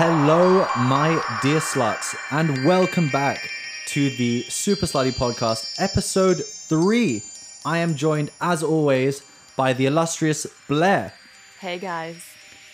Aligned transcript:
Hello, 0.00 0.64
my 0.76 1.20
dear 1.42 1.58
sluts, 1.58 2.14
and 2.30 2.64
welcome 2.64 3.08
back 3.08 3.50
to 3.88 4.10
the 4.10 4.42
Super 4.42 4.86
Slutty 4.86 5.10
Podcast, 5.10 5.74
episode 5.82 6.36
three. 6.44 7.24
I 7.66 7.78
am 7.78 7.96
joined, 7.96 8.30
as 8.40 8.62
always, 8.62 9.24
by 9.56 9.72
the 9.72 9.86
illustrious 9.86 10.46
Blair. 10.68 11.14
Hey 11.58 11.80
guys. 11.80 12.24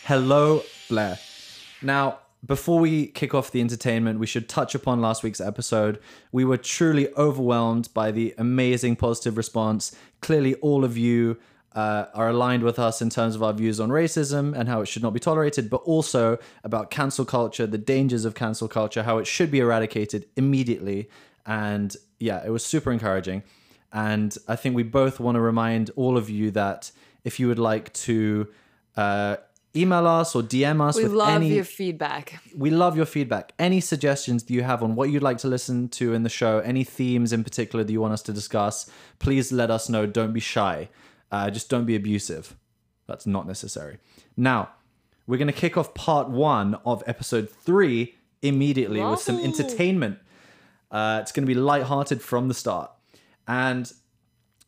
Hello, 0.05 0.65
Blair. 0.91 1.19
Now, 1.81 2.19
before 2.45 2.79
we 2.79 3.07
kick 3.07 3.33
off 3.33 3.51
the 3.51 3.63
entertainment, 3.63 4.19
we 4.19 4.27
should 4.27 4.47
touch 4.47 4.75
upon 4.75 5.01
last 5.01 5.23
week's 5.23 5.41
episode. 5.41 5.99
We 6.31 6.45
were 6.45 6.59
truly 6.59 7.09
overwhelmed 7.15 7.89
by 7.95 8.11
the 8.11 8.35
amazing 8.37 8.97
positive 8.97 9.39
response. 9.39 9.97
Clearly, 10.21 10.57
all 10.57 10.85
of 10.85 10.99
you 10.99 11.39
uh, 11.75 12.07
are 12.15 12.29
aligned 12.29 12.63
with 12.63 12.79
us 12.79 13.03
in 13.03 13.11
terms 13.11 13.35
of 13.35 13.43
our 13.43 13.53
views 13.53 13.81
on 13.81 13.89
racism 13.89 14.57
and 14.57 14.69
how 14.69 14.81
it 14.81 14.87
should 14.87 15.03
not 15.03 15.13
be 15.13 15.21
tolerated, 15.21 15.69
but 15.69 15.79
also 15.79 16.39
about 16.63 16.91
cancel 16.91 17.25
culture, 17.25 17.67
the 17.67 17.79
dangers 17.79 18.25
of 18.25 18.35
cancel 18.35 18.69
culture, 18.69 19.03
how 19.03 19.19
it 19.19 19.27
should 19.27 19.51
be 19.51 19.59
eradicated 19.61 20.27
immediately. 20.37 21.09
And 21.47 21.97
yeah, 22.21 22.45
it 22.47 22.51
was 22.51 22.65
super 22.65 22.93
encouraging. 22.93 23.43
And 23.93 24.37
I 24.49 24.57
think 24.57 24.75
we 24.77 24.83
both 24.83 25.21
want 25.21 25.37
to 25.37 25.41
remind 25.41 25.91
all 25.97 26.17
of 26.17 26.31
you 26.31 26.51
that 26.53 26.91
if 27.25 27.41
you 27.41 27.49
would 27.49 27.59
like 27.59 27.93
to 27.95 28.49
uh, 28.97 29.37
email 29.77 30.07
us 30.07 30.35
or 30.37 30.43
DM 30.43 30.81
us 30.81 30.97
We 30.97 31.05
with 31.05 31.13
love 31.13 31.29
any 31.31 31.55
your 31.55 31.65
feedback. 31.65 32.41
we 32.57 32.71
love 32.71 32.97
your 32.97 33.07
feedback. 33.07 33.53
Any 33.59 33.81
suggestions 33.81 34.45
that 34.45 34.53
you 34.53 34.63
have 34.63 34.83
on 34.83 34.95
what 34.95 35.11
you'd 35.11 35.23
like 35.23 35.39
to 35.39 35.49
listen 35.49 35.89
to 35.91 36.15
in 36.15 36.23
the 36.23 36.29
show, 36.29 36.59
any 36.61 36.85
themes 36.85 37.33
in 37.33 37.43
particular 37.43 37.85
that 37.85 37.93
you 37.93 38.01
want 38.01 38.13
us 38.13 38.23
to 38.23 38.33
discuss, 38.33 38.89
please 39.19 39.51
let 39.51 39.71
us 39.71 39.89
know. 39.89 40.07
Don't 40.07 40.33
be 40.33 40.41
shy. 40.41 40.89
Uh, 41.35 41.51
just 41.51 41.69
don't 41.69 41.85
be 41.85 41.97
abusive. 41.97 42.57
That's 43.09 43.27
not 43.27 43.45
necessary. 43.47 43.99
Now, 44.37 44.69
we're 45.27 45.37
going 45.37 45.49
to 45.49 45.61
kick 45.65 45.77
off 45.77 45.93
part 45.95 46.31
one 46.31 46.77
of 46.87 47.03
episode 47.09 47.51
three 47.51 48.15
immediately 48.41 49.03
with 49.03 49.21
some 49.21 49.41
entertainment. 49.41 50.19
Uh, 50.93 51.19
it's 51.21 51.33
going 51.33 51.45
to 51.45 51.53
be 51.53 51.59
lighthearted 51.59 52.23
from 52.23 52.47
the 52.47 52.55
start. 52.55 52.93
And 53.49 53.93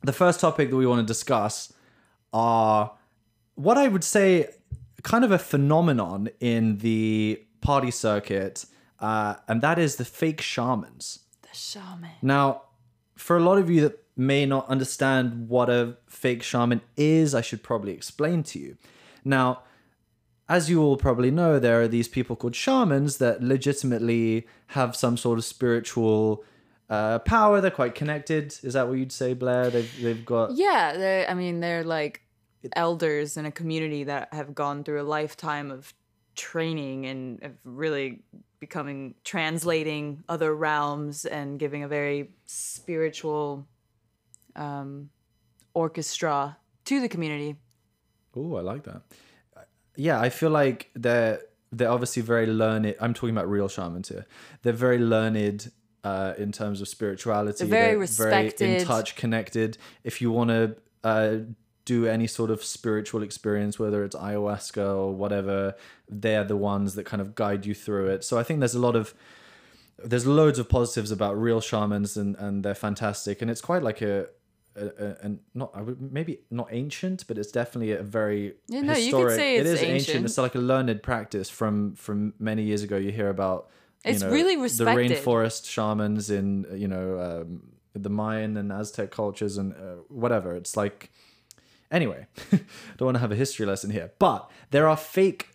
the 0.03 0.12
first 0.12 0.41
topic 0.41 0.70
that 0.70 0.77
we 0.77 0.86
want 0.86 1.00
to 1.00 1.06
discuss 1.06 1.73
are 2.33 2.92
what 3.55 3.78
I 3.78 3.86
would 3.86 4.03
say 4.03 4.48
kind 5.05 5.25
of 5.25 5.30
a 5.30 5.39
phenomenon 5.39 6.30
in 6.41 6.78
the 6.78 7.45
party 7.61 7.92
circuit, 7.92 8.67
uh, 8.98 9.36
and 9.47 9.62
that 9.62 9.78
is 9.78 9.97
the 9.97 10.05
fake 10.05 10.41
shamans. 10.41 11.20
The 11.42 11.56
shaman. 11.56 12.11
Now, 12.23 12.62
for 13.14 13.36
a 13.36 13.41
lot 13.41 13.58
of 13.58 13.70
you 13.70 13.83
that 13.83 14.06
may 14.17 14.47
not 14.47 14.69
understand 14.69 15.48
what 15.48 15.69
a 15.69 15.97
fake 16.06 16.42
shaman 16.42 16.81
is, 16.97 17.34
I 17.34 17.41
should 17.42 17.62
probably 17.62 17.92
explain 17.92 18.42
to 18.45 18.58
you. 18.58 18.77
Now, 19.25 19.62
as 20.48 20.70
you 20.70 20.83
all 20.83 20.97
probably 20.97 21.31
know, 21.31 21.58
there 21.58 21.81
are 21.83 21.89
these 21.89 22.08
people 22.08 22.36
called 22.36 22.55
shamans 22.55 23.19
that 23.19 23.42
legitimately 23.42 24.47
have 24.69 24.95
some 24.95 25.17
sort 25.17 25.39
of 25.39 25.45
spiritual 25.45 26.45
uh, 26.89 27.19
power. 27.20 27.61
They're 27.61 27.70
quite 27.70 27.95
connected. 27.95 28.55
Is 28.62 28.75
that 28.75 28.89
what 28.89 28.98
you'd 28.98 29.12
say, 29.12 29.34
Blair? 29.34 29.70
They've, 29.70 30.03
they've 30.03 30.25
got. 30.25 30.53
Yeah, 30.53 31.27
I 31.28 31.34
mean 31.34 31.61
they're 31.61 31.84
like 31.84 32.23
elders 32.75 33.36
in 33.36 33.47
a 33.47 33.53
community 33.53 34.05
that 34.05 34.33
have 34.33 34.55
gone 34.55 34.84
through 34.84 35.01
a 35.01 35.05
lifetime 35.05 35.70
of 35.70 35.92
training 36.34 37.06
and 37.06 37.42
of 37.42 37.53
really 37.64 38.23
becoming 38.61 39.14
translating 39.25 40.25
other 40.28 40.55
realms 40.55 41.25
and 41.25 41.58
giving 41.58 41.83
a 41.83 41.89
very 41.89 42.30
spiritual 42.47 43.67
um 44.56 45.11
orchestra 45.74 46.56
to 46.86 47.00
the 47.00 47.08
community. 47.08 47.56
Oh, 48.34 48.56
I 48.56 48.62
like 48.62 48.84
that. 48.84 49.02
Yeah, 49.96 50.20
I 50.20 50.30
feel 50.30 50.50
like 50.50 50.90
they're 50.94 51.40
they're 51.72 51.90
obviously 51.90 52.22
very 52.22 52.46
learned. 52.46 52.94
I'm 53.00 53.14
talking 53.14 53.34
about 53.34 53.48
real 53.48 53.68
shamans 53.68 54.08
here. 54.08 54.27
They're 54.62 54.72
very 54.72 54.98
learned 54.98 55.70
uh, 56.05 56.34
in 56.39 56.52
terms 56.52 56.80
of 56.80 56.89
spirituality. 56.89 57.64
They're 57.64 57.80
very 57.80 57.92
in 57.94 58.00
respected. 58.00 58.86
touch, 58.86 59.17
connected. 59.17 59.78
If 60.05 60.20
you 60.20 60.30
want 60.30 60.50
to 60.50 60.77
uh, 61.02 61.36
do 61.84 62.06
any 62.06 62.27
sort 62.27 62.50
of 62.50 62.62
spiritual 62.62 63.23
experience, 63.23 63.78
whether 63.78 64.05
it's 64.05 64.14
ayahuasca 64.14 64.96
or 64.96 65.12
whatever, 65.14 65.74
they're 66.08 66.44
the 66.44 66.56
ones 66.56 66.94
that 66.94 67.05
kind 67.05 67.20
of 67.20 67.34
guide 67.34 67.67
you 67.67 67.74
through 67.74 68.08
it. 68.08 68.24
So 68.24 68.38
I 68.38 68.42
think 68.42 68.61
there's 68.61 68.74
a 68.74 68.80
lot 68.80 68.96
of 68.96 69.14
there's 69.98 70.27
loads 70.27 70.58
of 70.58 70.68
positives 70.68 71.11
about 71.11 71.40
real 71.40 71.61
shamans 71.61 72.17
and 72.17 72.36
and 72.36 72.62
they're 72.62 72.74
fantastic 72.74 73.40
and 73.40 73.50
it's 73.50 73.62
quite 73.62 73.83
like 73.83 74.02
a 74.02 74.27
a, 74.77 75.17
and 75.25 75.39
not 75.55 75.70
I 75.75 75.83
would 75.83 76.01
maybe 76.01 76.41
not 76.51 76.69
ancient, 76.70 77.27
but 77.27 77.39
it's 77.39 77.51
definitely 77.53 77.92
a 77.92 78.03
very 78.03 78.55
Yeah, 78.69 78.83
no, 78.83 78.92
you 78.95 79.13
could 79.13 79.31
historic. 79.31 79.37
say 79.37 79.57
it 79.57 79.67
it's 79.67 79.81
ancient. 79.83 79.92
ancient. 80.09 80.25
It's 80.27 80.39
like 80.39 80.55
a 80.55 80.59
learned 80.61 81.03
practice 81.03 81.48
from 81.51 81.95
from 81.95 82.35
many 82.39 82.63
years 82.63 82.83
ago. 82.83 82.97
You 82.97 83.13
hear 83.13 83.29
about 83.29 83.69
you 84.05 84.13
It's 84.13 84.23
know, 84.23 84.31
really 84.31 84.57
the 84.57 84.85
rainforest 84.85 85.67
shamans 85.69 86.31
in 86.31 86.67
you 86.75 86.89
know 86.89 87.19
um, 87.20 87.63
the 87.95 88.11
Mayan 88.11 88.57
and 88.57 88.70
Aztec 88.73 89.11
cultures 89.11 89.57
and 89.59 89.73
uh, 89.73 89.97
whatever. 90.09 90.55
It's 90.55 90.77
like 90.77 91.11
anyway, 91.91 92.27
don't 92.97 93.07
want 93.07 93.17
to 93.17 93.20
have 93.20 93.33
a 93.33 93.36
history 93.36 93.67
lesson 93.67 93.91
here, 93.91 94.13
but 94.19 94.51
there 94.70 94.89
are 94.89 94.97
fake 94.97 95.48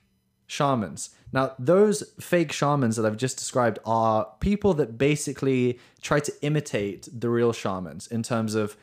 shamans. 0.48 1.12
Now, 1.34 1.54
those 1.58 2.04
fake 2.20 2.52
shamans 2.52 2.98
that 2.98 3.06
I've 3.06 3.16
just 3.16 3.38
described 3.38 3.80
are 3.86 4.28
people 4.42 4.74
that 4.74 4.98
basically 4.98 5.80
try 6.02 6.20
to 6.20 6.34
imitate 6.42 7.08
the 7.12 7.30
real 7.30 7.54
shamans 7.54 8.08
in 8.08 8.22
terms 8.22 8.54
of 8.54 8.76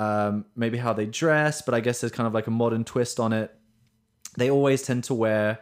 um, 0.00 0.46
maybe 0.56 0.78
how 0.78 0.94
they 0.94 1.04
dress, 1.04 1.60
but 1.60 1.74
I 1.74 1.80
guess 1.80 2.00
there's 2.00 2.12
kind 2.12 2.26
of 2.26 2.32
like 2.32 2.46
a 2.46 2.50
modern 2.50 2.84
twist 2.84 3.20
on 3.20 3.34
it. 3.34 3.54
They 4.38 4.50
always 4.50 4.82
tend 4.82 5.04
to 5.04 5.14
wear 5.14 5.58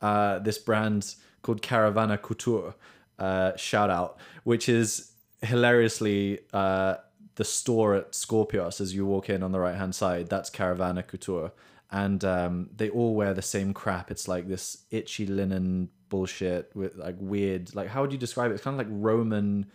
uh, 0.00 0.38
this 0.38 0.58
brand 0.58 1.16
called 1.42 1.60
Caravana 1.60 2.16
Couture, 2.16 2.74
uh, 3.18 3.56
shout 3.56 3.90
out, 3.90 4.18
which 4.44 4.68
is 4.68 5.10
hilariously 5.42 6.38
uh, 6.52 6.96
the 7.34 7.44
store 7.44 7.96
at 7.96 8.12
Scorpios 8.12 8.80
as 8.80 8.94
you 8.94 9.04
walk 9.06 9.28
in 9.28 9.42
on 9.42 9.50
the 9.50 9.58
right 9.58 9.74
hand 9.74 9.94
side. 9.94 10.28
That's 10.28 10.50
Caravana 10.50 11.02
Couture. 11.02 11.50
And 11.90 12.24
um, 12.24 12.70
they 12.76 12.90
all 12.90 13.16
wear 13.16 13.34
the 13.34 13.42
same 13.42 13.74
crap. 13.74 14.12
It's 14.12 14.28
like 14.28 14.46
this 14.46 14.84
itchy 14.92 15.26
linen 15.26 15.88
bullshit 16.08 16.70
with 16.76 16.94
like 16.94 17.16
weird, 17.18 17.74
like, 17.74 17.88
how 17.88 18.02
would 18.02 18.12
you 18.12 18.18
describe 18.18 18.52
it? 18.52 18.54
It's 18.54 18.62
kind 18.62 18.80
of 18.80 18.86
like 18.86 18.94
Roman, 19.00 19.66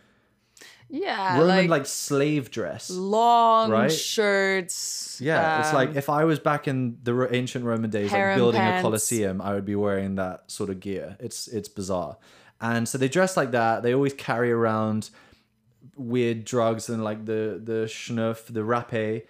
Yeah, 0.90 1.40
Roman 1.40 1.48
like, 1.48 1.70
like 1.70 1.86
slave 1.88 2.52
dress. 2.52 2.90
long 2.90 3.72
right? 3.72 3.92
shirts. 3.92 5.20
Yeah, 5.22 5.62
it's 5.62 5.74
like 5.74 5.90
um, 5.90 5.98
if 5.98 6.10
I 6.10 6.26
was 6.26 6.40
back 6.40 6.68
in 6.68 6.98
the 7.04 7.28
ancient 7.34 7.66
Roman 7.66 7.90
days, 7.90 8.12
like 8.12 8.36
building 8.36 8.62
a 8.62 8.64
pants. 8.64 8.82
coliseum, 8.84 9.42
I 9.42 9.54
would 9.54 9.66
be 9.66 9.76
wearing 9.76 10.16
that 10.16 10.50
sort 10.52 10.70
of 10.70 10.80
gear. 10.80 11.18
It's 11.20 11.48
it's 11.48 11.68
bizarre, 11.70 12.18
and 12.62 12.88
so 12.88 12.98
they 12.98 13.08
dress 13.08 13.36
like 13.36 13.52
that. 13.52 13.82
They 13.84 13.94
always 13.96 14.14
carry 14.14 14.52
around 14.52 15.10
weird 15.96 16.46
drugs 16.46 16.90
and 16.90 17.04
like 17.04 17.26
the 17.26 17.60
the 17.64 17.86
schnuff, 17.88 18.46
the 18.46 18.62
rapé. 18.62 19.24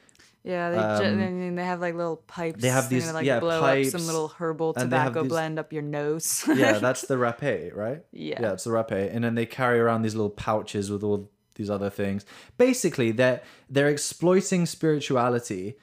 Yeah, 0.44 0.70
they, 0.70 0.78
Um, 0.78 1.18
mean, 1.40 1.56
they 1.56 1.64
have 1.64 1.80
like 1.82 1.96
little 1.96 2.18
pipes. 2.18 2.62
they 2.62 2.70
have 2.70 2.88
these- 2.88 3.12
like 3.12 3.26
yeah, 3.26 3.40
blow 3.40 3.64
up 3.64 3.84
some 3.86 4.06
little 4.06 4.28
herbal 4.28 4.74
and 4.78 4.92
they 4.92 4.96
have 4.98 5.08
tobacco 5.08 5.24
these- 5.24 5.30
blend 5.30 5.58
up 5.58 5.74
your 5.74 5.82
nose. 5.82 6.44
Yeah, 6.48 6.74
that's 6.80 7.02
the 7.08 7.16
rapé, 7.16 7.76
right? 7.76 8.04
Yeah. 8.12 8.42
yeah, 8.42 8.52
it's 8.54 8.66
the 8.66 8.70
rapé, 8.70 9.10
and 9.14 9.24
then 9.24 9.34
they 9.34 9.48
carry 9.48 9.80
around 9.80 10.04
these 10.04 10.14
little 10.14 10.30
pouches 10.30 10.92
with 10.92 11.04
all 11.04 11.32
these 11.56 11.70
other 11.70 11.90
things. 11.90 12.26
Basically, 12.58 13.12
they're 13.12 13.42
they're 13.70 13.90
exploiting 13.90 14.66
spirituality 14.66 15.78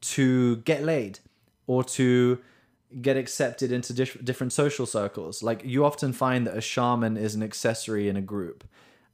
to 0.00 0.56
get 0.58 0.84
laid 0.84 1.18
or 1.66 1.82
to 1.82 2.38
get 3.00 3.16
accepted 3.16 3.72
into 3.72 3.92
dif- 3.92 4.24
different 4.24 4.52
social 4.52 4.86
circles. 4.86 5.42
Like 5.42 5.64
you 5.64 5.84
often 5.84 6.12
find 6.12 6.46
that 6.46 6.56
a 6.56 6.60
shaman 6.60 7.16
is 7.16 7.34
an 7.34 7.42
accessory 7.42 8.08
in 8.08 8.16
a 8.16 8.22
group, 8.22 8.64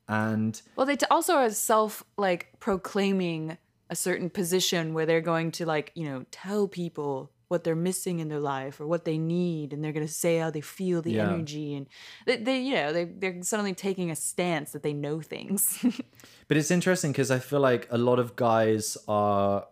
and 0.08 0.60
well, 0.76 0.87
they 0.87 0.96
t- 0.96 1.06
also 1.10 1.34
are 1.34 1.50
self 1.50 2.05
like 2.16 2.48
proclaiming 2.60 3.58
a 3.90 3.96
certain 3.96 4.31
position 4.31 4.94
where 4.94 5.06
they're 5.06 5.20
going 5.20 5.50
to 5.52 5.66
like 5.66 5.93
you 5.94 6.08
know 6.08 6.25
tell 6.31 6.69
people 6.69 7.31
what 7.52 7.62
they're 7.64 7.84
missing 7.90 8.19
in 8.19 8.28
their 8.28 8.40
life 8.56 8.81
or 8.81 8.87
what 8.87 9.04
they 9.04 9.19
need, 9.19 9.72
and 9.72 9.78
they're 9.82 9.93
gonna 9.99 10.08
say 10.25 10.38
how 10.38 10.50
they 10.50 10.60
feel, 10.78 11.02
the 11.02 11.12
Yeah. 11.12 11.31
energy, 11.32 11.69
and 11.76 11.87
they, 12.26 12.37
they 12.49 12.58
you 12.69 12.75
know 12.75 12.93
they 12.93 13.04
they're 13.04 13.43
suddenly 13.43 13.75
taking 13.75 14.10
a 14.10 14.16
stance 14.16 14.72
that 14.72 14.82
they 14.82 14.94
know 15.04 15.20
things. 15.20 15.62
But 16.49 16.56
it's 16.56 16.70
interesting 16.70 17.12
because 17.12 17.31
I 17.31 17.38
feel 17.38 17.60
like 17.60 17.87
a 17.90 17.96
lot 17.99 18.19
of 18.19 18.34
guys 18.37 18.84
are 19.08 19.66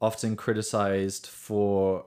often 0.00 0.36
criticized 0.36 1.26
for 1.26 2.04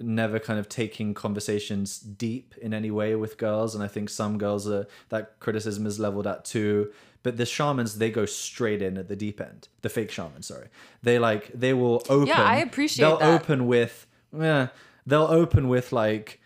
never 0.00 0.38
kind 0.38 0.58
of 0.58 0.68
taking 0.68 1.14
conversations 1.14 1.98
deep 2.00 2.54
in 2.60 2.74
any 2.74 2.90
way 2.90 3.14
with 3.14 3.38
girls 3.38 3.74
and 3.74 3.84
i 3.84 3.88
think 3.94 4.10
some 4.10 4.36
girls 4.36 4.68
are 4.68 4.84
that 5.10 5.38
criticism 5.38 5.86
is 5.86 5.98
leveled 6.00 6.26
at 6.26 6.44
too 6.44 6.90
but 7.22 7.36
the 7.36 7.46
shamans 7.46 7.98
they 7.98 8.10
go 8.10 8.26
straight 8.26 8.82
in 8.82 8.98
at 8.98 9.06
the 9.08 9.14
deep 9.14 9.40
end 9.40 9.68
the 9.82 9.88
fake 9.88 10.10
shamans 10.10 10.46
sorry 10.46 10.66
they 11.02 11.18
like 11.20 11.52
they 11.54 11.72
will 11.72 12.02
open 12.08 12.26
Yeah, 12.26 12.42
I 12.42 12.56
appreciate 12.56 13.04
they'll 13.04 13.18
that. 13.18 13.42
open 13.42 13.66
with 13.68 14.06
yeah 14.36 14.68
they'll 15.06 15.22
open 15.22 15.68
with 15.68 15.92
like 15.92 16.40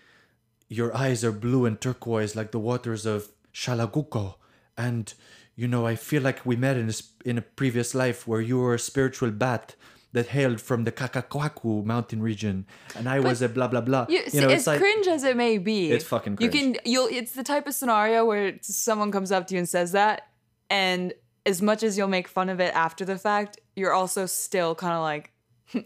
your 0.69 0.97
eyes 0.97 1.25
are 1.25 1.33
blue 1.33 1.65
and 1.65 1.81
turquoise 1.81 2.35
like 2.35 2.51
the 2.51 2.59
waters 2.59 3.07
of 3.07 3.29
Shalaguko. 3.57 4.35
And, 4.77 5.13
you 5.55 5.69
know, 5.69 5.87
I 5.87 5.97
feel 5.97 6.23
like 6.23 6.45
we 6.45 6.57
met 6.57 6.77
in 6.77 6.91
a, 6.91 6.95
in 7.25 7.39
a 7.39 7.43
previous 7.43 7.95
life 7.95 8.27
where 8.27 8.41
you 8.41 8.59
were 8.59 8.75
a 8.75 8.79
spiritual 8.79 9.31
bat 9.31 9.75
that 10.13 10.29
hailed 10.29 10.61
from 10.61 10.85
the 10.85 10.93
Kakakwaku 10.93 11.85
mountain 11.85 12.23
region, 12.23 12.65
and 12.95 13.07
I 13.07 13.21
was 13.21 13.43
a 13.43 13.51
blah 13.51 13.69
blah 13.69 13.83
blah. 13.83 14.07
You, 14.09 14.27
see, 14.31 14.39
as 14.45 14.65
cringe 14.65 15.07
as 15.09 15.25
it 15.25 15.37
may 15.37 15.59
be, 15.59 15.91
It's 15.91 16.07
fucking 16.07 16.37
cringe. 16.37 16.55
You 16.55 16.61
can 16.61 16.77
you'll. 16.87 17.09
It's 17.11 17.33
the 17.33 17.43
type 17.43 17.67
of 17.67 17.75
scenario 17.75 18.25
where 18.25 18.55
someone 18.63 19.13
comes 19.13 19.31
up 19.31 19.47
to 19.49 19.55
you 19.55 19.59
and 19.59 19.69
says 19.69 19.93
that, 19.93 20.29
and 20.71 21.13
as 21.45 21.61
much 21.61 21.83
as 21.83 21.99
you'll 21.99 22.09
make 22.09 22.29
fun 22.29 22.49
of 22.49 22.61
it 22.61 22.75
after 22.75 23.05
the 23.05 23.19
fact, 23.19 23.61
you're 23.75 23.93
also 23.93 24.25
still 24.25 24.75
kind 24.75 24.95
of 24.95 25.03
like, 25.03 25.33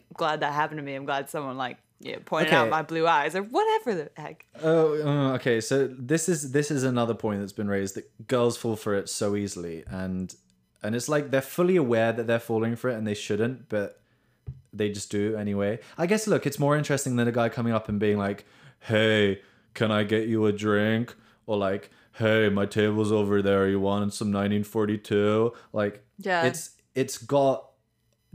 glad 0.15 0.41
that 0.41 0.53
happened 0.53 0.79
to 0.79 0.85
me. 0.85 0.95
I'm 0.95 1.07
glad 1.07 1.29
someone 1.29 1.57
like 1.57 1.79
yeah 2.01 2.17
pointed 2.25 2.53
out 2.53 2.69
my 2.71 2.83
blue 2.83 3.07
eyes 3.07 3.37
or 3.37 3.43
whatever 3.43 3.95
the 3.95 4.11
heck. 4.21 4.47
Oh, 4.63 4.95
uh, 5.03 5.35
okay. 5.35 5.61
So 5.61 5.87
this 5.87 6.29
is 6.29 6.53
this 6.53 6.71
is 6.71 6.83
another 6.83 7.15
point 7.15 7.41
that's 7.41 7.53
been 7.53 7.69
raised 7.69 7.95
that 7.97 8.27
girls 8.27 8.57
fall 8.57 8.77
for 8.77 8.95
it 8.95 9.09
so 9.09 9.37
easily, 9.37 9.85
and 9.87 10.35
and 10.83 10.95
it's 10.97 11.09
like 11.09 11.31
they're 11.31 11.43
fully 11.43 11.77
aware 11.77 12.13
that 12.13 12.27
they're 12.27 12.39
falling 12.41 12.75
for 12.77 12.89
it 12.91 12.95
and 12.97 13.07
they 13.07 13.15
shouldn't, 13.15 13.69
but 13.69 14.01
they 14.73 14.89
just 14.91 15.11
do 15.11 15.37
anyway. 15.37 15.79
I 15.99 16.07
guess 16.07 16.27
look, 16.27 16.47
it's 16.47 16.59
more 16.59 16.77
interesting 16.77 17.17
than 17.17 17.29
a 17.29 17.33
guy 17.33 17.49
coming 17.49 17.73
up 17.73 17.89
and 17.89 17.99
being 18.01 18.19
like, 18.19 18.45
"Hey, 18.81 19.43
can 19.75 19.91
I 19.91 20.05
get 20.05 20.27
you 20.29 20.47
a 20.47 20.53
drink?" 20.53 21.15
or 21.47 21.57
like, 21.57 21.91
"Hey, 22.15 22.49
my 22.49 22.67
table's 22.67 23.11
over 23.13 23.43
there. 23.43 23.69
You 23.69 23.81
want 23.81 24.15
some 24.15 24.29
1942?" 24.33 25.53
Like, 25.73 26.05
Yeah. 26.19 26.45
it's 26.45 26.71
it's 26.95 27.19
got 27.19 27.67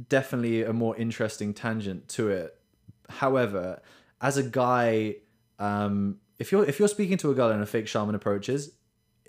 definitely 0.09 0.63
a 0.63 0.73
more 0.73 0.95
interesting 0.97 1.53
tangent 1.53 2.09
to 2.09 2.29
it. 2.29 2.54
However, 3.09 3.81
as 4.21 4.37
a 4.37 4.43
guy, 4.43 5.15
um, 5.59 6.17
if 6.39 6.51
you're 6.51 6.65
if 6.65 6.79
you're 6.79 6.87
speaking 6.87 7.17
to 7.17 7.31
a 7.31 7.33
girl 7.33 7.49
and 7.49 7.61
a 7.61 7.65
fake 7.65 7.87
shaman 7.87 8.15
approaches, 8.15 8.71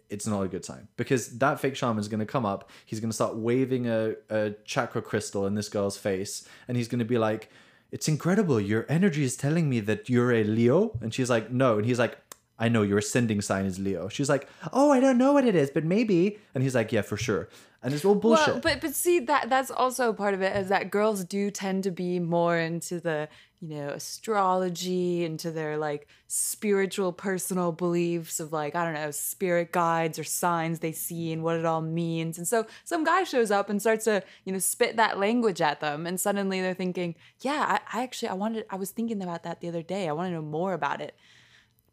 it's 0.08 0.26
not 0.26 0.42
a 0.42 0.48
good 0.48 0.64
sign 0.64 0.88
because 0.96 1.38
that 1.38 1.60
fake 1.60 1.76
shaman 1.76 1.98
is 1.98 2.08
going 2.08 2.20
to 2.20 2.26
come 2.26 2.46
up. 2.46 2.70
He's 2.84 3.00
going 3.00 3.10
to 3.10 3.14
start 3.14 3.36
waving 3.36 3.88
a, 3.88 4.14
a 4.30 4.52
chakra 4.64 5.02
crystal 5.02 5.46
in 5.46 5.54
this 5.54 5.68
girl's 5.68 5.96
face, 5.96 6.48
and 6.68 6.76
he's 6.76 6.88
going 6.88 7.00
to 7.00 7.04
be 7.04 7.18
like, 7.18 7.50
"It's 7.90 8.08
incredible. 8.08 8.60
Your 8.60 8.86
energy 8.88 9.24
is 9.24 9.36
telling 9.36 9.68
me 9.68 9.80
that 9.80 10.08
you're 10.08 10.32
a 10.32 10.44
Leo." 10.44 10.98
And 11.00 11.12
she's 11.12 11.30
like, 11.30 11.50
"No," 11.50 11.78
and 11.78 11.86
he's 11.86 11.98
like. 11.98 12.18
I 12.58 12.70
know 12.70 12.80
your 12.80 12.96
ascending 12.96 13.42
sign 13.42 13.66
is 13.66 13.78
Leo. 13.78 14.08
She's 14.08 14.30
like, 14.30 14.48
"Oh, 14.72 14.90
I 14.90 14.98
don't 14.98 15.18
know 15.18 15.34
what 15.34 15.44
it 15.44 15.54
is, 15.54 15.68
but 15.68 15.84
maybe." 15.84 16.38
And 16.54 16.62
he's 16.64 16.74
like, 16.74 16.90
"Yeah, 16.90 17.02
for 17.02 17.18
sure." 17.18 17.50
And 17.82 17.92
it's 17.92 18.02
all 18.02 18.14
bullshit. 18.14 18.48
Well, 18.48 18.60
but 18.60 18.80
but 18.80 18.94
see 18.94 19.20
that 19.20 19.50
that's 19.50 19.70
also 19.70 20.14
part 20.14 20.32
of 20.32 20.40
it 20.40 20.56
is 20.56 20.70
that 20.70 20.90
girls 20.90 21.22
do 21.22 21.50
tend 21.50 21.84
to 21.84 21.90
be 21.90 22.18
more 22.18 22.56
into 22.56 22.98
the 22.98 23.28
you 23.60 23.68
know 23.68 23.88
astrology, 23.88 25.24
into 25.24 25.50
their 25.50 25.76
like 25.78 26.06
spiritual 26.28 27.12
personal 27.12 27.72
beliefs 27.72 28.40
of 28.40 28.52
like 28.52 28.74
I 28.74 28.84
don't 28.84 28.94
know 28.94 29.10
spirit 29.10 29.72
guides 29.72 30.18
or 30.18 30.24
signs 30.24 30.80
they 30.80 30.92
see 30.92 31.32
and 31.32 31.42
what 31.42 31.56
it 31.56 31.64
all 31.64 31.80
means. 31.82 32.38
And 32.38 32.46
so 32.46 32.66
some 32.84 33.04
guy 33.04 33.24
shows 33.24 33.50
up 33.50 33.70
and 33.70 33.80
starts 33.80 34.04
to 34.04 34.22
you 34.44 34.52
know 34.52 34.58
spit 34.58 34.96
that 34.96 35.18
language 35.18 35.60
at 35.60 35.80
them, 35.80 36.06
and 36.06 36.20
suddenly 36.20 36.60
they're 36.60 36.74
thinking, 36.74 37.14
yeah, 37.40 37.78
I, 37.92 37.98
I 37.98 38.02
actually 38.02 38.28
I 38.28 38.34
wanted 38.34 38.66
I 38.70 38.76
was 38.76 38.90
thinking 38.90 39.22
about 39.22 39.42
that 39.44 39.60
the 39.60 39.68
other 39.68 39.82
day. 39.82 40.08
I 40.08 40.12
want 40.12 40.28
to 40.28 40.32
know 40.34 40.42
more 40.42 40.72
about 40.72 41.00
it. 41.00 41.14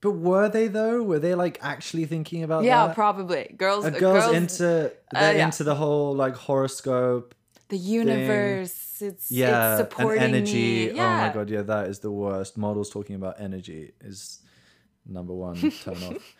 But 0.01 0.11
were 0.11 0.49
they 0.49 0.67
though? 0.67 1.01
Were 1.01 1.19
they 1.19 1.33
like 1.33 1.57
actually 1.61 2.05
thinking 2.05 2.43
about 2.43 2.65
Yeah, 2.65 2.87
that? 2.87 2.95
probably 2.95 3.55
girls. 3.57 3.85
Are 3.85 3.91
girls, 3.91 4.25
girls 4.25 4.35
into 4.35 4.87
uh, 5.15 5.19
they're 5.19 5.37
yeah. 5.37 5.45
into 5.45 5.63
the 5.63 5.75
whole 5.75 6.13
like 6.13 6.35
horoscope, 6.35 7.33
the 7.73 7.81
universe. 7.99 9.01
It's 9.01 9.25
yeah, 9.31 9.73
it's 9.73 9.81
supporting 9.89 10.23
energy. 10.23 10.87
me. 10.91 10.97
Yeah. 10.97 11.03
Oh 11.05 11.27
my 11.27 11.33
god, 11.33 11.47
yeah, 11.49 11.63
that 11.73 11.87
is 11.91 11.97
the 11.99 12.11
worst. 12.23 12.57
Models 12.57 12.89
talking 12.95 13.15
about 13.21 13.35
energy 13.47 13.91
is 14.01 14.19
number 15.17 15.33
one 15.33 15.55
turn 15.83 15.99
off. 16.09 16.35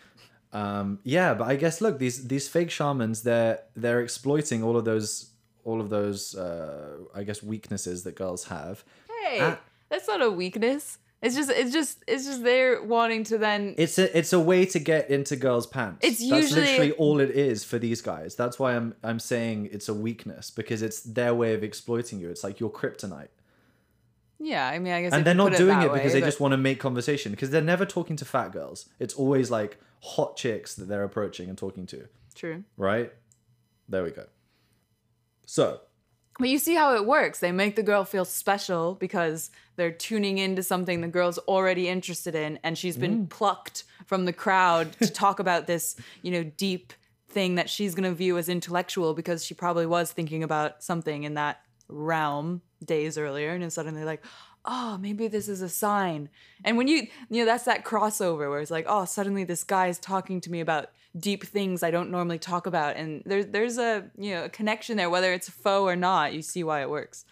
Um, 0.61 0.99
yeah, 1.03 1.33
but 1.33 1.45
I 1.53 1.55
guess 1.55 1.81
look, 1.81 1.97
these 1.99 2.17
these 2.27 2.47
fake 2.47 2.71
shamans, 2.71 3.23
they're 3.23 3.59
they're 3.75 4.01
exploiting 4.01 4.63
all 4.63 4.77
of 4.77 4.85
those 4.85 5.31
all 5.65 5.79
of 5.81 5.89
those 5.89 6.35
uh, 6.35 6.97
I 7.19 7.23
guess 7.23 7.41
weaknesses 7.41 8.03
that 8.03 8.15
girls 8.15 8.43
have. 8.55 8.83
Hey, 9.09 9.39
Ah. 9.41 9.59
that's 9.89 10.07
not 10.07 10.21
a 10.21 10.29
weakness. 10.29 10.99
It's 11.23 11.35
just 11.35 11.49
it's 11.49 11.71
just 11.71 12.03
it's 12.07 12.25
just 12.25 12.43
they're 12.43 12.83
wanting 12.83 13.23
to 13.25 13.37
then 13.37 13.75
It's 13.77 13.97
a 13.97 14.15
it's 14.17 14.33
a 14.33 14.39
way 14.39 14.65
to 14.67 14.79
get 14.79 15.09
into 15.09 15.35
girls' 15.37 15.65
pants. 15.65 15.99
It's 16.01 16.19
That's 16.19 16.43
usually- 16.43 16.61
literally 16.61 16.91
all 16.93 17.19
it 17.21 17.31
is 17.31 17.63
for 17.63 17.79
these 17.79 18.01
guys. 18.01 18.35
That's 18.35 18.59
why 18.59 18.75
I'm 18.75 18.93
I'm 19.03 19.19
saying 19.19 19.69
it's 19.71 19.87
a 19.87 19.93
weakness 19.93 20.51
because 20.51 20.81
it's 20.81 20.99
their 21.01 21.33
way 21.33 21.53
of 21.53 21.63
exploiting 21.63 22.19
you. 22.19 22.29
It's 22.29 22.43
like 22.43 22.59
your 22.59 22.69
kryptonite. 22.69 23.29
yeah. 24.39 24.67
I 24.67 24.79
mean, 24.79 24.91
I 24.93 25.01
guess 25.03 25.13
and 25.13 25.23
they're 25.25 25.33
not 25.33 25.55
doing 25.55 25.81
it 25.81 25.93
because 25.93 26.11
they 26.13 26.21
just 26.21 26.39
want 26.41 26.51
to 26.51 26.57
make 26.57 26.79
conversation 26.79 27.31
because 27.31 27.49
they're 27.51 27.61
never 27.61 27.85
talking 27.85 28.17
to 28.17 28.25
fat 28.25 28.51
girls. 28.51 28.89
It's 28.99 29.13
always 29.13 29.49
like 29.49 29.79
hot 30.01 30.35
chicks 30.35 30.75
that 30.75 30.89
they're 30.89 31.03
approaching 31.05 31.47
and 31.47 31.57
talking 31.57 31.85
to, 31.87 32.09
true. 32.35 32.65
right? 32.75 33.13
There 33.87 34.03
we 34.03 34.11
go. 34.11 34.25
So, 35.45 35.79
But 36.39 36.49
you 36.49 36.57
see 36.57 36.75
how 36.75 36.95
it 36.95 37.05
works. 37.05 37.39
They 37.39 37.51
make 37.51 37.75
the 37.75 37.83
girl 37.83 38.05
feel 38.05 38.25
special 38.25 38.95
because 38.95 39.51
they're 39.75 39.91
tuning 39.91 40.37
into 40.37 40.63
something 40.63 41.01
the 41.01 41.07
girl's 41.07 41.37
already 41.39 41.87
interested 41.87 42.35
in, 42.35 42.59
and 42.63 42.77
she's 42.77 42.97
been 42.97 43.25
mm. 43.25 43.29
plucked 43.29 43.83
from 44.05 44.25
the 44.25 44.33
crowd 44.33 44.93
to 44.93 45.07
talk 45.11 45.39
about 45.39 45.67
this, 45.67 45.95
you 46.21 46.31
know, 46.31 46.43
deep 46.43 46.93
thing 47.29 47.55
that 47.55 47.69
she's 47.69 47.95
gonna 47.95 48.13
view 48.13 48.37
as 48.37 48.49
intellectual 48.49 49.13
because 49.13 49.43
she 49.43 49.53
probably 49.53 49.85
was 49.85 50.11
thinking 50.11 50.43
about 50.43 50.83
something 50.83 51.23
in 51.23 51.33
that 51.35 51.61
realm 51.87 52.61
days 52.83 53.17
earlier, 53.17 53.51
and 53.51 53.63
then 53.63 53.71
suddenly 53.71 54.03
like, 54.03 54.23
oh, 54.65 54.97
maybe 55.01 55.27
this 55.27 55.47
is 55.49 55.61
a 55.61 55.69
sign. 55.69 56.29
And 56.63 56.77
when 56.77 56.87
you, 56.87 57.07
you 57.29 57.41
know, 57.41 57.45
that's 57.45 57.65
that 57.65 57.83
crossover 57.83 58.49
where 58.49 58.59
it's 58.59 58.71
like, 58.71 58.85
oh, 58.87 59.05
suddenly 59.05 59.43
this 59.43 59.63
guy 59.63 59.87
is 59.87 59.99
talking 59.99 60.39
to 60.41 60.51
me 60.51 60.61
about 60.61 60.89
deep 61.17 61.43
things 61.43 61.83
I 61.83 61.91
don't 61.91 62.09
normally 62.09 62.39
talk 62.39 62.65
about, 62.65 62.95
and 62.95 63.21
there's 63.25 63.47
there's 63.47 63.77
a 63.77 64.09
you 64.17 64.33
know 64.33 64.45
a 64.45 64.49
connection 64.49 64.97
there, 64.97 65.09
whether 65.09 65.31
it's 65.33 65.49
faux 65.49 65.83
or 65.83 65.95
not. 65.95 66.33
You 66.33 66.41
see 66.41 66.63
why 66.63 66.81
it 66.81 66.89
works. 66.89 67.25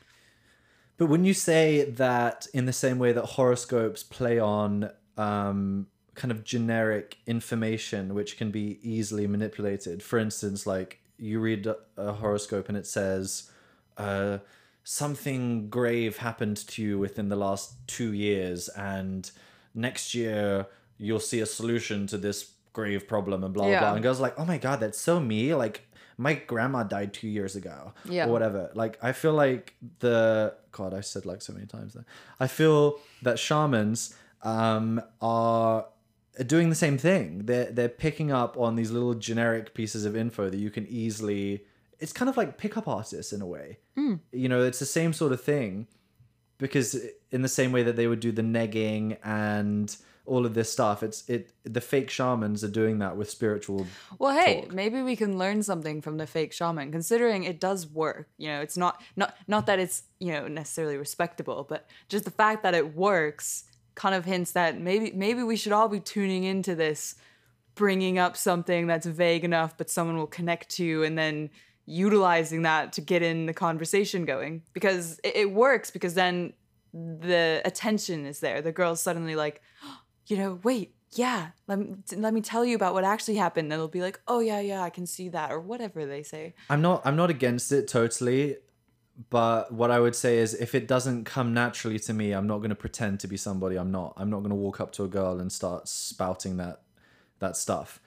but 0.98 1.08
when 1.08 1.26
you 1.26 1.34
say 1.34 1.86
that 1.86 2.48
in 2.54 2.66
the 2.66 2.74
same 2.74 3.00
way 3.00 3.12
that 3.12 3.26
horoscopes 3.26 4.04
play 4.04 4.38
on 4.38 4.92
um, 5.18 5.88
kind 6.16 6.32
of 6.32 6.44
generic 6.44 7.18
information 7.26 8.14
which 8.14 8.38
can 8.38 8.52
be 8.52 8.78
easily 8.84 9.26
manipulated, 9.26 10.04
for 10.04 10.20
instance, 10.20 10.68
like 10.68 11.00
you 11.18 11.40
read 11.40 11.66
a- 11.98 12.14
horoscope 12.14 12.70
and 12.70 12.78
it 12.78 12.86
says, 12.86 13.50
uh, 13.98 14.38
something 14.84 15.70
grave 15.70 16.18
happened 16.18 16.58
to 16.68 16.82
you 16.82 16.98
within 17.00 17.30
the 17.30 17.36
last 17.36 17.76
two 17.88 18.14
years, 18.14 18.68
and 18.70 19.30
next 19.74 20.14
year 20.16 20.68
you'll 20.98 21.20
see 21.20 21.40
a 21.40 21.46
solution 21.46 22.08
to 22.08 22.18
this 22.18 22.52
grave 22.74 23.08
problem, 23.08 23.44
and 23.44 23.54
blah, 23.54 23.64
blah, 23.66 23.72
Yeah. 23.72 23.80
blah. 23.82 23.94
And 23.94 24.04
girls 24.04 24.20
like, 24.20 24.40
oh 24.40 24.46
my 24.46 24.58
God, 24.58 24.80
that's 24.80 25.00
so 25.00 25.20
me. 25.20 25.54
Like, 25.56 25.88
my 26.18 26.34
grandma 26.36 26.84
died 26.84 27.14
two 27.14 27.28
years 27.28 27.56
ago 27.56 27.94
Yeah. 28.06 28.28
or 28.28 28.32
whatever. 28.32 28.72
Like, 28.76 28.98
I 29.04 29.12
feel 29.12 29.34
like 29.34 29.76
the 30.00 30.54
God, 30.72 30.94
I 30.94 31.02
said 31.02 31.26
like 31.26 31.42
so 31.42 31.52
many 31.54 31.66
times 31.66 31.94
there. 31.94 32.06
I 32.40 32.48
feel 32.48 33.00
that 33.24 33.38
shamans 33.40 34.16
um, 34.44 35.02
are 35.22 35.86
doing 36.46 36.70
the 36.70 36.76
same 36.76 36.98
thing. 36.98 37.46
They're 37.46 37.72
they're 37.72 37.90
picking 37.90 38.32
up 38.32 38.58
on 38.58 38.76
these 38.76 38.90
little 38.92 39.14
generic 39.16 39.74
pieces 39.74 40.06
of 40.06 40.16
info 40.16 40.50
that 40.50 40.58
you 40.58 40.70
can 40.72 40.88
easily. 40.88 41.66
It's 42.02 42.14
kind 42.14 42.30
of 42.30 42.36
like 42.36 42.58
pickup 42.58 42.88
artists 42.88 43.32
in 43.32 43.42
a 43.42 43.46
way. 43.46 43.78
Mm. 43.98 44.20
You 44.32 44.50
know, 44.50 44.64
it's 44.64 44.80
the 44.80 44.86
same 44.86 45.14
sort 45.14 45.32
of 45.32 45.42
thing 45.42 45.88
because 46.58 46.96
in 47.32 47.42
the 47.42 47.50
same 47.50 47.72
way 47.72 47.84
that 47.84 47.96
they 47.96 48.08
would 48.08 48.20
do 48.20 48.32
the 48.32 48.42
negging 48.42 49.18
and 49.24 49.96
all 50.26 50.46
of 50.46 50.54
this 50.54 50.72
stuff, 50.72 51.02
it's 51.04 51.28
it 51.28 51.52
the 51.64 51.82
fake 51.82 52.10
shamans 52.10 52.64
are 52.64 52.70
doing 52.70 53.00
that 53.00 53.18
with 53.18 53.30
spiritual. 53.30 53.88
Well, 54.20 54.38
hey, 54.38 54.62
talk. 54.62 54.74
maybe 54.74 55.02
we 55.02 55.16
can 55.16 55.38
learn 55.38 55.64
something 55.64 56.02
from 56.02 56.18
the 56.18 56.28
fake 56.28 56.54
shaman, 56.54 56.92
considering 56.92 57.44
it 57.44 57.60
does 57.60 57.88
work. 57.88 58.30
You 58.38 58.50
know, 58.50 58.62
it's 58.62 58.78
not 58.78 59.02
not 59.16 59.36
not 59.48 59.66
that 59.66 59.80
it's 59.80 60.04
you 60.20 60.32
know 60.32 60.48
necessarily 60.48 60.98
respectable, 60.98 61.66
but 61.68 61.90
just 62.08 62.26
the 62.26 62.32
fact 62.32 62.64
that 62.64 62.76
it 62.76 62.96
works 62.96 63.66
kind 63.96 64.16
of 64.16 64.26
hints 64.26 64.52
that 64.52 64.80
maybe 64.80 65.12
maybe 65.12 65.44
we 65.44 65.56
should 65.56 65.74
all 65.74 65.90
be 65.90 66.00
tuning 66.00 66.44
into 66.44 66.76
this, 66.76 67.16
bringing 67.74 68.20
up 68.20 68.38
something 68.38 68.86
that's 68.86 69.08
vague 69.08 69.44
enough, 69.44 69.76
but 69.76 69.90
someone 69.90 70.18
will 70.18 70.28
connect 70.28 70.70
to, 70.70 71.04
and 71.04 71.18
then 71.18 71.50
utilizing 71.86 72.62
that 72.64 72.94
to 72.94 73.02
get 73.02 73.22
in 73.22 73.46
the 73.46 73.54
conversation 73.54 74.26
going 74.26 74.64
because 74.74 75.20
it, 75.24 75.36
it 75.36 75.52
works 75.52 75.92
because 75.92 76.14
then 76.14 76.54
the 76.94 77.62
attention 77.66 78.26
is 78.26 78.40
there. 78.40 78.62
The 78.62 78.72
girl's 78.72 79.02
suddenly 79.02 79.36
like, 79.36 79.62
you 80.28 80.38
know, 80.38 80.60
wait, 80.64 80.96
yeah, 81.14 81.50
let 81.68 81.80
me, 81.80 81.96
let 82.16 82.34
me 82.34 82.42
tell 82.42 82.64
you 82.64 82.76
about 82.76 82.94
what 82.94 83.04
actually 83.04 83.36
happened. 83.36 83.66
And 83.66 83.74
it'll 83.74 83.88
be 83.88 84.02
like, 84.02 84.20
oh 84.28 84.40
yeah, 84.40 84.62
yeah, 84.62 84.82
I 84.82 84.90
can 84.90 85.06
see 85.06 85.30
that, 85.30 85.52
or 85.52 85.60
whatever 85.60 86.06
they 86.06 86.24
say. 86.24 86.54
I'm 86.70 86.82
not 86.82 87.02
I'm 87.06 87.16
not 87.16 87.30
against 87.30 87.72
it 87.72 87.88
totally, 87.88 88.58
but 89.30 89.74
what 89.74 89.92
I 89.92 90.00
would 90.00 90.16
say 90.16 90.38
is 90.38 90.54
if 90.54 90.74
it 90.74 90.88
doesn't 90.88 91.26
come 91.26 91.54
naturally 91.54 92.00
to 92.00 92.14
me, 92.14 92.32
I'm 92.32 92.48
not 92.48 92.60
going 92.60 92.70
to 92.70 92.76
pretend 92.76 93.20
to 93.22 93.28
be 93.28 93.38
somebody 93.38 93.76
I'm 93.76 93.92
not. 93.92 94.14
I'm 94.16 94.30
not 94.30 94.40
going 94.40 94.52
to 94.52 94.56
walk 94.56 94.80
up 94.80 94.94
to 94.94 95.04
a 95.04 95.08
girl 95.08 95.40
and 95.40 95.52
start 95.52 95.88
spouting 95.88 96.58
that 96.58 96.82
that 97.40 97.58
stuff. 97.58 98.00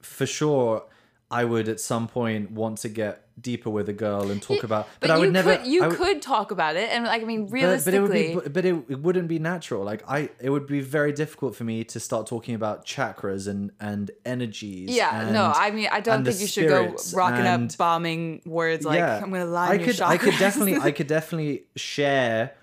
For 0.00 0.24
sure, 0.24 0.86
I 1.30 1.44
would 1.44 1.68
at 1.68 1.80
some 1.80 2.06
point 2.06 2.52
want 2.52 2.78
to 2.78 2.88
get 2.88 3.22
deeper 3.40 3.68
with 3.68 3.88
a 3.88 3.92
girl 3.92 4.30
and 4.30 4.40
talk 4.40 4.62
about. 4.62 4.88
But, 5.00 5.10
I 5.10 5.14
you 5.16 5.20
would 5.22 5.32
never. 5.32 5.56
could 5.56 5.66
you 5.66 5.84
would- 5.84 5.96
could 5.96 6.22
talk 6.22 6.50
about 6.52 6.76
it, 6.76 6.88
and 6.90 7.04
like 7.04 7.22
I 7.22 7.24
mean, 7.24 7.48
realistically, 7.48 7.98
but 8.00 8.16
it 8.16 8.34
would 8.34 8.44
be 8.44 8.48
but 8.50 8.64
it, 8.64 8.84
it 8.88 9.00
wouldn't 9.00 9.28
be 9.28 9.38
natural 9.38 9.84
like 9.84 10.02
i 10.08 10.30
it 10.40 10.50
would 10.50 10.66
be 10.66 10.80
very 10.80 11.12
difficult 11.12 11.54
for 11.56 11.64
me 11.64 11.84
to 11.84 12.00
start 12.00 12.26
talking 12.26 12.54
about 12.54 12.86
chakras 12.86 13.46
and 13.48 13.72
and 13.80 14.10
energies 14.24 14.90
yeah, 14.90 15.30
no, 15.32 15.52
I 15.54 15.70
mean, 15.70 15.88
I 15.90 16.00
don't 16.00 16.24
think 16.24 16.40
you 16.40 16.46
should 16.46 16.68
go 16.68 16.96
rocking 17.14 17.46
and- 17.46 17.70
up 17.70 17.76
bombing 17.76 18.42
words 18.46 18.84
like 18.84 19.00
I'm 19.00 19.30
gonna 19.30 19.44
lie 19.46 19.70
I 19.70 19.78
could 19.78 20.00
I 20.00 20.16
could 20.16 20.38
definitely 20.38 20.76
I 20.76 20.90
could 20.96 21.06
definitely 21.08 21.64
share 21.74 22.54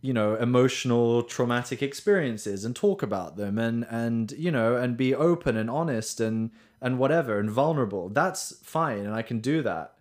you 0.00 0.12
know 0.12 0.36
emotional 0.36 1.22
traumatic 1.22 1.82
experiences 1.82 2.64
and 2.64 2.76
talk 2.76 3.02
about 3.02 3.36
them 3.36 3.58
and 3.58 3.84
and 3.90 4.32
you 4.32 4.50
know 4.50 4.76
and 4.76 4.96
be 4.96 5.14
open 5.14 5.56
and 5.56 5.68
honest 5.70 6.20
and 6.20 6.50
and 6.84 6.98
whatever 6.98 7.40
and 7.40 7.50
vulnerable 7.50 8.10
that's 8.10 8.54
fine 8.62 8.98
and 8.98 9.14
I 9.14 9.22
can 9.22 9.40
do 9.40 9.62
that. 9.62 9.94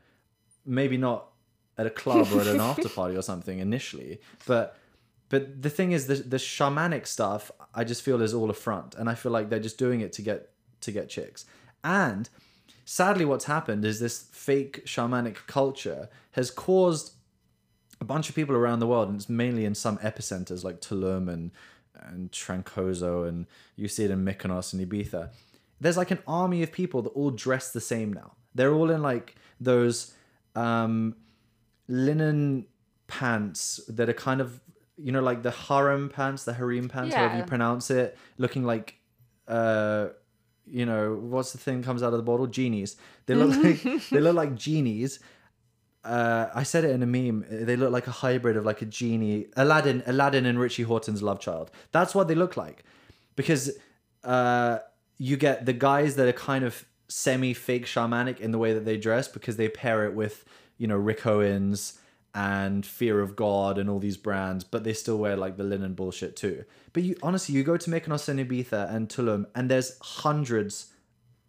Maybe 0.66 0.98
not 0.98 1.30
at 1.78 1.88
a 1.88 1.90
club 1.90 2.28
or 2.34 2.42
at 2.42 2.48
an 2.48 2.60
after 2.70 2.90
party 2.90 3.16
or 3.16 3.24
something 3.24 3.58
initially 3.58 4.20
but 4.46 4.78
but 5.30 5.64
the 5.64 5.70
thing 5.70 5.94
is 5.94 6.06
the 6.06 6.16
the 6.16 6.38
shamanic 6.38 7.08
stuff 7.08 7.50
I 7.74 7.86
just 7.86 8.04
feel 8.04 8.22
is 8.22 8.34
all 8.34 8.50
a 8.50 8.54
front 8.54 8.94
and 8.96 9.10
I 9.10 9.16
feel 9.16 9.32
like 9.32 9.50
they're 9.50 9.60
just 9.60 9.80
doing 9.80 10.02
it 10.02 10.12
to 10.14 10.22
get 10.22 10.52
to 10.82 10.92
get 10.92 11.10
chicks. 11.10 11.46
And 11.84 12.30
sadly 12.86 13.24
what's 13.24 13.46
happened 13.46 13.86
is 13.86 14.02
this 14.02 14.28
fake 14.34 14.86
shamanic 14.86 15.38
culture 15.48 16.10
has 16.34 16.52
caused 16.52 17.14
a 18.02 18.06
bunch 18.06 18.28
of 18.28 18.36
people 18.36 18.56
around 18.58 18.80
the 18.80 18.88
world 18.88 19.08
and 19.08 19.16
it's 19.16 19.30
mainly 19.30 19.64
in 19.64 19.74
some 19.74 19.98
epicenters 20.00 20.66
like 20.66 20.82
Tulum 20.82 21.32
and 21.32 21.52
and 21.96 22.30
Trancoso 22.32 23.26
and 23.26 23.46
you 23.78 23.88
see 23.88 24.04
it 24.04 24.12
in 24.12 24.26
Mykonos 24.26 24.74
and 24.74 24.86
Ibiza 24.86 25.30
there's 25.84 25.98
like 25.98 26.12
an 26.12 26.20
army 26.28 26.64
of 26.64 26.72
people 26.72 27.02
that 27.04 27.10
all 27.10 27.32
dress 27.32 27.72
the 27.72 27.82
same 27.82 28.12
now. 28.12 28.34
They're 28.56 28.74
all 28.74 28.90
in 28.90 29.02
like 29.02 29.36
those 29.60 30.14
um 30.56 31.16
linen 31.88 32.66
pants 33.08 33.80
that 33.88 34.10
are 34.10 34.14
kind 34.14 34.42
of 34.42 34.62
you 34.98 35.12
know 35.12 35.22
like 35.22 35.44
the 35.44 35.52
harem 35.52 36.10
pants 36.10 36.46
the 36.46 36.54
harem 36.54 36.88
pants 36.88 37.14
however 37.16 37.38
you 37.38 37.44
pronounce 37.44 37.90
it 37.90 38.18
looking 38.38 38.64
like 38.64 38.96
uh 39.48 40.08
you 40.66 40.86
know 40.86 41.16
what's 41.16 41.52
the 41.52 41.58
thing 41.58 41.84
comes 41.84 42.02
out 42.04 42.14
of 42.14 42.18
the 42.18 42.24
bottle? 42.24 42.48
Genies. 42.48 42.96
They 43.26 43.36
look 43.36 43.56
like 43.64 43.84
they 44.10 44.20
look 44.20 44.36
like 44.36 44.56
genies. 44.56 45.20
Uh, 46.04 46.48
I 46.54 46.64
said 46.64 46.84
it 46.84 46.92
in 46.92 47.02
a 47.02 47.06
meme. 47.06 47.46
They 47.50 47.78
look 47.78 47.92
like 47.92 48.08
a 48.08 48.12
hybrid 48.12 48.58
of 48.58 48.66
like 48.66 48.82
a 48.82 48.86
genie, 48.86 49.48
Aladdin, 49.56 50.04
Aladdin 50.06 50.46
and 50.46 50.60
Richie 50.60 50.84
Horton's 50.84 51.24
love 51.24 51.40
child. 51.40 51.72
That's 51.94 52.14
what 52.14 52.28
they 52.28 52.36
look 52.36 52.58
like, 52.58 52.84
because 53.38 53.72
uh, 54.24 54.80
you 55.24 55.38
get 55.38 55.66
the 55.66 55.72
guys 55.72 56.18
that 56.18 56.28
are 56.28 56.34
kind 56.34 56.66
of 56.66 56.86
semi-fake 57.08 57.86
shamanic 57.86 58.42
in 58.42 58.52
the 58.52 58.58
way 58.58 58.74
that 58.74 58.84
they 58.84 58.98
dress 58.98 59.30
because 59.30 59.56
they 59.56 59.70
pair 59.70 60.06
it 60.06 60.14
with 60.14 60.44
you 60.78 60.86
know 60.86 60.98
Rick 60.98 61.26
Owens 61.26 61.98
and 62.36 62.86
Fear 62.86 63.22
of 63.22 63.34
God 63.38 63.78
and 63.78 63.90
all 63.90 64.00
these 64.00 64.18
brands, 64.18 64.66
but 64.66 64.84
they 64.84 64.92
still 64.92 65.18
wear 65.18 65.38
like 65.38 65.56
the 65.56 65.64
linen 65.64 65.94
bullshit 65.94 66.36
too. 66.36 66.66
But 66.92 67.04
you 67.04 67.16
honestly, 67.24 67.56
you 67.56 67.64
go 67.64 67.78
to 67.78 67.90
Mykonos 67.90 68.28
and 68.28 68.38
Ibiza 68.38 68.94
and 68.94 69.08
Tulum, 69.08 69.46
and 69.56 69.72
there's 69.72 69.98
hundreds, 70.02 70.92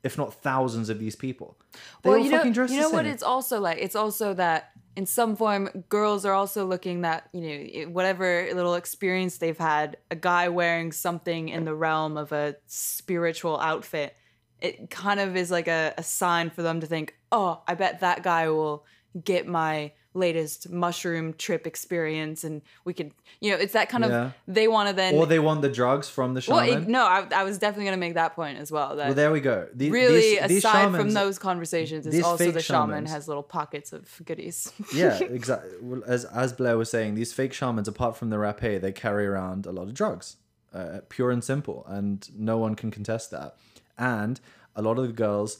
if 0.04 0.16
not 0.16 0.34
thousands, 0.34 0.88
of 0.88 1.00
these 1.00 1.16
people. 1.16 1.58
They 2.02 2.10
well, 2.10 2.18
all 2.20 2.24
you 2.24 2.30
know, 2.30 2.52
dress 2.52 2.70
you 2.70 2.78
know 2.78 2.90
what 2.90 3.06
it's 3.06 3.24
also 3.24 3.60
like. 3.60 3.78
It's 3.80 3.96
also 3.96 4.34
that 4.34 4.70
in 4.96 5.06
some 5.06 5.34
form, 5.36 5.84
girls 5.88 6.24
are 6.24 6.32
also 6.32 6.66
looking 6.66 7.00
that 7.02 7.28
you 7.32 7.40
know 7.40 7.88
whatever 7.90 8.48
little 8.54 8.74
experience 8.74 9.38
they've 9.38 9.58
had, 9.58 9.96
a 10.10 10.16
guy 10.16 10.48
wearing 10.48 10.92
something 10.92 11.48
in 11.48 11.64
the 11.64 11.74
realm 11.74 12.16
of 12.16 12.32
a 12.32 12.56
spiritual 12.66 13.58
outfit, 13.58 14.16
it 14.60 14.90
kind 14.90 15.20
of 15.20 15.36
is 15.36 15.50
like 15.50 15.68
a, 15.68 15.94
a 15.98 16.02
sign 16.02 16.50
for 16.50 16.62
them 16.62 16.80
to 16.80 16.86
think, 16.86 17.14
oh, 17.32 17.62
I 17.66 17.74
bet 17.74 18.00
that 18.00 18.22
guy 18.22 18.48
will 18.48 18.84
get 19.22 19.46
my 19.46 19.92
latest 20.14 20.70
mushroom 20.70 21.34
trip 21.34 21.66
experience, 21.66 22.44
and 22.44 22.62
we 22.84 22.94
could, 22.94 23.10
you 23.40 23.50
know, 23.50 23.56
it's 23.56 23.72
that 23.72 23.88
kind 23.88 24.04
Yeah. 24.04 24.26
of 24.26 24.32
they 24.46 24.68
want 24.68 24.88
to 24.88 24.94
then. 24.94 25.14
or 25.14 25.26
they 25.26 25.40
want 25.40 25.60
the 25.62 25.68
drugs 25.68 26.08
from 26.08 26.34
the 26.34 26.44
well, 26.48 26.64
shaman. 26.64 26.84
it- 26.84 26.88
no, 26.88 27.04
I, 27.04 27.26
I 27.34 27.42
was 27.44 27.58
definitely 27.58 27.86
gonna 27.86 27.96
make 27.96 28.14
that 28.14 28.34
point 28.36 28.58
as 28.58 28.70
well. 28.70 28.94
That 28.96 29.06
Well, 29.06 29.14
there 29.14 29.32
we 29.32 29.40
go. 29.40 29.68
The- 29.74 29.90
really 29.90 30.20
these, 30.38 30.48
these 30.48 30.58
aside 30.64 30.94
from 30.94 31.10
those 31.12 31.38
conversations 31.38 32.06
is 32.06 32.22
also 32.22 32.50
the 32.52 32.60
shaman 32.62 32.90
shamans- 32.90 33.10
has 33.10 33.26
little 33.28 33.42
pockets 33.42 33.92
of 33.92 34.08
goodies 34.24 34.72
yeah, 34.94 35.18
exactly. 35.38 35.70
Well, 35.82 36.02
as 36.06 36.24
as 36.26 36.52
Blair 36.52 36.78
was 36.78 36.90
saying, 36.90 37.16
these 37.16 37.32
fake 37.32 37.52
shamans, 37.52 37.88
apart 37.88 38.16
from 38.16 38.30
the 38.30 38.36
rapé, 38.36 38.80
they 38.80 38.92
carry 38.92 39.26
around 39.26 39.66
a 39.66 39.72
lot 39.72 39.88
of 39.88 39.94
drugs, 39.94 40.36
uh, 40.72 41.00
pure 41.08 41.30
and 41.32 41.42
simple, 41.42 41.84
and 41.88 42.28
no 42.36 42.56
one 42.58 42.74
can 42.76 42.90
contest 42.90 43.30
that. 43.32 43.56
And 43.98 44.40
a 44.76 44.82
lot 44.82 44.98
of 44.98 45.06
the 45.06 45.12
girls 45.12 45.58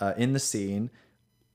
uh, 0.00 0.12
in 0.16 0.32
the 0.32 0.38
scene 0.40 0.90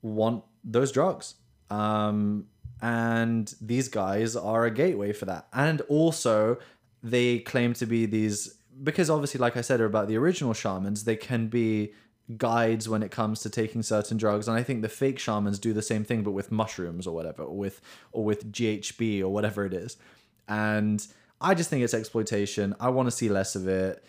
want 0.01 0.43
those 0.63 0.91
drugs. 0.91 1.35
Um, 1.71 2.47
and 2.81 3.53
these 3.61 3.87
guys 3.87 4.35
are 4.35 4.65
a 4.65 4.71
gateway 4.71 5.13
for 5.13 5.25
that. 5.25 5.47
And 5.53 5.81
also, 5.81 6.57
they 7.01 7.39
claim 7.39 7.73
to 7.75 7.85
be 7.85 8.05
these 8.05 8.55
because 8.83 9.09
obviously, 9.09 9.39
like 9.39 9.57
I 9.57 9.61
said 9.61 9.81
about 9.81 10.07
the 10.07 10.17
original 10.17 10.53
shamans, 10.53 11.03
they 11.03 11.15
can 11.15 11.47
be 11.47 11.93
guides 12.37 12.87
when 12.89 13.03
it 13.03 13.11
comes 13.11 13.41
to 13.41 13.49
taking 13.49 13.83
certain 13.83 14.17
drugs. 14.17 14.47
And 14.47 14.57
I 14.57 14.63
think 14.63 14.81
the 14.81 14.89
fake 14.89 15.19
shamans 15.19 15.59
do 15.59 15.73
the 15.73 15.81
same 15.81 16.03
thing, 16.03 16.23
but 16.23 16.31
with 16.31 16.51
mushrooms 16.51 17.05
or 17.05 17.13
whatever, 17.13 17.43
or 17.43 17.55
with 17.55 17.81
or 18.11 18.23
with 18.23 18.51
GHB 18.51 19.21
or 19.21 19.29
whatever 19.29 19.65
it 19.65 19.73
is. 19.73 19.97
And 20.47 21.05
I 21.39 21.53
just 21.53 21.69
think 21.69 21.83
it's 21.83 21.93
exploitation. 21.93 22.75
I 22.79 22.89
want 22.89 23.07
to 23.07 23.11
see 23.11 23.29
less 23.29 23.55
of 23.55 23.67
it. 23.67 24.03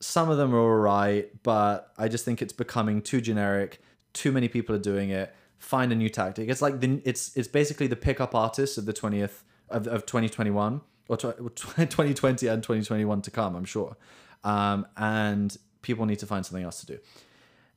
Some 0.00 0.30
of 0.30 0.38
them 0.38 0.54
are 0.54 0.58
alright, 0.58 1.42
but 1.42 1.92
I 1.98 2.08
just 2.08 2.24
think 2.24 2.40
it's 2.40 2.52
becoming 2.52 3.02
too 3.02 3.20
generic. 3.20 3.82
Too 4.12 4.32
many 4.32 4.48
people 4.48 4.74
are 4.74 4.80
doing 4.80 5.10
it. 5.10 5.34
Find 5.60 5.92
a 5.92 5.94
new 5.94 6.08
tactic. 6.08 6.48
It's 6.48 6.60
like 6.60 6.80
the 6.80 7.00
it's 7.04 7.36
it's 7.36 7.46
basically 7.46 7.86
the 7.86 7.94
pickup 7.94 8.34
artists 8.34 8.76
of 8.78 8.86
the 8.86 8.92
twentieth 8.92 9.44
of, 9.68 9.86
of 9.86 10.06
twenty 10.06 10.28
twenty 10.28 10.50
one 10.50 10.80
or 11.08 11.16
twenty 11.86 12.14
twenty 12.14 12.46
and 12.48 12.62
twenty 12.62 12.82
twenty 12.82 13.04
one 13.04 13.22
to 13.22 13.30
come. 13.30 13.54
I'm 13.54 13.64
sure, 13.64 13.96
um, 14.42 14.86
and 14.96 15.56
people 15.82 16.06
need 16.06 16.18
to 16.20 16.26
find 16.26 16.44
something 16.44 16.64
else 16.64 16.80
to 16.80 16.86
do. 16.86 16.98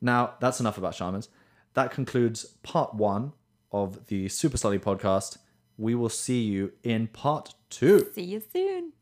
Now 0.00 0.34
that's 0.40 0.60
enough 0.60 0.78
about 0.78 0.94
shamans. 0.94 1.28
That 1.74 1.92
concludes 1.92 2.44
part 2.62 2.94
one 2.94 3.32
of 3.70 4.06
the 4.06 4.28
Super 4.28 4.56
Slutty 4.56 4.80
podcast. 4.80 5.38
We 5.76 5.94
will 5.94 6.08
see 6.08 6.42
you 6.42 6.72
in 6.82 7.08
part 7.08 7.54
two. 7.68 8.10
see 8.14 8.22
you 8.22 8.42
soon 8.52 8.93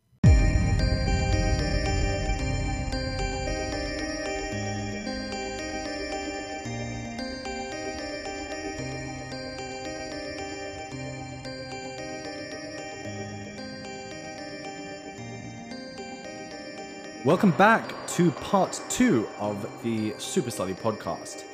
Welcome 17.24 17.52
back 17.52 17.94
to 18.08 18.32
part 18.32 18.82
two 18.88 19.28
of 19.38 19.64
the 19.84 20.12
Super 20.18 20.50
Slutty 20.50 20.74
podcast. 20.74 21.44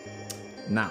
Now, 0.66 0.90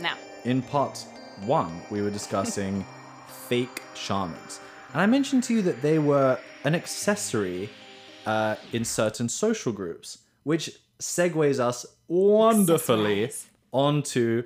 now 0.00 0.16
in 0.44 0.62
part 0.62 1.04
one, 1.46 1.82
we 1.90 2.00
were 2.00 2.10
discussing 2.10 2.86
fake 3.48 3.82
shamans. 3.96 4.60
And 4.92 5.02
I 5.02 5.06
mentioned 5.06 5.42
to 5.44 5.54
you 5.54 5.62
that 5.62 5.82
they 5.82 5.98
were 5.98 6.38
an 6.62 6.76
accessory 6.76 7.70
uh, 8.24 8.54
in 8.72 8.84
certain 8.84 9.28
social 9.28 9.72
groups, 9.72 10.18
which 10.44 10.70
segues 11.00 11.58
us 11.58 11.84
wonderfully 12.06 13.32
onto 13.72 14.44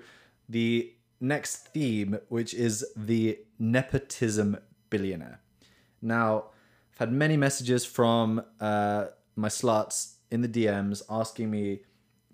the 0.48 0.94
next 1.20 1.68
theme, 1.74 2.18
which 2.30 2.54
is 2.54 2.86
the 2.96 3.38
nepotism 3.58 4.56
billionaire. 4.88 5.40
Now, 6.00 6.44
I've 6.94 7.00
had 7.00 7.12
many 7.12 7.36
messages 7.36 7.84
from 7.84 8.42
uh, 8.60 9.08
my 9.38 9.48
sluts 9.48 10.14
in 10.30 10.42
the 10.42 10.48
DMs 10.48 11.02
asking 11.08 11.50
me 11.50 11.80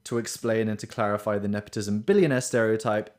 to 0.04 0.18
explain 0.18 0.68
and 0.68 0.78
to 0.78 0.86
clarify 0.86 1.38
the 1.38 1.48
nepotism 1.48 2.00
billionaire 2.00 2.40
stereotype. 2.40 3.16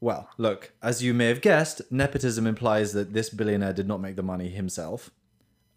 Well, 0.00 0.28
look, 0.38 0.72
as 0.82 1.02
you 1.02 1.12
may 1.12 1.26
have 1.26 1.40
guessed, 1.40 1.82
nepotism 1.90 2.46
implies 2.46 2.92
that 2.92 3.12
this 3.12 3.30
billionaire 3.30 3.72
did 3.72 3.88
not 3.88 4.00
make 4.00 4.16
the 4.16 4.22
money 4.22 4.48
himself. 4.48 5.10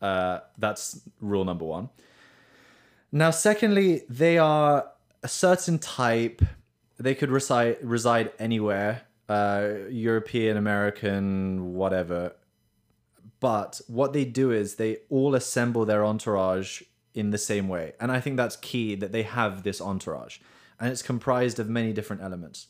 Uh, 0.01 0.40
that's 0.58 1.01
rule 1.20 1.44
number 1.44 1.66
one. 1.66 1.90
Now, 3.12 3.32
secondly, 3.32 4.04
they 4.10 4.38
are 4.38 4.92
a 5.24 5.28
certain 5.28 5.80
type. 5.80 6.42
They 6.98 7.16
could 7.16 7.30
reside 7.30 7.78
reside 7.82 8.32
anywhere, 8.40 9.01
uh, 9.28 9.70
European, 9.90 10.56
American, 10.58 11.74
whatever. 11.74 12.34
But 13.42 13.82
what 13.88 14.14
they 14.14 14.24
do 14.24 14.52
is 14.52 14.76
they 14.76 15.00
all 15.10 15.36
assemble 15.36 15.84
their 15.84 16.06
entourage 16.06 16.84
in 17.14 17.32
the 17.32 17.38
same 17.38 17.68
way, 17.68 17.92
and 18.00 18.10
I 18.10 18.22
think 18.22 18.38
that's 18.38 18.56
key 18.56 18.96
that 18.96 19.12
they 19.12 19.24
have 19.24 19.64
this 19.64 19.82
entourage, 19.82 20.38
and 20.80 20.90
it's 20.90 21.02
comprised 21.02 21.60
of 21.60 21.68
many 21.68 21.92
different 21.92 22.22
elements. 22.22 22.68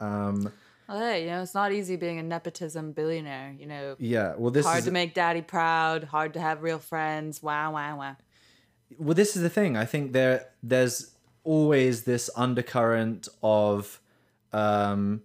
Um, 0.00 0.52
well, 0.88 0.98
hey, 0.98 1.24
you 1.24 1.30
know, 1.30 1.42
it's 1.42 1.54
not 1.54 1.72
easy 1.72 1.94
being 1.96 2.18
a 2.18 2.22
nepotism 2.22 2.90
billionaire. 2.92 3.54
You 3.56 3.66
know, 3.66 3.96
yeah, 3.98 4.34
well, 4.36 4.50
this 4.50 4.66
hard 4.66 4.80
is 4.80 4.84
to 4.86 4.90
make 4.90 5.14
daddy 5.14 5.42
proud, 5.42 6.04
hard 6.04 6.34
to 6.34 6.40
have 6.40 6.62
real 6.62 6.80
friends. 6.80 7.40
Wow, 7.42 7.72
wow, 7.74 7.96
wow. 7.96 8.16
well 8.98 9.14
this 9.14 9.36
is 9.36 9.42
the 9.42 9.48
thing 9.48 9.76
i 9.76 9.84
think 9.84 10.12
there 10.12 10.48
there's 10.64 11.14
always 11.44 12.02
this 12.02 12.28
undercurrent 12.36 13.28
of 13.42 14.00
um 14.52 15.22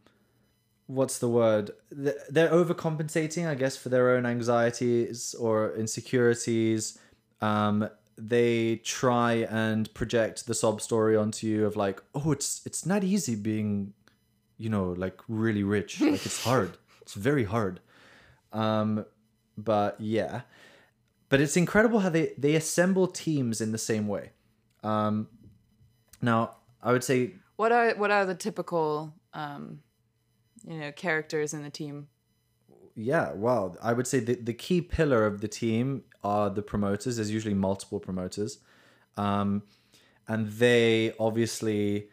what's 0.88 1.18
the 1.20 1.30
word? 1.30 1.72
They're 1.92 2.50
overcompensating 2.50 3.48
i 3.48 3.56
guess 3.56 3.75
for 3.77 3.89
their 3.89 4.12
own 4.12 4.25
anxieties 4.25 5.34
or 5.36 5.74
insecurities. 5.75 6.98
Um 7.42 7.89
they 8.18 8.77
try 8.77 9.34
and 9.50 9.94
project 9.94 10.48
the 10.48 10.54
sob 10.54 10.82
story 10.82 11.18
onto 11.18 11.48
you 11.48 11.65
of 11.65 11.75
like 11.75 12.01
oh 12.13 12.32
it's 12.32 12.62
it's 12.65 12.86
not 12.86 13.04
easy 13.04 13.36
being 13.36 13.94
you 14.58 14.70
know 14.70 14.92
like 14.92 15.20
really 15.27 15.63
rich. 15.63 16.00
Like 16.01 16.25
it's 16.25 16.44
hard. 16.44 16.77
It's 17.01 17.13
very 17.13 17.44
hard. 17.44 17.80
Um 18.54 19.06
but 19.58 20.00
yeah. 20.00 20.42
But 21.30 21.42
it's 21.42 21.58
incredible 21.58 22.00
how 22.00 22.10
they 22.10 22.34
they 22.38 22.56
assemble 22.56 23.08
teams 23.08 23.60
in 23.62 23.72
the 23.72 23.77
same 23.77 24.08
way. 24.08 24.32
Um 24.84 25.27
now 26.22 26.56
i 26.82 26.92
would 26.92 27.04
say 27.04 27.34
What 27.58 27.72
are 27.72 27.94
what 27.96 28.12
are 28.12 28.25
the 28.25 28.36
typical 28.36 29.13
um, 29.34 29.82
you 30.67 30.77
know 30.79 30.91
characters 30.91 31.53
in 31.53 31.63
the 31.63 31.69
team? 31.69 32.07
yeah 32.98 33.34
well 33.34 33.75
i 33.84 33.91
would 33.91 34.07
say 34.07 34.19
the, 34.22 34.36
the 34.36 34.53
key 34.53 34.79
pillar 34.81 35.25
of 35.25 35.41
the 35.41 35.48
team 35.50 36.03
are 36.24 36.50
the 36.50 36.62
promoters. 36.62 37.17
There's 37.17 37.29
usually 37.29 37.53
multiple 37.53 38.00
promoters. 38.00 38.57
Um, 39.15 39.62
and 40.27 40.48
they 40.50 41.13
obviously 41.19 42.10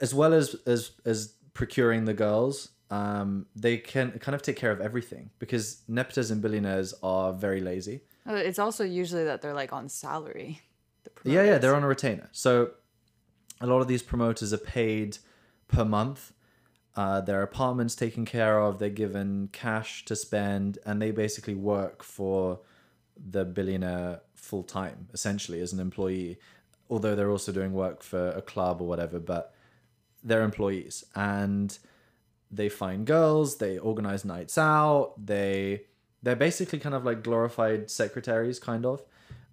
as 0.00 0.14
well 0.14 0.34
as 0.34 0.54
as 0.66 0.90
as 1.06 1.34
procuring 1.54 2.04
the 2.04 2.14
girls 2.14 2.68
um, 2.90 3.46
they 3.56 3.76
can 3.78 4.12
kind 4.18 4.34
of 4.34 4.42
take 4.42 4.56
care 4.56 4.70
of 4.70 4.80
everything 4.80 5.30
because 5.38 5.82
nepotism 5.88 6.40
billionaires 6.40 6.94
are 7.02 7.32
very 7.32 7.60
lazy. 7.60 8.00
Uh, 8.26 8.34
It's 8.34 8.58
also 8.58 8.84
usually 8.84 9.24
that 9.24 9.40
they're 9.42 9.54
like 9.62 9.72
on 9.72 9.88
salary. 9.88 10.60
the 11.04 11.10
yeah 11.30 11.42
yeah 11.44 11.58
they're 11.58 11.74
on 11.74 11.82
a 11.84 11.88
retainer. 11.88 12.28
So 12.32 12.70
a 13.60 13.66
lot 13.66 13.80
of 13.80 13.88
these 13.88 14.02
promoters 14.02 14.52
are 14.52 14.58
paid 14.80 15.18
per 15.68 15.84
month 15.84 16.32
uh, 16.98 17.20
their 17.20 17.42
apartments 17.42 17.94
taken 17.94 18.24
care 18.24 18.58
of 18.58 18.80
they're 18.80 18.90
given 18.90 19.48
cash 19.52 20.04
to 20.04 20.16
spend 20.16 20.78
and 20.84 21.00
they 21.00 21.12
basically 21.12 21.54
work 21.54 22.02
for 22.02 22.58
the 23.16 23.44
billionaire 23.44 24.20
full 24.34 24.64
time 24.64 25.06
essentially 25.14 25.60
as 25.60 25.72
an 25.72 25.78
employee. 25.78 26.38
Although 26.90 27.14
they're 27.14 27.30
also 27.30 27.52
doing 27.52 27.72
work 27.72 28.02
for 28.02 28.30
a 28.30 28.42
club 28.42 28.82
or 28.82 28.88
whatever 28.88 29.20
but 29.20 29.54
they're 30.24 30.42
employees. 30.42 31.04
And 31.14 31.78
they 32.50 32.68
find 32.68 33.06
girls 33.06 33.58
they 33.58 33.78
organize 33.78 34.24
nights 34.24 34.58
out 34.58 35.14
they 35.24 35.82
they're 36.24 36.34
basically 36.34 36.80
kind 36.80 36.96
of 36.96 37.04
like 37.04 37.22
glorified 37.22 37.92
secretaries 37.92 38.58
kind 38.58 38.84
of 38.84 39.04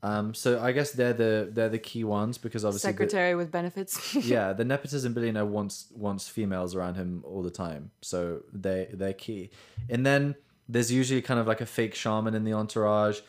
um, 0.10 0.34
so 0.34 0.50
I 0.62 0.72
guess 0.78 0.92
they're 0.92 1.14
the 1.24 1.50
they're 1.56 1.70
the 1.78 1.80
key 1.92 2.04
ones 2.04 2.38
because 2.38 2.64
obviously 2.66 2.92
the- 2.92 2.98
secretary 2.98 3.34
with 3.36 3.50
benefits. 3.60 3.92
yeah, 4.34 4.54
the 4.54 4.66
nepotism 4.66 5.14
billionaire 5.14 5.46
wants 5.58 5.76
wants 6.06 6.28
females 6.38 6.76
around 6.76 6.96
him 6.96 7.24
all 7.26 7.42
the 7.50 7.56
time, 7.66 7.92
so 8.02 8.42
they 8.54 8.88
they're 9.00 9.14
key. 9.28 9.50
And 9.90 10.06
then 10.06 10.36
there's 10.74 10.92
usually 10.92 11.22
kind 11.22 11.40
of 11.40 11.48
like 11.48 11.62
a 11.62 11.66
fake 11.66 11.96
shaman 11.96 12.34
in 12.36 12.44
the 12.44 12.54
entourage. 12.54 13.20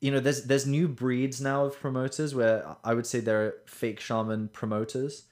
You 0.00 0.10
know, 0.12 0.20
there's 0.20 0.44
there's 0.44 0.66
new 0.66 0.86
breeds 0.88 1.40
now 1.40 1.64
of 1.64 1.72
promoters 1.80 2.34
where 2.34 2.76
I 2.84 2.92
would 2.94 3.06
say 3.06 3.18
they're 3.20 3.54
fake 3.66 3.98
shaman 4.00 4.48
promoters, 4.48 5.24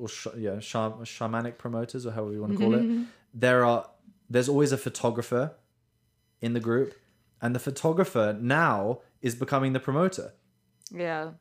or 0.00 0.08
sh- 0.08 0.26
yeah, 0.36 0.58
sham- 0.60 1.04
shamanic 1.04 1.58
promoters 1.58 2.06
or 2.06 2.12
however 2.12 2.32
you 2.32 2.40
want 2.40 2.52
to 2.54 2.58
call 2.58 2.74
it. 2.74 3.06
There 3.34 3.64
are 3.64 3.88
there's 4.30 4.48
always 4.48 4.72
a 4.72 4.78
photographer 4.78 5.44
in 6.40 6.52
the 6.54 6.60
group, 6.60 6.94
and 7.42 7.54
the 7.54 7.58
photographer 7.58 8.36
now 8.40 9.00
is 9.22 9.34
becoming 9.34 9.72
the 9.72 9.80
promoter. 9.80 10.34
yeah. 10.92 11.32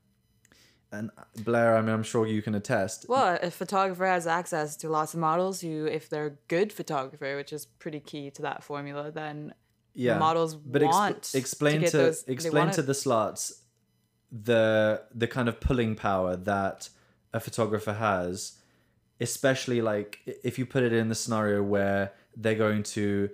And 0.92 1.10
uh, 1.18 1.24
Blair, 1.44 1.76
I 1.76 1.82
mean, 1.82 1.90
I'm 1.90 2.04
sure 2.04 2.26
you 2.26 2.42
can 2.42 2.56
attest. 2.56 3.08
Well, 3.10 3.38
a 3.42 3.52
photographer 3.52 4.06
has 4.06 4.28
access 4.28 4.78
to 4.78 4.88
lots 4.88 5.14
of 5.14 5.20
models 5.20 5.60
who, 5.60 5.86
if 5.86 6.08
they're 6.10 6.28
a 6.28 6.38
good 6.48 6.72
photographer, 6.72 7.36
which 7.36 7.52
is 7.52 7.66
pretty 7.66 8.00
key 8.00 8.30
to 8.32 8.44
that 8.44 8.64
formula, 8.64 9.12
then 9.12 9.54
yeah 9.96 10.18
models 10.18 10.56
but 10.56 10.84
want 10.84 11.24
to 11.24 11.38
explain 11.38 11.80
get 11.82 11.92
to, 11.92 11.98
those- 11.98 12.24
explain 12.28 12.70
to 12.70 12.82
the 12.82 12.94
sluts 12.94 13.62
the 14.30 15.02
the 15.14 15.28
kind 15.28 15.48
of 15.48 15.60
pulling 15.60 15.96
power 15.96 16.36
that 16.36 16.90
a 17.34 17.40
photographer 17.40 17.94
has 17.94 18.60
especially 19.22 19.82
like 19.82 20.20
if 20.44 20.60
you 20.60 20.66
put 20.66 20.84
it 20.84 20.92
in 20.92 21.08
the 21.08 21.16
scenario 21.16 21.64
where 21.64 22.12
they're 22.36 22.56
going 22.56 22.84
to 22.84 23.30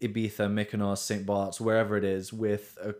Ibiza, 0.00 0.48
Mykonos, 0.48 0.98
St. 0.98 1.24
Bart's, 1.26 1.60
wherever 1.60 1.96
it 1.96 2.04
is, 2.04 2.32
with 2.32 2.76
a 2.82 2.94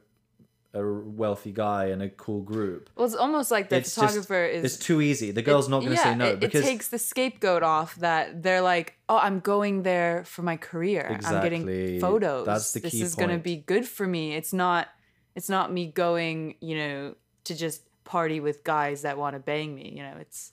a 0.74 0.84
wealthy 0.84 1.50
guy 1.50 1.86
and 1.86 2.02
a 2.02 2.10
cool 2.10 2.42
group. 2.42 2.90
Well, 2.94 3.06
it's 3.06 3.14
almost 3.14 3.50
like 3.50 3.70
the 3.70 3.76
It's 3.76 3.94
just- 3.94 3.98
photographer 4.14 4.44
is. 4.44 4.64
It's 4.64 4.76
too 4.76 5.00
easy. 5.00 5.30
The 5.30 5.40
girl's 5.40 5.68
not 5.68 5.80
going 5.80 5.92
to 5.92 5.96
yeah, 5.96 6.02
say 6.04 6.14
no 6.14 6.26
it, 6.26 6.40
because 6.40 6.60
it 6.62 6.68
takes 6.68 6.88
the 6.88 6.98
scapegoat 6.98 7.62
off 7.62 7.96
that 7.96 8.42
they're 8.42 8.60
like, 8.60 8.98
oh, 9.08 9.16
I'm 9.16 9.40
going 9.40 9.82
there 9.82 10.24
for 10.24 10.42
my 10.42 10.58
career. 10.58 11.06
Exactly. 11.10 11.36
I'm 11.56 11.64
getting 11.64 12.00
photos. 12.00 12.44
That's 12.44 12.72
the 12.72 12.80
this 12.80 12.92
key 12.92 13.00
is 13.02 13.14
going 13.14 13.30
to 13.30 13.38
be 13.38 13.56
good 13.56 13.86
for 13.88 14.06
me. 14.06 14.34
It's 14.34 14.52
not. 14.52 14.88
It's 15.34 15.48
not 15.48 15.72
me 15.72 15.86
going, 15.86 16.56
you 16.60 16.76
know, 16.76 17.14
to 17.44 17.54
just 17.56 17.82
party 18.04 18.40
with 18.40 18.62
guys 18.64 19.02
that 19.02 19.16
want 19.16 19.36
to 19.36 19.40
bang 19.40 19.74
me. 19.74 19.94
You 19.96 20.02
know, 20.02 20.16
it's 20.20 20.52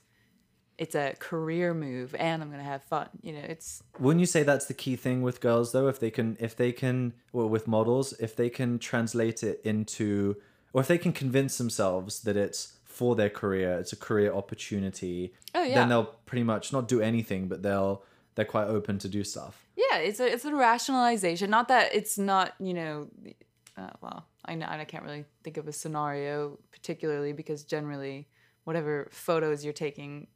it's 0.78 0.96
a 0.96 1.16
career 1.20 1.74
move, 1.74 2.16
and 2.16 2.42
I'm 2.42 2.50
going 2.50 2.62
to 2.62 2.66
have 2.66 2.84
fun. 2.84 3.10
You 3.22 3.34
know, 3.34 3.44
it's 3.48 3.82
Wouldn't 4.00 4.20
you 4.20 4.26
say 4.26 4.44
that's 4.44 4.66
the 4.66 4.74
key 4.74 4.96
thing 4.96 5.22
with 5.22 5.42
girls 5.42 5.72
though? 5.72 5.88
If 5.88 6.00
they 6.00 6.12
can, 6.12 6.38
if 6.40 6.56
they 6.56 6.72
can, 6.72 7.14
well, 7.32 7.48
with 7.48 7.68
models, 7.68 8.14
if 8.20 8.36
they 8.36 8.50
can 8.50 8.80
translate 8.80 9.44
it 9.44 9.62
into, 9.64 10.36
or 10.74 10.82
if 10.82 10.88
they 10.88 10.98
can 10.98 11.14
convince 11.14 11.58
themselves 11.58 12.22
that 12.22 12.36
it's 12.36 12.78
for 12.84 13.16
their 13.16 13.30
career, 13.30 13.80
it's 13.80 13.94
a 13.94 13.98
career 13.98 14.34
opportunity. 14.34 15.34
Oh, 15.54 15.64
yeah. 15.64 15.76
Then 15.76 15.90
they'll 15.90 16.16
pretty 16.26 16.44
much 16.44 16.74
not 16.74 16.88
do 16.88 17.02
anything, 17.02 17.48
but 17.48 17.62
they'll 17.62 18.04
they're 18.36 18.46
quite 18.46 18.68
open 18.68 19.00
to 19.00 19.08
do 19.08 19.24
stuff. 19.24 19.66
Yeah, 19.76 19.98
it's 19.98 20.20
a 20.20 20.32
it's 20.32 20.46
a 20.46 20.54
rationalization. 20.54 21.50
Not 21.50 21.68
that 21.70 21.94
it's 21.96 22.18
not 22.18 22.54
you 22.60 22.74
know, 22.74 23.08
uh, 23.78 23.92
well, 24.02 24.28
I 24.46 24.56
know 24.56 24.68
I 24.70 24.84
can't 24.86 25.04
really 25.04 25.26
think 25.44 25.58
of 25.58 25.68
a 25.68 25.74
scenario 25.74 26.60
particularly 26.72 27.34
because 27.34 27.64
generally, 27.64 28.28
whatever 28.66 29.08
photos 29.12 29.64
you're 29.64 29.74
taking, 29.74 30.28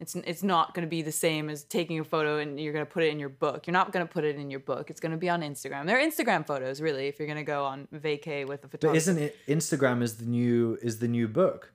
it's 0.00 0.14
it's 0.14 0.42
not 0.42 0.74
going 0.74 0.86
to 0.86 0.90
be 0.90 1.02
the 1.02 1.12
same 1.12 1.50
as 1.50 1.62
taking 1.64 2.00
a 2.00 2.04
photo 2.04 2.38
and 2.38 2.58
you're 2.58 2.72
going 2.72 2.84
to 2.84 2.90
put 2.90 3.04
it 3.04 3.10
in 3.10 3.18
your 3.18 3.28
book. 3.28 3.66
You're 3.66 3.72
not 3.72 3.92
going 3.92 4.06
to 4.06 4.12
put 4.12 4.24
it 4.24 4.36
in 4.36 4.50
your 4.50 4.60
book. 4.60 4.88
It's 4.88 5.00
going 5.00 5.12
to 5.12 5.18
be 5.18 5.28
on 5.28 5.42
Instagram. 5.42 5.86
They're 5.86 6.00
Instagram 6.00 6.46
photos, 6.46 6.80
really. 6.80 7.06
If 7.06 7.18
you're 7.18 7.28
going 7.28 7.38
to 7.38 7.44
go 7.44 7.64
on 7.66 7.86
vacay 7.94 8.48
with 8.48 8.64
a 8.64 8.68
But 8.68 8.96
isn't 8.96 9.18
it 9.18 9.36
Instagram 9.46 10.02
is 10.02 10.16
the 10.16 10.24
new 10.24 10.78
is 10.82 10.98
the 10.98 11.08
new 11.08 11.28
book, 11.28 11.72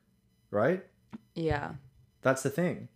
right? 0.49 0.83
yeah. 1.35 1.73
That's 2.23 2.41
the 2.41 2.49
thing. 2.49 2.87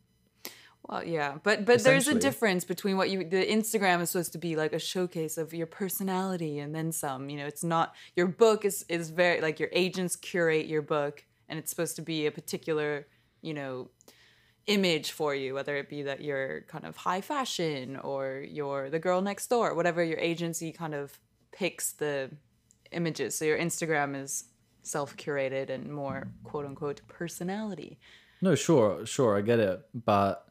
Well, 0.88 1.04
yeah, 1.04 1.38
but 1.44 1.66
but 1.66 1.84
there's 1.84 2.08
a 2.08 2.16
difference 2.16 2.66
between 2.66 2.98
what 2.98 3.12
you 3.12 3.24
the 3.24 3.46
Instagram 3.46 4.02
is 4.02 4.10
supposed 4.10 4.32
to 4.32 4.40
be 4.40 4.56
like 4.56 4.74
a 4.74 4.80
showcase 4.80 5.38
of 5.38 5.54
your 5.54 5.68
personality 5.68 6.58
and 6.58 6.74
then 6.74 6.92
some. 6.92 7.30
You 7.30 7.38
know, 7.38 7.46
it's 7.46 7.64
not 7.64 7.94
your 8.16 8.26
book 8.26 8.66
is 8.66 8.86
is 8.90 9.12
very 9.12 9.40
like 9.40 9.60
your 9.60 9.70
agents 9.72 10.16
curate 10.16 10.66
your 10.66 10.82
book 10.82 11.24
and 11.48 11.60
it's 11.60 11.70
supposed 11.70 11.96
to 11.98 12.02
be 12.02 12.26
a 12.26 12.32
particular 12.32 13.06
you 13.44 13.54
know 13.54 13.92
image 14.70 15.12
for 15.12 15.34
you, 15.34 15.56
whether 15.56 15.76
it 15.76 15.90
be 15.90 16.04
that 16.04 16.22
you're 16.22 16.62
kind 16.62 16.86
of 16.86 16.96
high 16.96 17.22
fashion 17.22 17.98
or 17.98 18.46
you're 18.48 18.90
the 18.90 19.00
girl 19.00 19.22
next 19.22 19.48
door, 19.48 19.74
whatever 19.74 20.04
your 20.04 20.20
agency 20.20 20.72
kind 20.72 20.94
of 20.94 21.20
picks 21.52 21.92
the 21.94 22.30
images. 22.92 23.36
So 23.36 23.46
your 23.46 23.58
Instagram 23.58 24.16
is 24.16 24.46
self 24.84 25.18
curated 25.18 25.70
and 25.70 25.92
more 25.92 26.28
quote 26.44 26.66
unquote 26.66 27.02
personality. 27.08 28.00
No, 28.42 28.56
sure, 28.56 29.06
sure, 29.06 29.38
I 29.38 29.42
get 29.42 29.60
it, 29.60 29.82
but 29.94 30.48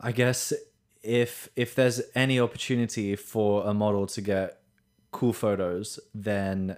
I 0.00 0.12
guess 0.12 0.52
if 1.02 1.48
if 1.54 1.74
there's 1.74 2.00
any 2.14 2.40
opportunity 2.40 3.14
for 3.14 3.66
a 3.66 3.74
model 3.74 4.06
to 4.06 4.20
get 4.20 4.60
cool 5.10 5.32
photos, 5.32 6.00
then 6.14 6.76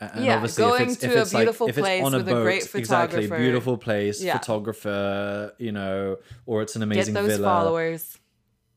and 0.00 0.24
Yeah, 0.24 0.36
obviously 0.36 0.64
going 0.64 0.82
if 0.82 0.88
it's, 0.90 0.96
to 1.00 1.06
if 1.06 1.12
a 1.16 1.20
it's 1.20 1.34
like 1.34 1.40
beautiful 1.42 1.68
if 1.68 1.78
it's 1.78 1.84
place 1.86 2.04
on 2.04 2.14
a 2.14 2.16
with 2.18 2.28
a 2.28 2.32
boat, 2.32 2.42
great 2.42 2.74
exactly 2.74 3.26
beautiful 3.26 3.78
place, 3.78 4.22
Yeah. 4.22 4.38
photographer, 4.38 5.52
you 5.58 5.72
know, 5.72 6.18
or 6.44 6.62
it's 6.62 6.76
an 6.76 6.82
amazing 6.82 7.14
Get 7.14 7.20
those 7.22 7.36
villa. 7.38 7.46
followers. 7.48 8.18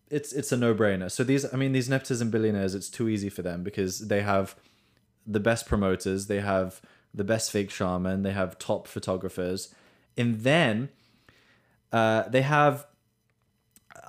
It's 0.10 0.34
it's 0.34 0.52
a 0.52 0.58
no 0.58 0.74
brainer. 0.74 1.12
So 1.12 1.24
these, 1.24 1.52
I 1.54 1.58
mean, 1.58 1.72
these 1.72 1.90
nepotism 1.90 2.30
billionaires, 2.32 2.74
it's 2.74 2.90
too 2.90 3.10
easy 3.10 3.30
for 3.30 3.42
them 3.42 3.64
because 3.64 4.08
they 4.08 4.22
have 4.22 4.56
the 5.28 5.40
best 5.40 5.68
promoters, 5.68 6.28
they 6.28 6.40
have 6.40 6.82
the 7.14 7.24
best 7.24 7.52
fake 7.52 7.70
shaman, 7.70 8.24
they 8.24 8.32
have 8.32 8.58
top 8.58 8.88
photographers, 8.88 9.74
and 10.18 10.40
then 10.42 10.90
uh, 11.92 12.24
they 12.30 12.42
have. 12.42 12.86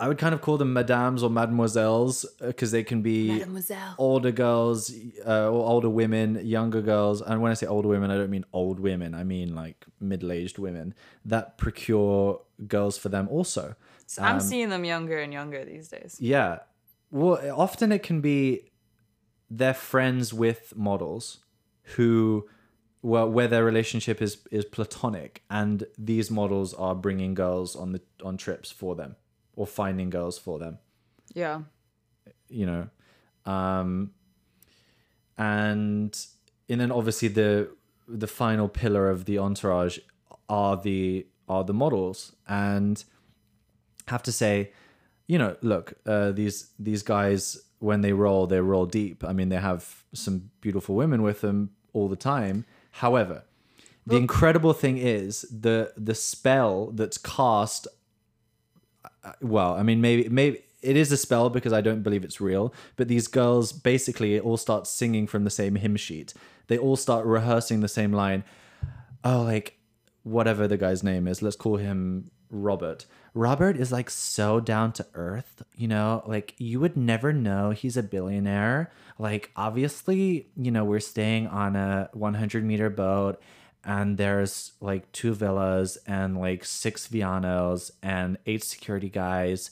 I 0.00 0.08
would 0.08 0.16
kind 0.16 0.34
of 0.34 0.40
call 0.40 0.56
them 0.56 0.74
madames 0.74 1.22
or 1.22 1.28
mademoiselles 1.28 2.24
because 2.40 2.70
they 2.70 2.82
can 2.82 3.02
be 3.02 3.28
Mademoiselle. 3.28 3.94
older 3.98 4.32
girls 4.32 4.90
uh, 5.26 5.50
or 5.50 5.68
older 5.68 5.90
women, 5.90 6.40
younger 6.44 6.80
girls. 6.80 7.20
And 7.20 7.42
when 7.42 7.50
I 7.50 7.54
say 7.54 7.66
older 7.66 7.88
women, 7.88 8.10
I 8.10 8.16
don't 8.16 8.30
mean 8.30 8.46
old 8.54 8.80
women. 8.80 9.14
I 9.14 9.24
mean 9.24 9.54
like 9.54 9.84
middle-aged 10.00 10.58
women 10.58 10.94
that 11.26 11.58
procure 11.58 12.40
girls 12.66 12.96
for 12.96 13.10
them 13.10 13.28
also. 13.28 13.76
So 14.06 14.22
I'm 14.22 14.40
seeing 14.40 14.70
them 14.70 14.84
younger 14.84 15.18
and 15.18 15.34
younger 15.34 15.64
these 15.66 15.88
days. 15.88 16.16
Yeah. 16.18 16.60
Well, 17.10 17.38
often 17.54 17.92
it 17.92 18.02
can 18.02 18.22
be 18.22 18.70
they're 19.50 19.74
friends 19.74 20.32
with 20.32 20.72
models 20.76 21.40
who 21.96 22.48
well 23.02 23.28
where 23.28 23.48
their 23.48 23.64
relationship 23.64 24.22
is 24.22 24.38
is 24.50 24.64
platonic 24.64 25.42
and 25.50 25.84
these 25.98 26.30
models 26.30 26.72
are 26.74 26.94
bringing 26.94 27.34
girls 27.34 27.74
on 27.74 27.92
the 27.92 28.00
on 28.22 28.36
trips 28.36 28.70
for 28.70 28.94
them 28.94 29.16
or 29.56 29.66
finding 29.66 30.10
girls 30.10 30.38
for 30.38 30.58
them. 30.58 30.78
Yeah. 31.34 31.62
you 32.48 32.66
know 32.66 32.88
um 33.46 34.10
and 35.38 36.26
and 36.68 36.80
then 36.80 36.90
obviously 36.92 37.28
the 37.28 37.68
the 38.08 38.26
final 38.26 38.68
pillar 38.68 39.08
of 39.08 39.24
the 39.24 39.38
entourage 39.38 39.98
are 40.48 40.76
the 40.76 41.26
are 41.48 41.64
the 41.64 41.72
models. 41.72 42.34
And 42.48 43.02
have 44.08 44.22
to 44.24 44.32
say 44.32 44.72
you 45.26 45.38
know 45.38 45.56
look 45.62 45.94
uh 46.06 46.32
these 46.32 46.70
these 46.78 47.02
guys 47.02 47.58
when 47.78 48.00
they 48.02 48.12
roll 48.12 48.46
they 48.46 48.60
roll 48.60 48.86
deep. 48.86 49.24
I 49.24 49.32
mean 49.32 49.48
they 49.48 49.56
have 49.60 50.04
some 50.12 50.50
beautiful 50.60 50.94
women 50.94 51.22
with 51.22 51.40
them 51.40 51.70
all 51.92 52.08
the 52.08 52.16
time. 52.16 52.64
However 52.92 53.44
the 54.06 54.16
incredible 54.16 54.72
thing 54.72 54.98
is 54.98 55.46
the 55.50 55.92
the 55.96 56.14
spell 56.14 56.90
that's 56.92 57.16
cast 57.18 57.86
well, 59.40 59.74
I 59.74 59.82
mean, 59.82 60.00
maybe 60.00 60.28
maybe 60.28 60.62
it 60.82 60.96
is 60.96 61.12
a 61.12 61.16
spell 61.16 61.50
because 61.50 61.72
I 61.72 61.80
don't 61.80 62.02
believe 62.02 62.24
it's 62.24 62.40
real. 62.40 62.74
But 62.96 63.08
these 63.08 63.28
girls 63.28 63.72
basically 63.72 64.38
all 64.40 64.56
start 64.56 64.86
singing 64.86 65.26
from 65.26 65.44
the 65.44 65.50
same 65.50 65.76
hymn 65.76 65.96
sheet. 65.96 66.34
They 66.68 66.78
all 66.78 66.96
start 66.96 67.26
rehearsing 67.26 67.80
the 67.80 67.88
same 67.88 68.12
line. 68.12 68.44
Oh, 69.24 69.42
like 69.42 69.78
whatever 70.22 70.68
the 70.68 70.76
guy's 70.76 71.02
name 71.02 71.26
is, 71.26 71.42
let's 71.42 71.56
call 71.56 71.76
him 71.76 72.30
Robert. 72.50 73.06
Robert 73.34 73.76
is 73.76 73.92
like 73.92 74.10
so 74.10 74.58
down 74.60 74.92
to 74.92 75.06
earth, 75.14 75.62
you 75.76 75.86
know, 75.86 76.22
like 76.26 76.54
you 76.58 76.80
would 76.80 76.96
never 76.96 77.32
know 77.32 77.70
he's 77.70 77.96
a 77.96 78.02
billionaire. 78.02 78.90
Like, 79.18 79.50
obviously, 79.54 80.48
you 80.56 80.70
know, 80.70 80.84
we're 80.84 81.00
staying 81.00 81.46
on 81.46 81.76
a 81.76 82.08
100 82.12 82.64
meter 82.64 82.90
boat 82.90 83.40
and 83.84 84.18
there's 84.18 84.72
like 84.80 85.10
two 85.12 85.34
villas 85.34 85.98
and 86.06 86.38
like 86.38 86.64
six 86.64 87.08
Vianos 87.08 87.90
and 88.02 88.36
eight 88.46 88.62
security 88.64 89.08
guys. 89.08 89.70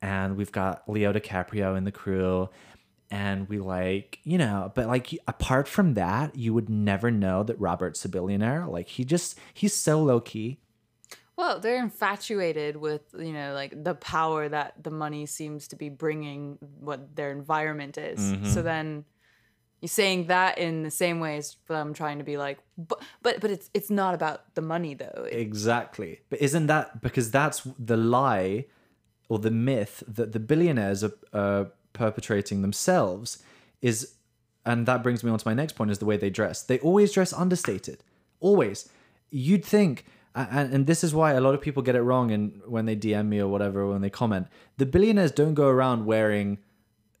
And 0.00 0.36
we've 0.36 0.52
got 0.52 0.88
Leo 0.88 1.12
DiCaprio 1.12 1.76
in 1.76 1.84
the 1.84 1.92
crew. 1.92 2.48
And 3.10 3.48
we 3.48 3.58
like, 3.58 4.20
you 4.22 4.38
know, 4.38 4.70
but 4.74 4.86
like 4.86 5.18
apart 5.26 5.66
from 5.66 5.94
that, 5.94 6.36
you 6.36 6.52
would 6.54 6.68
never 6.68 7.10
know 7.10 7.42
that 7.42 7.58
Robert's 7.58 8.04
a 8.04 8.08
billionaire. 8.08 8.66
Like 8.66 8.88
he 8.88 9.04
just, 9.04 9.38
he's 9.54 9.74
so 9.74 10.02
low 10.02 10.20
key. 10.20 10.58
Well, 11.36 11.58
they're 11.58 11.82
infatuated 11.82 12.76
with, 12.76 13.02
you 13.16 13.32
know, 13.32 13.54
like 13.54 13.82
the 13.82 13.94
power 13.94 14.48
that 14.48 14.82
the 14.82 14.90
money 14.90 15.24
seems 15.24 15.68
to 15.68 15.76
be 15.76 15.88
bringing 15.88 16.58
what 16.80 17.16
their 17.16 17.30
environment 17.30 17.96
is. 17.96 18.20
Mm-hmm. 18.20 18.46
So 18.46 18.60
then 18.60 19.04
you're 19.80 19.88
saying 19.88 20.26
that 20.26 20.58
in 20.58 20.82
the 20.82 20.90
same 20.90 21.20
way 21.20 21.36
as 21.36 21.56
them 21.68 21.94
trying 21.94 22.18
to 22.18 22.24
be 22.24 22.36
like, 22.36 22.58
but 22.76 23.00
but 23.22 23.40
but 23.40 23.50
it's 23.50 23.70
it's 23.74 23.90
not 23.90 24.14
about 24.14 24.54
the 24.54 24.62
money 24.62 24.94
though. 24.94 25.26
It- 25.30 25.38
Exactly. 25.40 26.20
But 26.30 26.40
isn't 26.42 26.66
that 26.66 27.00
because 27.02 27.30
that's 27.30 27.66
the 27.78 27.96
lie 27.96 28.66
or 29.28 29.38
the 29.38 29.50
myth 29.50 30.02
that 30.08 30.32
the 30.32 30.40
billionaires 30.40 31.04
are 31.04 31.12
uh, 31.32 31.64
perpetrating 31.92 32.62
themselves 32.62 33.42
is, 33.82 34.14
and 34.64 34.86
that 34.86 35.02
brings 35.02 35.22
me 35.22 35.30
on 35.30 35.38
to 35.38 35.46
my 35.46 35.54
next 35.54 35.74
point 35.74 35.90
is 35.90 35.98
the 35.98 36.06
way 36.06 36.16
they 36.16 36.30
dress. 36.30 36.62
They 36.62 36.78
always 36.80 37.12
dress 37.12 37.32
understated. 37.32 38.02
Always. 38.40 38.88
You'd 39.30 39.64
think, 39.64 40.06
and, 40.34 40.72
and 40.72 40.86
this 40.86 41.04
is 41.04 41.14
why 41.14 41.32
a 41.32 41.40
lot 41.40 41.54
of 41.54 41.60
people 41.60 41.82
get 41.82 41.94
it 41.94 42.00
wrong 42.02 42.30
and 42.30 42.60
when 42.66 42.86
they 42.86 42.96
DM 42.96 43.26
me 43.28 43.38
or 43.40 43.48
whatever, 43.48 43.86
when 43.86 44.00
they 44.00 44.10
comment, 44.10 44.46
the 44.78 44.86
billionaires 44.86 45.32
don't 45.32 45.54
go 45.54 45.68
around 45.68 46.06
wearing 46.06 46.58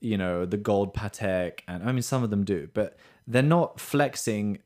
you 0.00 0.16
know 0.16 0.44
the 0.44 0.56
gold 0.56 0.94
Patek, 0.94 1.60
and 1.66 1.82
I 1.82 1.92
mean 1.92 2.02
some 2.02 2.22
of 2.22 2.30
them 2.30 2.44
do, 2.44 2.68
but 2.74 2.96
they're 3.26 3.42
not 3.42 3.80
flexing 3.80 4.58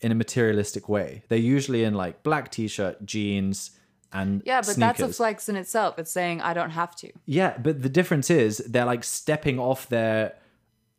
in 0.00 0.12
a 0.12 0.14
materialistic 0.14 0.88
way. 0.88 1.22
They're 1.28 1.38
usually 1.38 1.84
in 1.84 1.94
like 1.94 2.22
black 2.22 2.50
t-shirt, 2.50 3.06
jeans, 3.06 3.70
and 4.12 4.42
yeah, 4.44 4.60
but 4.60 4.76
that's 4.76 5.00
a 5.00 5.08
flex 5.08 5.48
in 5.48 5.56
itself. 5.56 5.98
It's 5.98 6.10
saying 6.10 6.40
I 6.40 6.54
don't 6.54 6.70
have 6.70 6.94
to. 6.96 7.10
Yeah, 7.26 7.56
but 7.58 7.82
the 7.82 7.88
difference 7.88 8.30
is 8.30 8.58
they're 8.58 8.84
like 8.84 9.02
stepping 9.02 9.58
off 9.58 9.88
their 9.88 10.34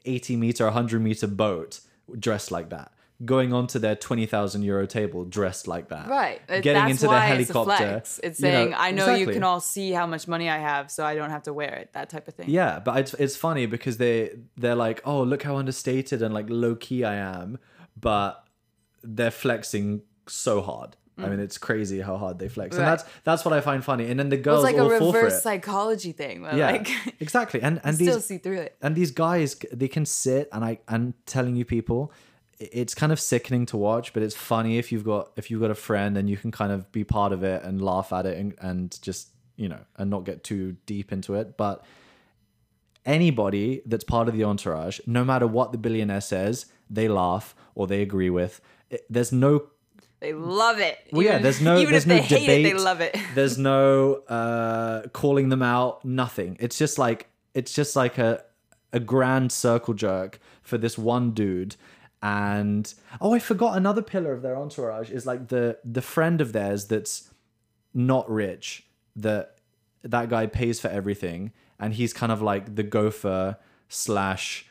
80 0.06 0.36
meter, 0.36 0.66
100 0.66 1.02
meter 1.02 1.28
boat 1.28 1.80
dressed 2.20 2.52
like 2.52 2.70
that, 2.70 2.92
going 3.24 3.54
onto 3.54 3.80
their 3.80 3.96
20,000 3.96 4.64
euro 4.64 4.86
table 4.86 5.24
dressed 5.24 5.68
like 5.68 5.88
that, 5.90 6.10
Right. 6.10 6.46
Getting 6.48 6.74
That's 6.74 6.92
into 6.92 7.08
the 7.08 7.20
helicopter. 7.20 7.72
It's, 7.72 8.18
flex. 8.18 8.20
it's 8.24 8.40
you 8.42 8.48
know, 8.48 8.52
saying 8.52 8.74
I 8.76 8.92
know 8.92 9.14
you 9.16 9.28
can 9.28 9.44
all 9.44 9.62
see 9.62 9.92
how 9.92 10.06
much 10.06 10.28
money 10.28 10.50
I 10.50 10.58
have, 10.58 10.92
so 10.92 11.06
I 11.06 11.16
don't 11.16 11.30
have 11.30 11.44
to 11.44 11.54
wear 11.54 11.74
it. 11.76 11.94
That 11.94 12.10
type 12.10 12.28
of 12.28 12.34
thing. 12.34 12.50
Yeah, 12.50 12.80
but 12.80 12.98
it's 13.00 13.14
it's 13.14 13.38
funny 13.38 13.68
because 13.68 13.98
they 13.98 14.32
they're 14.58 14.76
like, 14.76 15.02
oh, 15.06 15.24
look 15.24 15.44
how 15.44 15.56
understated 15.56 16.22
and 16.22 16.34
like 16.34 16.48
low 16.50 16.76
key 16.76 17.06
I 17.06 17.16
am, 17.16 17.58
but 18.00 18.46
they're 19.02 19.32
flexing 19.32 20.02
so 20.28 20.62
hard. 20.62 20.98
I 21.18 21.30
mean, 21.30 21.40
it's 21.40 21.58
crazy 21.58 22.02
how 22.02 22.18
hard 22.18 22.40
they 22.40 22.50
flex, 22.50 22.76
and 22.76 22.84
Mm. 22.84 22.90
That's 22.90 23.04
that's 23.24 23.46
what 23.46 23.54
I 23.54 23.62
find 23.62 23.82
funny. 23.82 24.12
And 24.12 24.20
then 24.20 24.28
the 24.28 24.36
girls 24.36 24.66
It's 24.66 24.74
girls 24.74 24.92
like 24.92 24.92
a 24.92 24.94
all 24.96 25.00
fall 25.00 25.12
for 25.14 25.24
reverse 25.24 25.42
psychology 25.42 26.12
thing. 26.12 26.44
Yeah, 26.44 26.72
like 26.72 26.90
exactly. 27.22 27.62
And 27.62 27.80
and 27.86 27.96
still 27.96 28.16
these 28.16 28.26
see 28.26 28.38
through 28.38 28.58
it. 28.58 28.76
and 28.82 28.98
these 28.98 29.12
guys 29.12 29.56
they 29.72 29.88
can 29.88 30.06
sit 30.06 30.50
and 30.52 30.66
i 30.66 30.78
i'm 30.90 31.14
telling 31.26 31.56
you 31.56 31.64
people 31.64 32.12
it's 32.60 32.96
kind 32.96 33.12
of 33.12 33.20
sickening 33.20 33.66
to 33.66 33.76
watch 33.78 34.14
but 34.14 34.24
it's 34.24 34.36
funny 34.36 34.78
if 34.78 34.92
you've 34.92 35.04
got 35.04 35.32
if 35.36 35.52
you've 35.52 35.60
got 35.62 35.72
a 35.72 35.76
friend 35.76 36.18
and 36.18 36.30
you 36.30 36.38
can 36.38 36.52
kind 36.52 36.72
of 36.72 36.90
be 36.92 37.04
part 37.04 37.34
of 37.34 37.44
it 37.44 37.64
and 37.64 37.82
laugh 37.82 38.14
at 38.14 38.26
it 38.26 38.38
and, 38.38 38.56
and 38.60 39.02
just 39.02 39.30
you 39.58 39.68
know 39.68 39.80
and 39.98 40.10
not 40.10 40.24
get 40.24 40.44
too 40.44 40.76
deep 40.86 41.12
into 41.12 41.34
it 41.36 41.58
but 41.58 41.84
anybody 43.06 43.82
that's 43.86 44.04
part 44.04 44.28
of 44.28 44.36
the 44.36 44.44
entourage 44.44 45.00
no 45.06 45.24
matter 45.24 45.46
what 45.46 45.72
the 45.72 45.78
billionaire 45.78 46.22
says 46.22 46.66
they 46.90 47.08
laugh 47.08 47.54
or 47.76 47.88
they 47.88 48.02
agree 48.02 48.30
with 48.30 48.62
It- 48.90 49.06
there's 49.10 49.32
no 49.32 49.68
They 50.22 50.34
love 50.34 50.80
it. 50.80 50.98
well, 51.12 51.24
yeah, 51.24 51.38
there's 51.40 51.62
no 51.62 51.78
even 51.78 51.92
there's 51.92 52.04
if 52.06 52.08
no 52.08 52.16
they 52.16 52.22
hate 52.22 52.40
debate. 52.40 52.66
it, 52.66 52.70
they 52.78 52.84
love 52.84 53.02
it. 53.02 53.16
There's 53.36 53.58
no 53.58 54.24
uh, 54.30 55.08
calling 55.12 55.50
them 55.50 55.62
out. 55.62 56.04
Nothing. 56.06 56.56
It's 56.60 56.78
just 56.80 56.98
like 56.98 57.28
it's 57.54 57.74
just 57.74 57.96
like 57.96 58.18
a 58.18 58.44
a 58.94 59.00
grand 59.00 59.52
circle 59.52 59.94
jerk 59.94 60.40
for 60.64 60.78
this 60.80 60.98
one 60.98 61.32
dude. 61.32 61.76
And 62.22 62.92
oh, 63.22 63.34
I 63.34 63.40
forgot 63.40 63.78
another 63.78 64.02
pillar 64.02 64.34
of 64.34 64.42
their 64.42 64.58
entourage 64.58 65.12
is 65.12 65.26
like 65.26 65.50
the 65.50 65.78
the 65.84 66.02
friend 66.02 66.42
of 66.42 66.54
theirs 66.54 66.86
that's 66.86 67.30
not 67.94 68.30
rich. 68.30 68.88
That 69.16 69.58
that 70.04 70.30
guy 70.30 70.48
pays 70.48 70.80
for 70.80 70.88
everything, 70.88 71.52
and 71.80 71.94
he's 71.94 72.14
kind 72.14 72.32
of 72.32 72.42
like 72.42 72.76
the 72.76 72.84
gopher 72.84 73.58
slash 73.90 74.68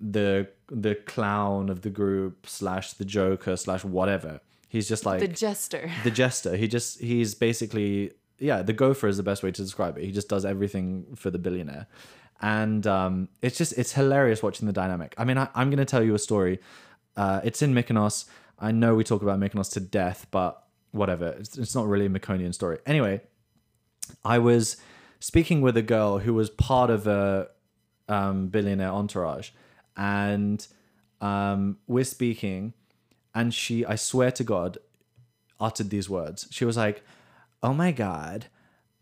the 0.00 0.48
the 0.68 0.94
clown 0.94 1.68
of 1.68 1.82
the 1.82 1.90
group 1.90 2.46
slash 2.46 2.92
the 2.94 3.04
joker 3.04 3.56
slash 3.56 3.84
whatever. 3.84 4.40
He's 4.68 4.88
just 4.88 5.04
like 5.04 5.20
The 5.20 5.28
jester. 5.28 5.90
the 6.02 6.10
jester. 6.10 6.56
He 6.56 6.66
just 6.68 7.00
he's 7.00 7.34
basically 7.34 8.12
yeah, 8.38 8.62
the 8.62 8.72
gopher 8.72 9.06
is 9.06 9.16
the 9.18 9.22
best 9.22 9.42
way 9.42 9.52
to 9.52 9.62
describe 9.62 9.98
it. 9.98 10.04
He 10.04 10.10
just 10.12 10.28
does 10.28 10.44
everything 10.44 11.14
for 11.14 11.30
the 11.30 11.38
billionaire. 11.38 11.86
And 12.42 12.86
um, 12.86 13.28
it's 13.40 13.56
just 13.56 13.78
it's 13.78 13.92
hilarious 13.92 14.42
watching 14.42 14.66
the 14.66 14.72
dynamic. 14.72 15.14
I 15.16 15.24
mean, 15.24 15.38
I, 15.38 15.48
I'm 15.54 15.70
gonna 15.70 15.84
tell 15.84 16.02
you 16.02 16.14
a 16.14 16.18
story. 16.18 16.58
Uh, 17.16 17.40
it's 17.44 17.62
in 17.62 17.72
Mykonos. 17.72 18.24
I 18.58 18.72
know 18.72 18.94
we 18.94 19.04
talk 19.04 19.22
about 19.22 19.38
Mykonos 19.38 19.72
to 19.74 19.80
death, 19.80 20.26
but 20.30 20.64
whatever. 20.90 21.28
It's, 21.38 21.56
it's 21.56 21.74
not 21.74 21.86
really 21.86 22.06
a 22.06 22.08
Mykonoan 22.08 22.52
story. 22.52 22.78
Anyway, 22.84 23.20
I 24.24 24.38
was 24.38 24.76
speaking 25.20 25.60
with 25.60 25.76
a 25.76 25.82
girl 25.82 26.18
who 26.18 26.34
was 26.34 26.50
part 26.50 26.90
of 26.90 27.06
a 27.06 27.48
um, 28.08 28.48
billionaire 28.48 28.90
entourage, 28.90 29.50
and 29.96 30.66
um, 31.20 31.78
we're 31.86 32.04
speaking, 32.04 32.74
and 33.34 33.54
she, 33.54 33.86
I 33.86 33.94
swear 33.94 34.32
to 34.32 34.42
God, 34.42 34.78
uttered 35.60 35.90
these 35.90 36.10
words. 36.10 36.48
She 36.50 36.64
was 36.64 36.76
like, 36.76 37.04
"Oh 37.62 37.72
my 37.72 37.92
God." 37.92 38.46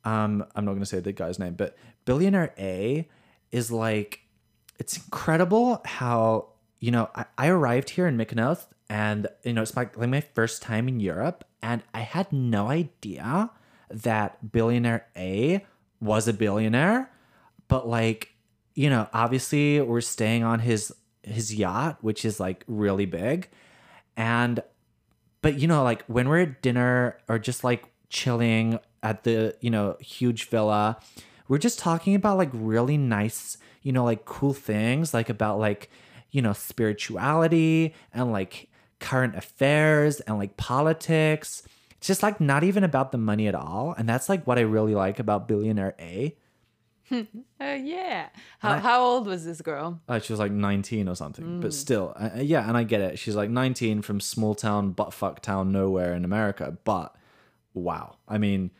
Um, 0.02 0.46
I'm 0.54 0.64
not 0.64 0.72
going 0.72 0.80
to 0.80 0.86
say 0.86 1.00
the 1.00 1.12
guy's 1.12 1.38
name, 1.38 1.54
but 1.54 1.76
billionaire 2.06 2.54
A 2.58 3.06
is 3.52 3.70
like, 3.70 4.20
it's 4.78 4.96
incredible 4.96 5.82
how 5.84 6.48
you 6.80 6.90
know 6.90 7.10
I, 7.14 7.26
I 7.36 7.48
arrived 7.48 7.90
here 7.90 8.06
in 8.06 8.16
Mykonos, 8.16 8.66
and 8.88 9.28
you 9.44 9.52
know 9.52 9.62
it's 9.62 9.76
my, 9.76 9.88
like 9.94 10.08
my 10.08 10.20
first 10.20 10.62
time 10.62 10.88
in 10.88 11.00
Europe, 11.00 11.44
and 11.62 11.82
I 11.92 12.00
had 12.00 12.32
no 12.32 12.68
idea 12.68 13.50
that 13.90 14.52
billionaire 14.52 15.06
A 15.16 15.64
was 16.00 16.28
a 16.28 16.32
billionaire, 16.32 17.10
but 17.68 17.86
like 17.86 18.30
you 18.74 18.88
know 18.88 19.08
obviously 19.12 19.80
we're 19.80 20.00
staying 20.00 20.42
on 20.42 20.60
his 20.60 20.92
his 21.22 21.54
yacht, 21.54 21.98
which 22.00 22.24
is 22.24 22.40
like 22.40 22.64
really 22.66 23.06
big, 23.06 23.48
and 24.16 24.62
but 25.42 25.58
you 25.58 25.68
know 25.68 25.82
like 25.84 26.04
when 26.06 26.28
we're 26.28 26.40
at 26.40 26.62
dinner 26.62 27.18
or 27.28 27.38
just 27.38 27.64
like 27.64 27.84
chilling 28.08 28.78
at 29.02 29.24
the 29.24 29.54
you 29.60 29.70
know 29.70 29.96
huge 30.00 30.48
villa 30.48 30.98
we're 31.50 31.58
just 31.58 31.80
talking 31.80 32.14
about 32.14 32.38
like 32.38 32.48
really 32.54 32.96
nice 32.96 33.58
you 33.82 33.90
know 33.92 34.04
like 34.04 34.24
cool 34.24 34.54
things 34.54 35.12
like 35.12 35.28
about 35.28 35.58
like 35.58 35.90
you 36.30 36.40
know 36.40 36.52
spirituality 36.52 37.92
and 38.14 38.30
like 38.32 38.68
current 39.00 39.34
affairs 39.34 40.20
and 40.20 40.38
like 40.38 40.56
politics 40.56 41.62
it's 41.96 42.06
just 42.06 42.22
like 42.22 42.40
not 42.40 42.62
even 42.62 42.84
about 42.84 43.10
the 43.12 43.18
money 43.18 43.48
at 43.48 43.54
all 43.54 43.94
and 43.98 44.08
that's 44.08 44.28
like 44.28 44.46
what 44.46 44.58
i 44.58 44.62
really 44.62 44.94
like 44.94 45.18
about 45.18 45.48
billionaire 45.48 45.94
a 45.98 46.36
Uh, 47.12 47.24
yeah. 47.60 48.28
How, 48.60 48.78
how 48.78 49.02
old 49.02 49.26
was 49.26 49.44
this 49.44 49.60
girl? 49.60 50.00
Uh, 50.08 50.20
she 50.20 50.32
was 50.32 50.38
like 50.38 50.52
19 50.52 51.08
or 51.08 51.16
something, 51.16 51.60
but 51.60 51.74
still, 51.74 52.12
uh, 52.14 52.30
uh, 52.36 52.40
yeah, 52.40 52.68
and 52.68 52.76
I 52.76 52.84
get 52.84 53.00
it. 53.00 53.18
She's 53.18 53.34
like 53.34 53.50
19 53.50 54.02
from 54.02 54.20
small 54.20 54.54
town, 54.54 54.94
buttfuck 54.94 55.40
town, 55.40 55.72
nowhere 55.72 56.14
in 56.14 56.24
America. 56.24 56.78
But 56.84 57.16
wow, 57.74 58.18
I 58.28 58.38
mean, 58.38 58.70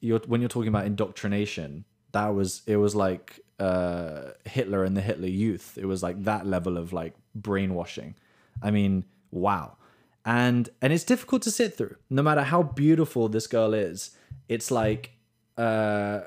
you're 0.00 0.18
when 0.26 0.40
you're 0.40 0.48
talking 0.48 0.68
about 0.74 0.86
indoctrination, 0.86 1.84
that 2.12 2.28
was 2.28 2.62
it 2.66 2.76
was 2.76 2.94
like 2.94 3.40
uh, 3.58 4.32
Hitler 4.44 4.84
and 4.84 4.96
the 4.96 5.00
Hitler 5.00 5.28
Youth. 5.28 5.78
It 5.80 5.86
was 5.86 6.02
like 6.02 6.24
that 6.24 6.46
level 6.46 6.76
of 6.76 6.92
like 6.92 7.14
brainwashing. 7.34 8.14
I 8.62 8.70
mean, 8.70 9.04
wow, 9.30 9.76
and 10.24 10.68
and 10.80 10.92
it's 10.92 11.04
difficult 11.04 11.42
to 11.42 11.50
sit 11.50 11.76
through. 11.76 11.96
No 12.10 12.22
matter 12.22 12.42
how 12.42 12.62
beautiful 12.62 13.28
this 13.28 13.46
girl 13.46 13.74
is, 13.74 14.12
it's 14.48 14.70
like 14.70 15.12
uh, 15.56 16.20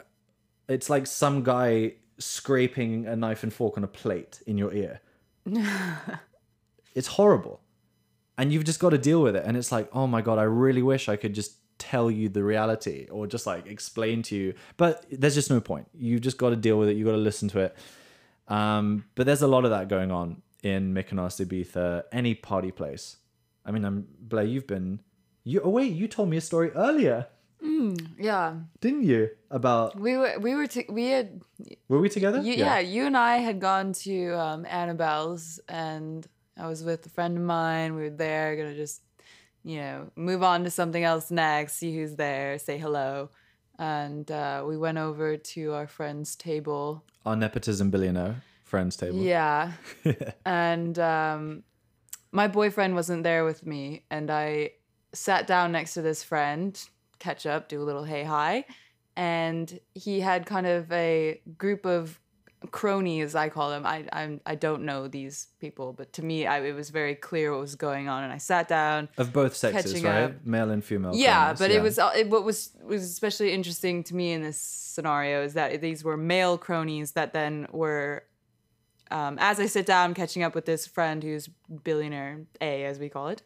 it's 0.67 0.89
like 0.89 1.07
some 1.07 1.43
guy 1.43 1.93
scraping 2.17 3.05
a 3.07 3.15
knife 3.15 3.43
and 3.43 3.53
fork 3.53 3.77
on 3.77 3.83
a 3.83 3.87
plate 3.87 4.41
in 4.45 4.57
your 4.57 4.73
ear. 4.73 5.01
it's 6.95 7.07
horrible. 7.07 7.61
And 8.37 8.51
you've 8.51 8.63
just 8.63 8.79
got 8.79 8.91
to 8.91 8.97
deal 8.97 9.21
with 9.21 9.35
it. 9.35 9.43
And 9.45 9.57
it's 9.57 9.71
like, 9.71 9.89
oh 9.93 10.07
my 10.07 10.21
God, 10.21 10.39
I 10.39 10.43
really 10.43 10.81
wish 10.81 11.09
I 11.09 11.15
could 11.15 11.33
just 11.33 11.55
tell 11.91 12.09
you 12.09 12.29
the 12.29 12.43
reality 12.53 12.99
or 13.11 13.27
just 13.27 13.45
like 13.51 13.63
explain 13.67 14.21
to 14.29 14.35
you. 14.35 14.53
But 14.77 15.05
there's 15.11 15.35
just 15.35 15.49
no 15.49 15.59
point. 15.71 15.87
You 15.93 16.19
just 16.19 16.37
got 16.37 16.49
to 16.51 16.55
deal 16.67 16.77
with 16.79 16.89
it. 16.89 16.95
You 16.97 17.03
got 17.05 17.17
to 17.21 17.25
listen 17.29 17.47
to 17.49 17.59
it. 17.59 17.75
Um, 18.47 19.05
but 19.15 19.25
there's 19.25 19.41
a 19.41 19.47
lot 19.55 19.63
of 19.65 19.71
that 19.71 19.87
going 19.87 20.11
on 20.11 20.41
in 20.63 20.93
Mykonos, 20.93 21.35
Ibiza, 21.45 22.03
any 22.11 22.33
party 22.35 22.71
place. 22.71 23.17
I 23.65 23.71
mean, 23.71 23.83
I'm 23.85 24.07
Blair. 24.19 24.43
You've 24.45 24.67
been. 24.67 24.99
You 25.43 25.61
oh 25.63 25.69
wait, 25.69 25.91
you 25.93 26.07
told 26.07 26.29
me 26.29 26.37
a 26.37 26.41
story 26.41 26.69
earlier, 26.87 27.27
Yeah. 28.29 28.53
didn't 28.79 29.03
you? 29.03 29.29
About 29.49 29.99
We 29.99 30.15
were, 30.17 30.35
we 30.39 30.53
were, 30.55 30.67
t- 30.67 30.85
we 30.89 31.07
had, 31.07 31.41
were 31.89 31.99
we 31.99 32.09
together? 32.09 32.39
you, 32.41 32.53
yeah. 32.53 32.79
you 32.79 33.05
and 33.05 33.17
I 33.17 33.37
had 33.37 33.59
gone 33.59 33.93
to 34.05 34.15
um, 34.39 34.65
Annabel's 34.69 35.59
and 35.67 36.27
I 36.57 36.67
was 36.67 36.83
with 36.83 37.05
a 37.07 37.09
friend 37.09 37.37
of 37.37 37.43
mine. 37.43 37.95
We 37.95 38.03
were 38.03 38.09
there, 38.27 38.55
gonna 38.55 38.75
just, 38.75 39.01
you 39.63 39.77
know, 39.77 40.11
move 40.15 40.43
on 40.43 40.63
to 40.63 40.69
something 40.69 41.03
else 41.03 41.31
next, 41.31 41.73
see 41.73 41.95
who's 41.95 42.15
there, 42.15 42.57
say 42.59 42.77
hello. 42.77 43.29
And 43.77 44.29
uh, 44.29 44.63
we 44.67 44.77
went 44.77 44.97
over 44.97 45.37
to 45.37 45.73
our 45.73 45.87
friend's 45.87 46.35
table. 46.35 47.03
Our 47.25 47.35
nepotism 47.35 47.89
billionaire 47.89 48.43
friends 48.63 48.95
table. 48.95 49.19
Yeah. 49.19 49.73
and 50.45 50.97
um, 50.97 51.63
my 52.31 52.47
boyfriend 52.47 52.95
wasn't 52.95 53.23
there 53.23 53.43
with 53.43 53.65
me. 53.65 54.05
And 54.09 54.31
I 54.31 54.71
sat 55.13 55.45
down 55.45 55.73
next 55.73 55.93
to 55.95 56.01
this 56.01 56.23
friend, 56.23 56.81
catch 57.19 57.45
up, 57.45 57.67
do 57.67 57.81
a 57.81 57.83
little 57.83 58.05
hey 58.05 58.23
hi. 58.23 58.65
And 59.17 59.79
he 59.93 60.21
had 60.21 60.45
kind 60.45 60.65
of 60.65 60.89
a 60.91 61.41
group 61.57 61.85
of 61.85 62.20
cronies, 62.69 63.33
I 63.33 63.49
call 63.49 63.69
them. 63.71 63.85
I 63.85 64.05
I'm, 64.13 64.39
I 64.45 64.55
don't 64.55 64.83
know 64.83 65.07
these 65.07 65.47
people, 65.59 65.93
but 65.93 66.13
to 66.13 66.23
me, 66.23 66.45
I, 66.45 66.61
it 66.61 66.73
was 66.75 66.89
very 66.91 67.15
clear 67.15 67.51
what 67.51 67.61
was 67.61 67.75
going 67.75 68.07
on. 68.07 68.23
And 68.23 68.31
I 68.31 68.37
sat 68.37 68.67
down. 68.67 69.09
Of 69.17 69.33
both 69.33 69.55
sexes, 69.55 70.03
right? 70.03 70.23
up. 70.23 70.45
Male 70.45 70.69
and 70.71 70.83
female. 70.83 71.11
Yeah, 71.15 71.45
cronies, 71.45 71.59
but 71.59 71.71
it 71.71 71.81
was 71.81 71.97
uh, 71.97 72.11
it, 72.15 72.29
what 72.29 72.43
was 72.43 72.71
was 72.83 73.03
especially 73.03 73.51
interesting 73.53 74.03
to 74.05 74.15
me 74.15 74.31
in 74.33 74.43
this 74.43 74.59
scenario 74.59 75.43
is 75.43 75.53
that 75.53 75.81
these 75.81 76.03
were 76.03 76.17
male 76.17 76.57
cronies 76.57 77.13
that 77.13 77.33
then 77.33 77.65
were, 77.71 78.23
um, 79.09 79.37
as 79.39 79.59
I 79.59 79.65
sit 79.65 79.85
down 79.85 80.13
catching 80.13 80.43
up 80.43 80.53
with 80.53 80.65
this 80.65 80.85
friend 80.85 81.23
who's 81.23 81.49
billionaire 81.83 82.41
A 82.59 82.83
as 82.85 82.99
we 82.99 83.09
call 83.09 83.29
it, 83.29 83.41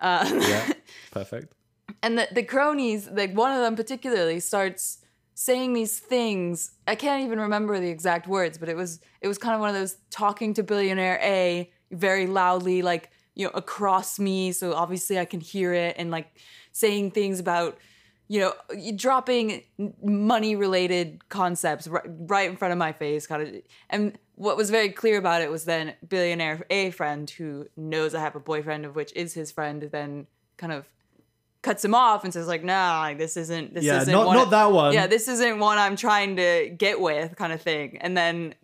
uh, 0.00 0.28
Yeah, 0.30 0.72
perfect. 1.10 1.54
and 2.02 2.18
the 2.18 2.28
the 2.32 2.42
cronies 2.42 3.08
like 3.10 3.32
one 3.34 3.52
of 3.52 3.60
them 3.62 3.76
particularly 3.76 4.40
starts 4.40 4.98
saying 5.40 5.72
these 5.72 6.00
things. 6.00 6.72
I 6.88 6.96
can't 6.96 7.24
even 7.24 7.38
remember 7.38 7.78
the 7.78 7.88
exact 7.88 8.26
words, 8.26 8.58
but 8.58 8.68
it 8.68 8.76
was 8.76 8.98
it 9.20 9.28
was 9.28 9.38
kind 9.38 9.54
of 9.54 9.60
one 9.60 9.68
of 9.68 9.76
those 9.76 9.96
talking 10.10 10.52
to 10.54 10.64
billionaire 10.64 11.20
A 11.22 11.70
very 11.92 12.26
loudly, 12.26 12.82
like 12.82 13.12
you 13.36 13.44
know 13.44 13.52
across 13.54 14.18
me, 14.18 14.50
so 14.50 14.74
obviously 14.74 15.16
I 15.16 15.24
can 15.24 15.38
hear 15.38 15.72
it, 15.72 15.94
and 15.96 16.10
like 16.10 16.26
saying 16.72 17.12
things 17.12 17.38
about 17.38 17.78
you 18.26 18.40
know 18.40 18.52
dropping 18.96 19.62
money 20.02 20.56
related 20.56 21.28
concepts 21.28 21.86
right, 21.86 22.02
right 22.06 22.50
in 22.50 22.56
front 22.56 22.72
of 22.72 22.78
my 22.78 22.92
face 22.92 23.26
kind 23.26 23.42
of 23.42 23.62
and 23.88 24.18
what 24.34 24.56
was 24.56 24.68
very 24.68 24.90
clear 24.90 25.16
about 25.16 25.40
it 25.40 25.50
was 25.50 25.64
then 25.64 25.94
billionaire 26.06 26.66
a 26.68 26.90
friend 26.90 27.30
who 27.30 27.66
knows 27.74 28.14
i 28.14 28.20
have 28.20 28.36
a 28.36 28.40
boyfriend 28.40 28.84
of 28.84 28.94
which 28.94 29.14
is 29.16 29.32
his 29.32 29.50
friend 29.50 29.88
then 29.92 30.26
kind 30.58 30.74
of 30.74 30.84
cuts 31.62 31.84
him 31.84 31.94
off 31.94 32.24
and 32.24 32.32
says 32.32 32.46
like 32.46 32.62
nah 32.64 33.00
like 33.00 33.18
this 33.18 33.36
isn't 33.36 33.74
this 33.74 33.84
Yeah, 33.84 34.00
isn't 34.02 34.12
not- 34.12 34.32
not 34.32 34.50
that 34.50 34.70
one. 34.72 34.92
yeah 34.92 35.06
this 35.06 35.26
isn't 35.28 35.58
one 35.58 35.76
i'm 35.78 35.96
trying 35.96 36.36
to 36.36 36.70
get 36.70 37.00
with 37.00 37.36
kind 37.36 37.52
of 37.52 37.60
thing 37.60 37.98
and 37.98 38.16
then 38.16 38.54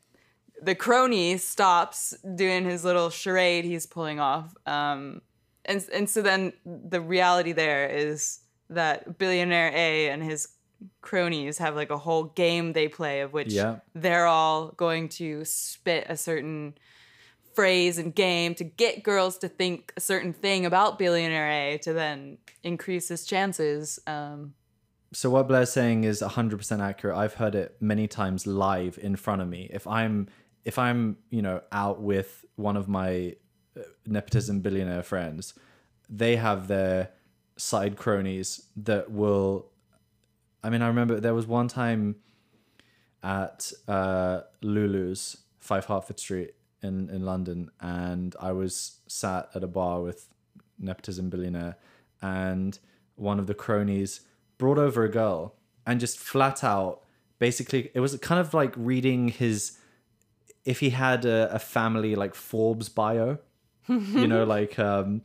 the 0.62 0.74
crony 0.74 1.37
stops 1.37 2.14
doing 2.37 2.64
his 2.64 2.85
little 2.85 3.11
charade 3.11 3.64
he's 3.64 3.85
pulling 3.87 4.20
off 4.20 4.54
um 4.66 5.20
and 5.64 5.85
and 5.92 6.09
so 6.09 6.22
then 6.22 6.52
the 6.64 7.00
reality 7.00 7.52
there 7.52 7.88
is 7.88 8.40
that 8.70 9.18
billionaire 9.18 9.72
A 9.74 10.09
and 10.11 10.22
his 10.22 10.48
cronies 11.00 11.59
have 11.59 11.74
like 11.76 11.90
a 11.90 11.98
whole 11.98 12.24
game 12.24 12.72
they 12.74 12.88
play 12.88 13.20
of 13.20 13.33
which 13.33 13.52
Yeah. 13.52 13.76
they're 13.94 14.26
all 14.26 14.68
going 14.68 15.09
to 15.20 15.44
spit 15.44 16.07
a 16.09 16.16
certain 16.16 16.74
phrase 17.54 17.98
and 17.98 18.14
game 18.14 18.54
to 18.56 18.64
get 18.64 19.02
girls 19.02 19.38
to 19.38 19.48
think 19.48 19.92
a 19.96 20.00
certain 20.00 20.32
thing 20.32 20.66
about 20.66 20.98
billionaire 20.98 21.50
A 21.50 21.78
to 21.78 21.92
then 21.92 22.38
increase 22.62 23.08
his 23.08 23.24
chances. 23.24 23.98
Um, 24.06 24.54
So 25.12 25.30
what 25.30 25.46
Blair's 25.48 25.70
saying 25.72 26.04
is 26.04 26.22
100% 26.22 26.80
accurate. 26.80 27.16
I've 27.16 27.34
heard 27.34 27.54
it 27.54 27.76
many 27.80 28.08
times 28.08 28.46
live 28.46 28.98
in 29.00 29.16
front 29.16 29.42
of 29.42 29.48
me. 29.48 29.70
If 29.72 29.86
I'm 29.86 30.28
if 30.64 30.78
I'm, 30.78 31.18
you 31.30 31.42
know, 31.42 31.60
out 31.72 32.00
with 32.00 32.44
one 32.56 32.76
of 32.76 32.88
my 32.88 33.36
uh, 33.76 33.82
nepotism 34.06 34.60
billionaire 34.60 35.02
friends, 35.02 35.52
they 36.08 36.36
have 36.36 36.68
their 36.68 37.10
side 37.56 37.96
cronies 37.96 38.66
that 38.76 39.10
will 39.10 39.70
I 40.62 40.70
mean, 40.70 40.80
I 40.80 40.86
remember 40.88 41.20
there 41.20 41.34
was 41.34 41.46
one 41.46 41.68
time 41.68 42.16
at 43.22 43.70
uh, 43.86 44.40
Loulou's, 44.62 45.36
Five 45.60 45.84
Hertford 45.84 46.18
Street 46.18 46.54
in, 46.84 47.10
in 47.10 47.24
London, 47.24 47.70
and 47.80 48.36
I 48.40 48.52
was 48.52 48.98
sat 49.06 49.48
at 49.54 49.64
a 49.64 49.66
bar 49.66 50.02
with 50.02 50.28
nepotism 50.78 51.30
billionaire, 51.30 51.76
and 52.22 52.78
one 53.16 53.38
of 53.38 53.46
the 53.46 53.54
cronies 53.54 54.20
brought 54.58 54.78
over 54.78 55.04
a 55.04 55.10
girl 55.10 55.54
and 55.86 56.00
just 56.00 56.18
flat 56.18 56.62
out, 56.62 57.02
basically, 57.38 57.90
it 57.94 58.00
was 58.00 58.16
kind 58.18 58.40
of 58.40 58.54
like 58.54 58.72
reading 58.76 59.28
his, 59.28 59.78
if 60.64 60.80
he 60.80 60.90
had 60.90 61.24
a, 61.24 61.52
a 61.54 61.58
family 61.58 62.14
like 62.14 62.34
Forbes 62.34 62.88
bio, 62.88 63.38
you 63.88 64.26
know, 64.26 64.44
like 64.56 64.78
um, 64.78 65.22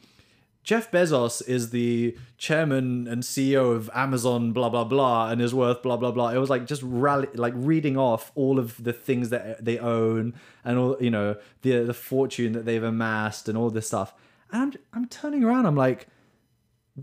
Jeff 0.63 0.91
Bezos 0.91 1.47
is 1.47 1.69
the 1.71 2.17
chairman 2.37 3.07
and 3.07 3.23
CEO 3.23 3.73
of 3.75 3.89
Amazon, 3.93 4.51
blah 4.51 4.69
blah 4.69 4.83
blah, 4.83 5.29
and 5.29 5.41
is 5.41 5.53
worth 5.53 5.81
blah 5.81 5.97
blah 5.97 6.11
blah. 6.11 6.29
It 6.29 6.37
was 6.37 6.49
like 6.49 6.65
just 6.65 6.83
rally, 6.83 7.27
like 7.33 7.53
reading 7.55 7.97
off 7.97 8.31
all 8.35 8.59
of 8.59 8.83
the 8.83 8.93
things 8.93 9.29
that 9.29 9.63
they 9.63 9.79
own 9.79 10.33
and 10.63 10.77
all 10.77 10.97
you 10.99 11.09
know 11.09 11.37
the 11.61 11.83
the 11.83 11.93
fortune 11.93 12.53
that 12.53 12.65
they've 12.65 12.83
amassed 12.83 13.47
and 13.47 13.57
all 13.57 13.69
this 13.69 13.87
stuff. 13.87 14.13
And 14.51 14.61
I'm 14.61 14.79
I'm 14.93 15.07
turning 15.07 15.43
around, 15.43 15.65
I'm 15.65 15.75
like, 15.75 16.07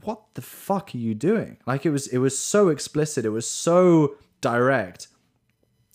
what 0.03 0.23
the 0.35 0.43
fuck 0.43 0.95
are 0.95 0.99
you 0.99 1.15
doing? 1.15 1.59
Like 1.67 1.87
it 1.87 1.91
was 1.91 2.07
it 2.09 2.19
was 2.19 2.39
so 2.39 2.69
explicit, 2.69 3.25
it 3.25 3.31
was 3.31 3.49
so 3.49 4.17
direct, 4.41 5.09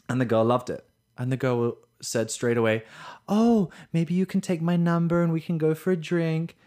and 0.10 0.20
the 0.20 0.26
girl 0.26 0.44
loved 0.44 0.70
it. 0.70 0.86
And 1.18 1.32
the 1.32 1.38
girl 1.38 1.78
said 2.02 2.32
straight 2.32 2.58
away, 2.58 2.84
"Oh, 3.28 3.70
maybe 3.94 4.14
you 4.14 4.26
can 4.26 4.42
take 4.42 4.62
my 4.62 4.76
number 4.76 5.22
and 5.22 5.32
we 5.32 5.42
can 5.42 5.58
go 5.58 5.76
for 5.76 5.92
a 5.92 5.98
drink." 5.98 6.58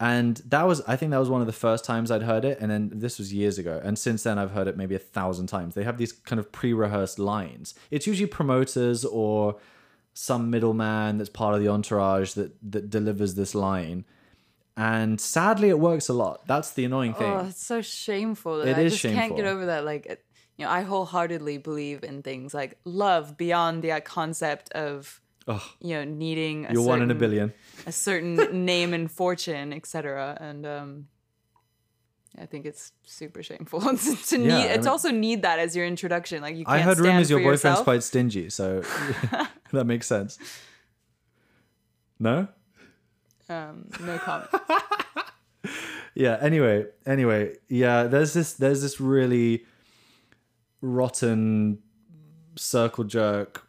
And 0.00 0.36
that 0.46 0.64
was, 0.66 0.80
I 0.86 0.94
think 0.94 1.10
that 1.10 1.18
was 1.18 1.28
one 1.28 1.40
of 1.40 1.48
the 1.48 1.52
first 1.52 1.84
times 1.84 2.10
I'd 2.12 2.22
heard 2.22 2.44
it. 2.44 2.58
And 2.60 2.70
then 2.70 2.90
this 2.94 3.18
was 3.18 3.32
years 3.32 3.58
ago. 3.58 3.80
And 3.82 3.98
since 3.98 4.22
then, 4.22 4.38
I've 4.38 4.52
heard 4.52 4.68
it 4.68 4.76
maybe 4.76 4.94
a 4.94 4.98
thousand 5.00 5.48
times. 5.48 5.74
They 5.74 5.82
have 5.82 5.98
these 5.98 6.12
kind 6.12 6.38
of 6.38 6.52
pre 6.52 6.72
rehearsed 6.72 7.18
lines. 7.18 7.74
It's 7.90 8.06
usually 8.06 8.28
promoters 8.28 9.04
or 9.04 9.56
some 10.14 10.50
middleman 10.50 11.18
that's 11.18 11.30
part 11.30 11.54
of 11.54 11.60
the 11.60 11.68
entourage 11.68 12.34
that, 12.34 12.52
that 12.70 12.90
delivers 12.90 13.34
this 13.34 13.54
line. 13.56 14.04
And 14.76 15.20
sadly, 15.20 15.68
it 15.68 15.80
works 15.80 16.08
a 16.08 16.12
lot. 16.12 16.46
That's 16.46 16.70
the 16.70 16.84
annoying 16.84 17.14
thing. 17.14 17.32
oh, 17.32 17.46
it's 17.48 17.64
so 17.64 17.82
shameful. 17.82 18.58
That 18.58 18.68
It 18.68 18.76
I 18.76 18.80
is 18.82 18.92
just 19.00 19.12
can't 19.12 19.34
get 19.34 19.46
over 19.46 19.66
that. 19.66 19.84
Like, 19.84 20.06
it- 20.06 20.24
you 20.56 20.64
know, 20.64 20.72
I 20.72 20.82
wholeheartedly 20.82 21.58
believe 21.58 22.02
in 22.02 22.22
things 22.22 22.52
like 22.52 22.78
love 22.84 23.36
beyond 23.36 23.82
the 23.82 24.00
concept 24.00 24.72
of, 24.72 25.20
You 25.80 25.94
know, 25.96 26.04
needing 26.04 26.66
a 26.66 26.72
You're 26.72 26.82
one 26.82 27.02
in 27.02 27.10
a 27.10 27.14
billion. 27.14 27.52
a 27.86 27.92
certain 27.92 28.36
name 28.66 28.92
and 28.94 29.10
fortune, 29.10 29.72
etc. 29.72 30.36
And 30.40 30.66
um, 30.66 31.06
I 32.40 32.46
think 32.46 32.66
it's 32.66 32.92
super 33.04 33.42
shameful 33.42 33.80
to, 33.80 34.38
Yeah, 34.38 34.38
need. 34.38 34.52
I 34.70 34.74
It's 34.74 34.86
also 34.86 35.10
need 35.10 35.42
that 35.42 35.58
as 35.58 35.74
your 35.74 35.86
introduction. 35.86 36.42
Like 36.42 36.56
you 36.56 36.64
can't 36.64 36.76
I 36.76 36.80
heard 36.82 36.98
rumors 36.98 37.30
your 37.30 37.40
boyfriend's 37.40 37.64
yourself. 37.64 37.84
quite 37.84 38.02
stingy. 38.02 38.50
So 38.50 38.82
that 39.72 39.86
makes 39.86 40.06
sense. 40.06 40.38
No? 42.18 42.48
Um, 43.48 43.88
no 44.00 44.18
comment. 44.18 44.48
yeah 46.14 46.36
anyway 46.40 46.84
anyway 47.06 47.54
yeah 47.68 48.04
there's 48.04 48.32
this 48.32 48.52
there's 48.54 48.82
this 48.82 49.00
really 49.00 49.64
rotten 50.80 51.78
circle 52.56 53.04
jerk 53.04 53.67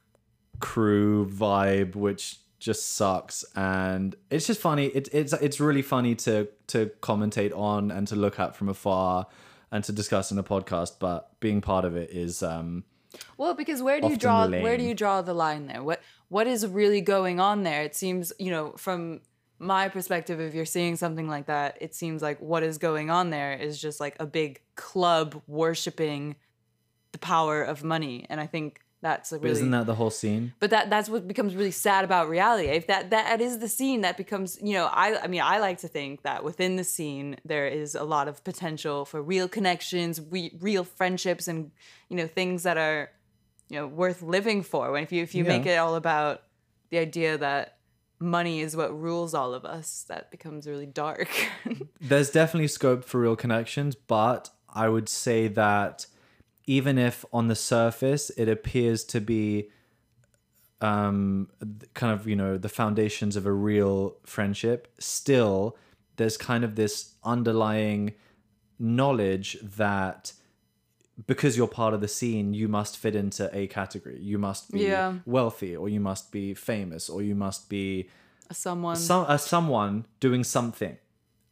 crew 0.59 1.29
vibe, 1.29 1.95
which 1.95 2.37
just 2.59 2.95
sucks. 2.95 3.45
And 3.55 4.15
it's 4.29 4.47
just 4.47 4.61
funny. 4.61 4.87
It, 4.87 5.09
it's 5.11 5.33
it's 5.33 5.59
really 5.59 5.81
funny 5.81 6.15
to 6.15 6.47
to 6.67 6.91
commentate 7.01 7.55
on 7.57 7.91
and 7.91 8.07
to 8.07 8.15
look 8.15 8.39
at 8.39 8.55
from 8.55 8.69
afar 8.69 9.27
and 9.71 9.83
to 9.85 9.91
discuss 9.91 10.31
in 10.31 10.37
a 10.37 10.43
podcast. 10.43 10.93
But 10.99 11.39
being 11.39 11.61
part 11.61 11.85
of 11.85 11.95
it 11.95 12.11
is 12.11 12.43
um, 12.43 12.83
Well, 13.37 13.53
because 13.53 13.81
where 13.81 14.01
do 14.01 14.09
you 14.09 14.17
draw 14.17 14.47
where 14.47 14.77
do 14.77 14.83
you 14.83 14.93
draw 14.93 15.21
the 15.21 15.33
line 15.33 15.67
there? 15.67 15.83
What 15.83 16.01
what 16.27 16.47
is 16.47 16.65
really 16.67 17.01
going 17.01 17.39
on 17.39 17.63
there? 17.63 17.81
It 17.83 17.95
seems, 17.95 18.31
you 18.37 18.51
know, 18.51 18.73
from 18.77 19.21
my 19.57 19.89
perspective, 19.89 20.39
if 20.39 20.53
you're 20.53 20.65
seeing 20.65 20.95
something 20.95 21.27
like 21.27 21.47
that, 21.47 21.77
it 21.81 21.93
seems 21.93 22.21
like 22.21 22.39
what 22.39 22.63
is 22.63 22.77
going 22.77 23.09
on 23.09 23.29
there 23.29 23.53
is 23.53 23.79
just 23.79 23.99
like 23.99 24.15
a 24.19 24.25
big 24.25 24.61
club 24.75 25.41
worshiping 25.47 26.35
the 27.11 27.17
power 27.17 27.61
of 27.63 27.83
money. 27.83 28.25
And 28.29 28.39
I 28.39 28.47
think 28.47 28.81
that's 29.01 29.31
a 29.31 29.35
but 29.35 29.43
really 29.43 29.51
isn't 29.53 29.71
that 29.71 29.85
the 29.85 29.95
whole 29.95 30.09
scene? 30.09 30.53
but 30.59 30.69
that 30.69 30.89
that's 30.89 31.09
what 31.09 31.27
becomes 31.27 31.55
really 31.55 31.71
sad 31.71 32.03
about 32.03 32.29
reality. 32.29 32.67
If 32.67 32.87
that 32.87 33.09
that 33.11 33.41
is 33.41 33.59
the 33.59 33.69
scene 33.69 34.01
that 34.01 34.17
becomes 34.17 34.57
you 34.61 34.73
know 34.73 34.85
i 34.91 35.19
i 35.23 35.27
mean 35.27 35.41
i 35.41 35.59
like 35.59 35.79
to 35.79 35.87
think 35.87 36.23
that 36.23 36.43
within 36.43 36.75
the 36.75 36.83
scene 36.83 37.37
there 37.45 37.67
is 37.67 37.95
a 37.95 38.03
lot 38.03 38.27
of 38.27 38.43
potential 38.43 39.05
for 39.05 39.21
real 39.21 39.47
connections 39.47 40.21
re- 40.29 40.57
real 40.59 40.83
friendships 40.83 41.47
and 41.47 41.71
you 42.09 42.17
know 42.17 42.27
things 42.27 42.63
that 42.63 42.77
are 42.77 43.09
you 43.69 43.77
know 43.77 43.87
worth 43.87 44.21
living 44.21 44.63
for. 44.63 44.91
When 44.91 45.03
if 45.03 45.11
you 45.11 45.23
if 45.23 45.33
you 45.33 45.43
make 45.43 45.65
it 45.65 45.77
all 45.77 45.95
about 45.95 46.43
the 46.89 46.97
idea 46.97 47.37
that 47.37 47.77
money 48.19 48.59
is 48.59 48.75
what 48.75 48.99
rules 48.99 49.33
all 49.33 49.53
of 49.53 49.63
us 49.63 50.05
that 50.09 50.29
becomes 50.31 50.67
really 50.67 50.85
dark. 50.85 51.29
There's 52.01 52.31
definitely 52.31 52.67
scope 52.67 53.05
for 53.05 53.21
real 53.21 53.35
connections, 53.35 53.95
but 53.95 54.49
I 54.67 54.89
would 54.89 55.07
say 55.07 55.47
that 55.49 56.07
even 56.77 56.97
if 57.09 57.25
on 57.33 57.47
the 57.47 57.55
surface 57.55 58.29
it 58.43 58.47
appears 58.57 58.99
to 59.13 59.19
be 59.19 59.69
um 60.81 61.49
kind 61.99 62.13
of 62.17 62.27
you 62.27 62.35
know 62.41 62.57
the 62.57 62.69
foundations 62.69 63.35
of 63.35 63.45
a 63.45 63.51
real 63.69 64.15
friendship 64.33 64.79
still 64.99 65.75
there's 66.17 66.37
kind 66.37 66.63
of 66.63 66.71
this 66.75 67.15
underlying 67.23 68.13
knowledge 68.77 69.57
that 69.61 70.31
because 71.27 71.57
you're 71.57 71.67
part 71.81 71.93
of 71.93 71.99
the 72.01 72.07
scene 72.07 72.53
you 72.53 72.67
must 72.69 72.97
fit 72.97 73.13
into 73.13 73.43
a 73.53 73.67
category. 73.67 74.17
You 74.21 74.37
must 74.37 74.71
be 74.71 74.81
Yeah. 74.85 75.15
wealthy 75.25 75.75
or 75.75 75.89
you 75.89 75.99
must 75.99 76.31
be 76.31 76.53
famous 76.53 77.09
or 77.09 77.21
you 77.21 77.35
must 77.35 77.67
be 77.69 78.09
someone. 78.51 78.95
some 78.95 79.25
uh, 79.27 79.37
someone 79.37 80.05
doing 80.21 80.43
something 80.45 80.95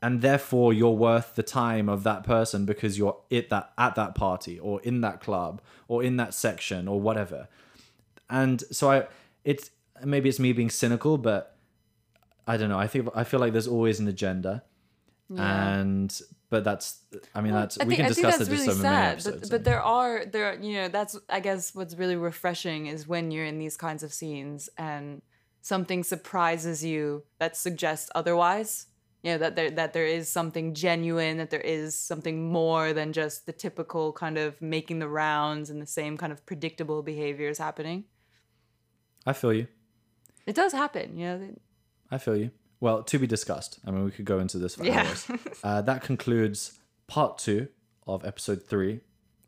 and 0.01 0.21
therefore 0.21 0.73
you're 0.73 0.91
worth 0.91 1.35
the 1.35 1.43
time 1.43 1.89
of 1.89 2.03
that 2.03 2.23
person 2.23 2.65
because 2.65 2.97
you're 2.97 3.17
at 3.31 3.49
that 3.49 3.71
at 3.77 3.95
that 3.95 4.15
party 4.15 4.59
or 4.59 4.81
in 4.81 5.01
that 5.01 5.19
club 5.19 5.61
or 5.87 6.03
in 6.03 6.17
that 6.17 6.33
section 6.33 6.87
or 6.87 6.99
whatever. 6.99 7.47
And 8.29 8.63
so 8.71 8.91
i 8.91 9.07
it's 9.43 9.71
maybe 10.03 10.29
it's 10.29 10.39
me 10.39 10.53
being 10.53 10.69
cynical 10.69 11.17
but 11.17 11.57
i 12.47 12.57
don't 12.57 12.69
know. 12.69 12.79
I 12.79 12.87
think 12.87 13.09
i 13.15 13.23
feel 13.23 13.39
like 13.39 13.53
there's 13.53 13.67
always 13.67 13.99
an 13.99 14.07
agenda. 14.07 14.63
And 15.35 16.21
but 16.49 16.63
that's 16.63 17.01
i 17.35 17.41
mean 17.41 17.51
that's 17.51 17.77
I 17.79 17.83
we 17.83 17.95
think, 17.95 17.99
can 17.99 18.07
discuss 18.07 18.37
that's 18.37 18.49
just 18.49 18.51
really 18.51 18.77
so 18.77 18.81
many 18.81 18.95
sad, 18.95 19.11
episodes 19.13 19.41
but 19.41 19.49
but 19.49 19.63
there 19.65 19.81
are 19.81 20.25
there 20.25 20.45
are, 20.45 20.55
you 20.55 20.75
know 20.75 20.87
that's 20.87 21.17
I 21.27 21.41
guess 21.41 21.75
what's 21.75 21.95
really 21.95 22.15
refreshing 22.15 22.85
is 22.87 23.07
when 23.07 23.31
you're 23.31 23.45
in 23.45 23.59
these 23.59 23.75
kinds 23.75 24.03
of 24.03 24.13
scenes 24.13 24.69
and 24.77 25.21
something 25.61 26.03
surprises 26.03 26.83
you 26.85 27.23
that 27.39 27.57
suggests 27.57 28.09
otherwise. 28.15 28.87
You 29.27 29.33
know 29.33 29.39
that 29.39 29.57
there 29.57 29.69
that 29.71 29.91
there 29.91 30.05
is 30.07 30.29
something 30.29 30.73
genuine, 30.73 31.35
that 31.35 31.49
there 31.49 31.59
is 31.59 31.99
something 31.99 32.49
more 32.49 32.93
than 32.93 33.11
just 33.11 33.45
the 33.45 33.51
typical 33.51 34.13
kind 34.13 34.37
of 34.37 34.61
making 34.61 34.99
the 34.99 35.09
rounds 35.09 35.69
and 35.69 35.81
the 35.81 35.85
same 35.85 36.15
kind 36.15 36.31
of 36.31 36.45
predictable 36.45 37.03
behaviors 37.03 37.57
happening. 37.57 38.05
i 39.25 39.33
feel 39.33 39.51
you 39.51 39.67
It 40.45 40.55
does 40.55 40.71
happen, 40.71 41.17
you 41.17 41.25
know. 41.25 41.55
I 42.09 42.19
feel 42.19 42.37
you. 42.37 42.51
Well, 42.79 43.03
to 43.03 43.19
be 43.19 43.27
discussed. 43.27 43.79
I 43.85 43.91
mean, 43.91 44.05
we 44.05 44.11
could 44.11 44.23
go 44.23 44.39
into 44.39 44.59
this 44.59 44.75
for 44.75 44.85
Yeah. 44.85 45.01
hours. 45.05 45.27
Uh, 45.61 45.81
that 45.81 46.03
concludes 46.03 46.79
part 47.07 47.37
two 47.37 47.67
of 48.05 48.23
episode 48.23 48.63
three 48.65 49.01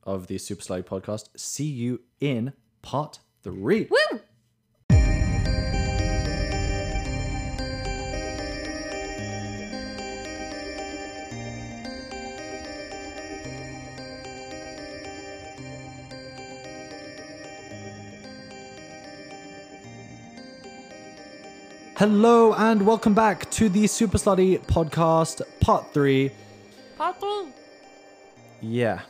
of 0.03 0.27
the 0.27 0.37
Super 0.39 0.61
Slide 0.61 0.85
podcast. 0.85 1.29
See 1.37 1.71
you 1.83 2.01
in 2.19 2.51
part 2.81 3.19
three. 3.43 3.87
Woo! 3.89 4.19
Hello 21.99 22.53
and 22.53 22.85
welcome 22.85 23.13
back 23.13 23.51
to 23.51 23.67
the 23.67 23.85
Super 23.85 24.17
Slutty 24.17 24.57
podcast, 24.67 25.41
part 25.59 25.93
three. 25.93 26.31
Papa. 26.97 27.51
Yeah. 28.61 29.01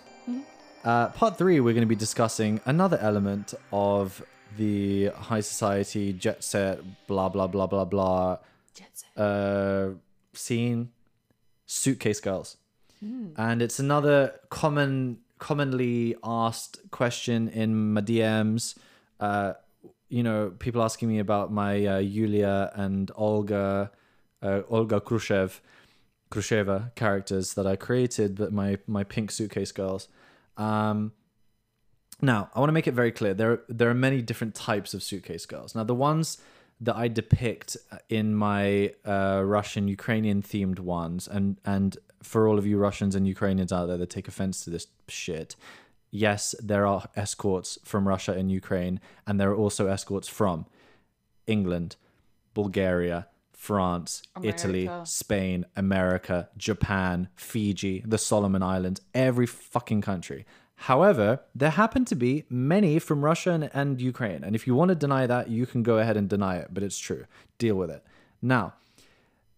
Uh, 0.83 1.09
part 1.09 1.37
three, 1.37 1.59
we're 1.59 1.75
going 1.75 1.83
to 1.83 1.87
be 1.87 1.95
discussing 1.95 2.59
another 2.65 2.97
element 2.97 3.53
of 3.71 4.23
the 4.57 5.09
high 5.09 5.41
society 5.41 6.13
jet 6.13 6.43
set, 6.43 6.79
blah, 7.05 7.29
blah, 7.29 7.45
blah, 7.45 7.67
blah, 7.67 7.85
blah 7.85 8.37
Jet 8.73 8.89
set. 8.93 9.23
uh, 9.23 9.89
scene, 10.33 10.89
suitcase 11.67 12.19
girls, 12.19 12.57
and 13.37 13.61
it's 13.61 13.77
another 13.77 14.33
common, 14.49 15.19
commonly 15.37 16.15
asked 16.23 16.79
question 16.89 17.49
in 17.49 17.93
my 17.93 18.01
DMs. 18.01 18.75
Uh, 19.19 19.53
you 20.09 20.23
know, 20.23 20.51
people 20.57 20.81
asking 20.83 21.07
me 21.09 21.19
about 21.19 21.51
my 21.51 21.85
uh, 21.85 21.97
Yulia 21.99 22.71
and 22.75 23.11
Olga, 23.15 23.91
uh, 24.41 24.61
Olga 24.67 24.99
Khrushchev, 24.99 25.61
Khrushcheva 26.31 26.93
characters 26.95 27.53
that 27.53 27.65
I 27.65 27.75
created, 27.75 28.35
but 28.35 28.51
my 28.51 28.77
my 28.87 29.03
pink 29.03 29.31
suitcase 29.31 29.71
girls. 29.71 30.07
Um, 30.57 31.13
now, 32.21 32.49
I 32.53 32.59
want 32.59 32.69
to 32.69 32.73
make 32.73 32.87
it 32.87 32.93
very 32.93 33.11
clear 33.11 33.33
there 33.33 33.61
there 33.69 33.89
are 33.89 33.95
many 33.95 34.21
different 34.21 34.55
types 34.55 34.93
of 34.93 35.01
suitcase 35.01 35.45
girls. 35.45 35.75
Now, 35.75 35.83
the 35.83 35.95
ones 35.95 36.37
that 36.81 36.95
I 36.95 37.07
depict 37.07 37.77
in 38.09 38.35
my 38.35 38.93
uh, 39.05 39.41
Russian 39.45 39.87
Ukrainian 39.87 40.41
themed 40.41 40.79
ones, 40.79 41.27
and 41.27 41.57
and 41.65 41.97
for 42.21 42.47
all 42.47 42.57
of 42.57 42.65
you 42.65 42.77
Russians 42.77 43.15
and 43.15 43.27
Ukrainians 43.27 43.71
out 43.71 43.87
there 43.87 43.97
that 43.97 44.09
take 44.09 44.27
offense 44.27 44.63
to 44.65 44.69
this 44.69 44.87
shit, 45.07 45.55
yes, 46.11 46.55
there 46.61 46.85
are 46.85 47.09
escorts 47.15 47.77
from 47.83 48.07
Russia 48.07 48.33
and 48.33 48.51
Ukraine, 48.51 48.99
and 49.27 49.39
there 49.39 49.51
are 49.51 49.55
also 49.55 49.87
escorts 49.87 50.27
from 50.27 50.65
England, 51.47 51.95
Bulgaria, 52.53 53.27
France, 53.53 54.23
Italy, 54.41 54.89
Spain, 55.03 55.65
America, 55.75 56.49
Japan, 56.57 57.27
Fiji, 57.35 58.03
the 58.05 58.17
Solomon 58.17 58.63
Islands, 58.63 59.01
every 59.13 59.45
fucking 59.45 60.01
country. 60.01 60.45
However, 60.83 61.41
there 61.53 61.71
happen 61.71 62.05
to 62.05 62.15
be 62.15 62.45
many 62.49 62.99
from 62.99 63.25
Russia 63.25 63.51
and, 63.51 63.69
and 63.73 63.99
Ukraine. 63.99 64.45
And 64.45 64.55
if 64.55 64.65
you 64.65 64.75
want 64.75 64.89
to 64.89 64.95
deny 64.95 65.27
that, 65.27 65.49
you 65.49 65.65
can 65.65 65.83
go 65.83 65.97
ahead 65.97 66.15
and 66.15 66.29
deny 66.29 66.55
it, 66.55 66.69
but 66.73 66.83
it's 66.83 66.97
true. 66.97 67.25
Deal 67.57 67.75
with 67.75 67.89
it. 67.89 68.01
Now, 68.41 68.75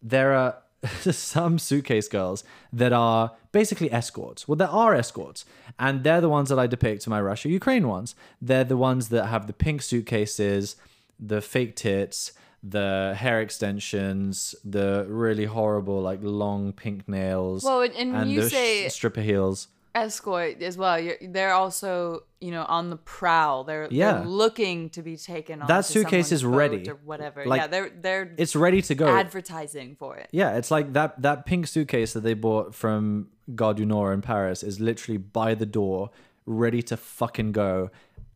there 0.02 0.34
are 0.34 0.58
some 1.12 1.60
suitcase 1.60 2.08
girls 2.08 2.44
that 2.74 2.92
are 2.92 3.34
basically 3.52 3.92
escorts. 3.92 4.48
Well, 4.48 4.56
there 4.56 4.68
are 4.70 4.94
escorts, 4.96 5.46
and 5.80 6.04
they're 6.04 6.22
the 6.22 6.30
ones 6.30 6.50
that 6.50 6.60
I 6.60 6.68
depict 6.68 7.06
in 7.06 7.10
my 7.12 7.22
Russia 7.22 7.50
Ukraine 7.50 7.88
ones. 7.88 8.16
They're 8.42 8.64
the 8.64 8.78
ones 8.78 9.10
that 9.10 9.26
have 9.28 9.48
the 9.48 9.54
pink 9.54 9.82
suitcases, 9.82 10.76
the 11.20 11.42
fake 11.42 11.76
tits, 11.76 12.32
the 12.64 13.16
hair 13.18 13.42
extensions, 13.42 14.56
the 14.64 15.06
really 15.10 15.46
horrible, 15.46 16.02
like 16.02 16.20
long 16.22 16.74
pink 16.74 17.08
nails. 17.08 17.64
Well, 17.64 17.82
and- 17.82 18.16
and 18.16 18.32
you 18.32 18.42
the 18.42 18.50
say- 18.50 18.88
stripper 18.90 19.22
heels. 19.22 19.68
Escort 19.94 20.62
as 20.62 20.78
well. 20.78 21.00
You're, 21.00 21.16
they're 21.22 21.54
also, 21.54 22.24
you 22.40 22.52
know, 22.52 22.64
on 22.68 22.90
the 22.90 22.96
prowl. 22.98 23.64
They're, 23.64 23.88
Yeah. 23.92 24.14
they're 24.14 24.26
looking 24.26 24.90
to 24.92 25.02
be 25.02 25.18
taken 25.18 25.62
on. 25.62 25.68
That 25.68 25.86
suitcase 25.86 26.32
is 26.32 26.46
ready. 26.46 26.90
or 26.90 26.96
whatever. 27.04 27.46
Like, 27.46 27.62
yeah, 27.62 27.68
they're 27.68 27.90
they're 27.90 28.34
It's 28.38 28.56
ready 28.56 28.82
to 28.84 28.96
go. 28.96 29.08
advertising 29.08 29.96
for 29.98 30.16
it. 30.16 30.30
Yeah, 30.32 30.56
it's 30.58 30.72
like 30.72 30.94
that 30.94 31.22
that 31.22 31.46
pink 31.46 31.68
suitcase 31.68 32.14
that 32.14 32.22
they 32.22 32.34
bought 32.34 32.74
from 32.74 33.28
Gare 33.56 33.74
du 33.74 33.86
Nord 33.86 34.14
in 34.14 34.22
Paris 34.22 34.64
is 34.64 34.80
literally 34.80 35.18
by 35.18 35.56
the 35.56 35.66
door, 35.66 36.10
ready 36.46 36.82
to 36.84 36.96
fucking 36.98 37.52
go 37.52 37.90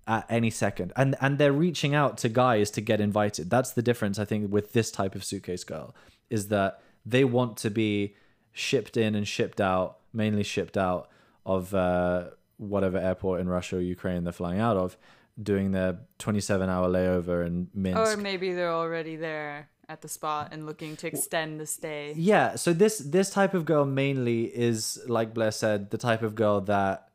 at 0.07 0.25
any 0.29 0.49
second. 0.49 0.91
And 0.95 1.15
and 1.21 1.37
they're 1.37 1.53
reaching 1.53 1.95
out 1.95 2.17
to 2.19 2.29
guys 2.29 2.69
to 2.71 2.81
get 2.81 2.99
invited. 2.99 3.49
That's 3.49 3.71
the 3.71 3.81
difference 3.81 4.19
I 4.19 4.25
think 4.25 4.51
with 4.51 4.73
this 4.73 4.91
type 4.91 5.15
of 5.15 5.23
suitcase 5.23 5.63
girl 5.63 5.95
is 6.29 6.49
that 6.49 6.81
they 7.05 7.23
want 7.23 7.55
to 7.57 7.69
be 7.69 8.15
shipped 8.51 8.97
in 8.97 9.15
and 9.15 9.27
shipped 9.27 9.61
out, 9.61 9.97
mainly 10.13 10.43
shipped 10.43 10.77
out 10.77 11.09
of 11.45 11.73
uh, 11.73 12.25
whatever 12.57 12.97
airport 12.97 13.41
in 13.41 13.49
Russia 13.49 13.77
or 13.77 13.81
Ukraine 13.81 14.23
they're 14.23 14.33
flying 14.33 14.59
out 14.59 14.77
of, 14.77 14.97
doing 15.41 15.71
their 15.71 15.99
27 16.19 16.69
hour 16.69 16.89
layover 16.89 17.45
in 17.45 17.69
Minsk. 17.73 17.99
Or 17.99 18.17
maybe 18.17 18.53
they're 18.53 18.71
already 18.73 19.15
there 19.15 19.69
at 19.87 20.01
the 20.01 20.07
spot 20.07 20.49
and 20.51 20.65
looking 20.65 20.95
to 20.97 21.07
extend 21.07 21.59
the 21.59 21.65
stay. 21.65 22.13
Yeah, 22.15 22.55
so 22.55 22.73
this 22.73 22.99
this 22.99 23.29
type 23.29 23.53
of 23.53 23.65
girl 23.65 23.85
mainly 23.85 24.45
is 24.45 24.99
like 25.07 25.33
Blair 25.33 25.51
said, 25.51 25.91
the 25.91 25.97
type 25.97 26.21
of 26.21 26.35
girl 26.35 26.61
that 26.61 27.09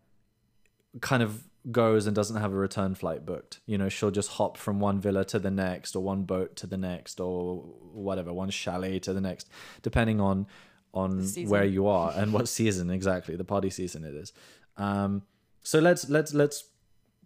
kind 1.01 1.23
of 1.23 1.45
goes 1.71 2.07
and 2.07 2.17
doesn't 2.17 2.37
have 2.37 2.53
a 2.53 2.57
return 2.57 2.95
flight 2.95 3.27
booked. 3.27 3.61
You 3.67 3.77
know, 3.79 3.89
she'll 3.89 4.11
just 4.11 4.31
hop 4.31 4.57
from 4.57 4.81
one 4.81 5.01
villa 5.01 5.25
to 5.27 5.39
the 5.39 5.51
next, 5.51 5.95
or 5.95 6.03
one 6.03 6.23
boat 6.23 6.57
to 6.57 6.67
the 6.67 6.77
next, 6.77 7.21
or 7.21 7.57
whatever, 7.93 8.33
one 8.33 8.51
chalet 8.51 8.99
to 9.01 9.13
the 9.13 9.21
next, 9.21 9.49
depending 9.83 10.21
on 10.21 10.47
on 10.93 11.25
where 11.47 11.65
you 11.65 11.87
are 11.87 12.13
and 12.17 12.33
what 12.33 12.49
season 12.49 12.91
exactly 12.91 13.37
the 13.37 13.45
party 13.45 13.71
season 13.71 14.05
it 14.05 14.15
is. 14.15 14.33
Um, 14.77 15.23
so 15.63 15.79
let's 15.79 16.09
let's 16.09 16.35
let's 16.35 16.65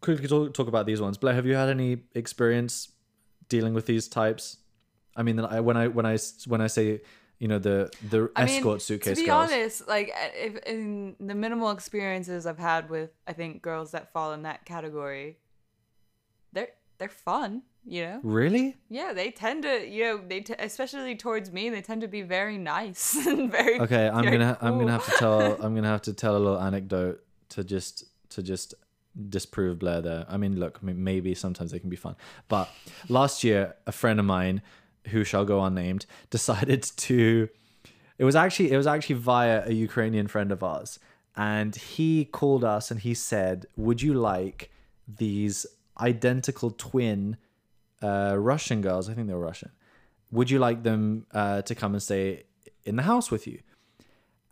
quickly 0.00 0.28
talk, 0.28 0.52
talk 0.54 0.68
about 0.68 0.86
these 0.86 1.00
ones. 1.00 1.16
Blair, 1.16 1.34
have 1.34 1.46
you 1.46 1.54
had 1.54 1.68
any 1.68 1.98
experience 2.14 2.92
dealing 3.48 3.74
with 3.74 3.86
these 3.86 4.08
types? 4.08 4.58
I 5.16 5.22
mean, 5.22 5.38
I, 5.40 5.60
when 5.60 5.76
I 5.76 5.88
when 5.88 6.06
I 6.06 6.18
when 6.46 6.60
I 6.60 6.66
say 6.66 7.00
you 7.38 7.48
know 7.48 7.58
the 7.58 7.90
the 8.10 8.30
I 8.36 8.44
mean, 8.44 8.56
escort 8.56 8.82
suitcase 8.82 9.18
to 9.18 9.22
be 9.22 9.26
girls. 9.26 9.50
honest, 9.50 9.88
like 9.88 10.12
if 10.34 10.56
in 10.64 11.16
the 11.20 11.34
minimal 11.34 11.70
experiences 11.70 12.46
I've 12.46 12.58
had 12.58 12.90
with 12.90 13.10
I 13.26 13.32
think 13.32 13.62
girls 13.62 13.92
that 13.92 14.12
fall 14.12 14.32
in 14.32 14.42
that 14.42 14.64
category, 14.64 15.38
they're 16.52 16.68
they're 16.98 17.08
fun, 17.08 17.62
you 17.84 18.02
know. 18.02 18.20
Really? 18.22 18.76
Yeah, 18.88 19.12
they 19.12 19.30
tend 19.30 19.62
to, 19.64 19.86
you 19.86 20.04
know, 20.04 20.20
they 20.26 20.40
t- 20.40 20.54
especially 20.58 21.16
towards 21.16 21.52
me, 21.52 21.70
they 21.70 21.82
tend 21.82 22.00
to 22.02 22.08
be 22.08 22.22
very 22.22 22.58
nice 22.58 23.14
and 23.26 23.50
very. 23.50 23.80
Okay, 23.80 24.08
I'm 24.08 24.24
gonna 24.24 24.56
I'm 24.60 24.78
gonna 24.78 24.92
have 24.92 25.06
to 25.06 25.16
tell 25.18 25.40
I'm 25.62 25.74
gonna 25.74 25.88
have 25.88 26.02
to 26.02 26.12
tell 26.12 26.36
a 26.36 26.38
little 26.38 26.60
anecdote 26.60 27.24
to 27.50 27.64
just 27.64 28.04
to 28.30 28.42
just 28.42 28.74
disprove 29.28 29.78
Blair 29.78 30.00
there. 30.00 30.26
I 30.28 30.36
mean, 30.36 30.58
look, 30.58 30.82
maybe 30.82 31.34
sometimes 31.34 31.70
they 31.70 31.78
can 31.78 31.90
be 31.90 31.96
fun, 31.96 32.16
but 32.48 32.68
last 33.08 33.44
year 33.44 33.74
a 33.86 33.92
friend 33.92 34.18
of 34.18 34.26
mine, 34.26 34.62
who 35.08 35.24
shall 35.24 35.44
go 35.44 35.62
unnamed, 35.62 36.06
decided 36.30 36.82
to. 36.82 37.48
It 38.16 38.24
was 38.24 38.36
actually 38.36 38.70
it 38.70 38.76
was 38.76 38.86
actually 38.86 39.16
via 39.16 39.64
a 39.66 39.72
Ukrainian 39.72 40.28
friend 40.28 40.52
of 40.52 40.62
ours, 40.62 40.98
and 41.36 41.74
he 41.74 42.24
called 42.24 42.64
us 42.64 42.90
and 42.90 43.00
he 43.00 43.14
said, 43.14 43.66
"Would 43.76 44.02
you 44.02 44.14
like 44.14 44.70
these 45.06 45.66
identical 46.00 46.70
twin 46.70 47.36
uh, 48.02 48.36
Russian 48.38 48.80
girls? 48.80 49.08
I 49.08 49.14
think 49.14 49.28
they 49.28 49.34
were 49.34 49.40
Russian. 49.40 49.70
Would 50.30 50.50
you 50.50 50.58
like 50.58 50.82
them 50.82 51.26
uh, 51.32 51.62
to 51.62 51.74
come 51.74 51.94
and 51.94 52.02
stay 52.02 52.44
in 52.84 52.96
the 52.96 53.02
house 53.02 53.30
with 53.30 53.46
you?" 53.46 53.60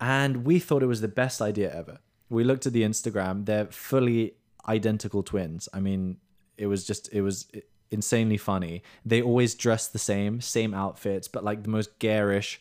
and 0.02 0.44
we 0.44 0.58
thought 0.58 0.82
it 0.82 0.86
was 0.86 1.00
the 1.00 1.06
best 1.06 1.40
idea 1.40 1.72
ever. 1.72 2.00
We 2.28 2.42
looked 2.42 2.66
at 2.66 2.72
the 2.72 2.82
Instagram; 2.82 3.46
they're 3.46 3.66
fully 3.66 4.34
identical 4.68 5.22
twins. 5.22 5.68
I 5.72 5.78
mean, 5.78 6.16
it 6.58 6.66
was 6.66 6.84
just 6.84 7.08
it 7.12 7.22
was 7.22 7.46
insanely 7.92 8.36
funny. 8.36 8.82
They 9.06 9.22
always 9.22 9.54
dress 9.54 9.86
the 9.86 10.00
same, 10.00 10.40
same 10.40 10.74
outfits, 10.74 11.28
but 11.28 11.44
like 11.44 11.62
the 11.62 11.68
most 11.68 11.96
garish, 12.00 12.60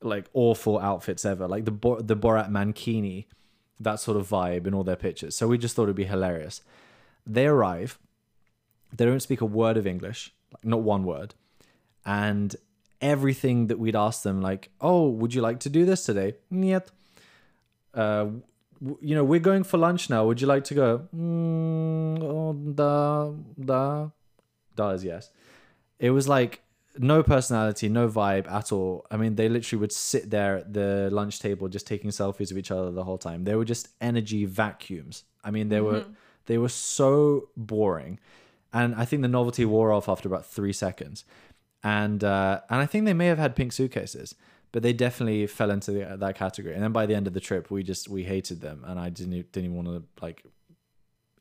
like 0.00 0.24
awful 0.32 0.78
outfits 0.78 1.26
ever, 1.26 1.46
like 1.46 1.66
the 1.66 1.70
Bo- 1.70 2.00
the 2.00 2.16
Borat 2.16 2.48
mankini, 2.50 3.26
that 3.78 4.00
sort 4.00 4.16
of 4.16 4.26
vibe 4.26 4.66
in 4.66 4.72
all 4.72 4.84
their 4.84 4.96
pictures. 4.96 5.36
So 5.36 5.46
we 5.46 5.58
just 5.58 5.76
thought 5.76 5.84
it'd 5.84 5.96
be 5.96 6.04
hilarious. 6.04 6.62
They 7.26 7.46
arrive. 7.46 7.98
They 8.96 9.04
don't 9.04 9.20
speak 9.20 9.40
a 9.40 9.46
word 9.46 9.76
of 9.76 9.86
English, 9.86 10.32
like 10.52 10.64
not 10.64 10.82
one 10.82 11.04
word, 11.04 11.34
and 12.04 12.54
everything 13.00 13.66
that 13.68 13.78
we'd 13.78 13.96
ask 13.96 14.22
them, 14.22 14.40
like, 14.40 14.70
"Oh, 14.80 15.08
would 15.08 15.34
you 15.34 15.42
like 15.42 15.60
to 15.60 15.68
do 15.68 15.84
this 15.84 16.04
today?" 16.04 16.34
Niet. 16.50 16.90
Uh, 17.92 18.26
you 19.00 19.14
know, 19.14 19.24
we're 19.24 19.40
going 19.40 19.64
for 19.64 19.78
lunch 19.78 20.10
now. 20.10 20.26
Would 20.26 20.40
you 20.40 20.46
like 20.46 20.64
to 20.64 20.74
go? 20.74 21.08
Mm, 21.16 22.22
oh, 22.22 22.52
da 22.52 23.30
da 23.64 24.08
da 24.76 24.90
is 24.90 25.04
yes. 25.04 25.30
It 25.98 26.10
was 26.10 26.28
like 26.28 26.62
no 26.98 27.22
personality, 27.22 27.88
no 27.88 28.08
vibe 28.08 28.50
at 28.50 28.72
all. 28.72 29.06
I 29.10 29.16
mean, 29.16 29.34
they 29.36 29.48
literally 29.48 29.80
would 29.80 29.92
sit 29.92 30.30
there 30.30 30.58
at 30.58 30.72
the 30.72 31.08
lunch 31.10 31.40
table 31.40 31.68
just 31.68 31.86
taking 31.86 32.10
selfies 32.10 32.50
of 32.50 32.58
each 32.58 32.70
other 32.70 32.90
the 32.90 33.04
whole 33.04 33.18
time. 33.18 33.44
They 33.44 33.54
were 33.54 33.64
just 33.64 33.88
energy 34.00 34.44
vacuums. 34.44 35.24
I 35.42 35.50
mean, 35.50 35.68
they 35.68 35.80
were 35.80 36.04
they 36.46 36.58
were 36.58 36.68
so 36.68 37.48
boring, 37.56 38.18
and 38.72 38.94
I 38.94 39.04
think 39.04 39.22
the 39.22 39.28
novelty 39.28 39.64
wore 39.64 39.92
off 39.92 40.08
after 40.08 40.28
about 40.28 40.46
three 40.46 40.72
seconds. 40.72 41.24
And 41.82 42.24
uh, 42.24 42.60
and 42.70 42.80
I 42.80 42.86
think 42.86 43.04
they 43.04 43.12
may 43.12 43.26
have 43.26 43.38
had 43.38 43.54
pink 43.54 43.72
suitcases, 43.72 44.34
but 44.72 44.82
they 44.82 44.92
definitely 44.92 45.46
fell 45.46 45.70
into 45.70 45.92
the, 45.92 46.16
that 46.16 46.34
category. 46.34 46.74
And 46.74 46.82
then 46.82 46.92
by 46.92 47.06
the 47.06 47.14
end 47.14 47.26
of 47.26 47.34
the 47.34 47.40
trip, 47.40 47.70
we 47.70 47.82
just 47.82 48.08
we 48.08 48.24
hated 48.24 48.60
them, 48.60 48.84
and 48.86 48.98
I 48.98 49.10
didn't 49.10 49.52
didn't 49.52 49.70
even 49.70 49.76
want 49.76 49.88
to 49.88 50.24
like 50.24 50.44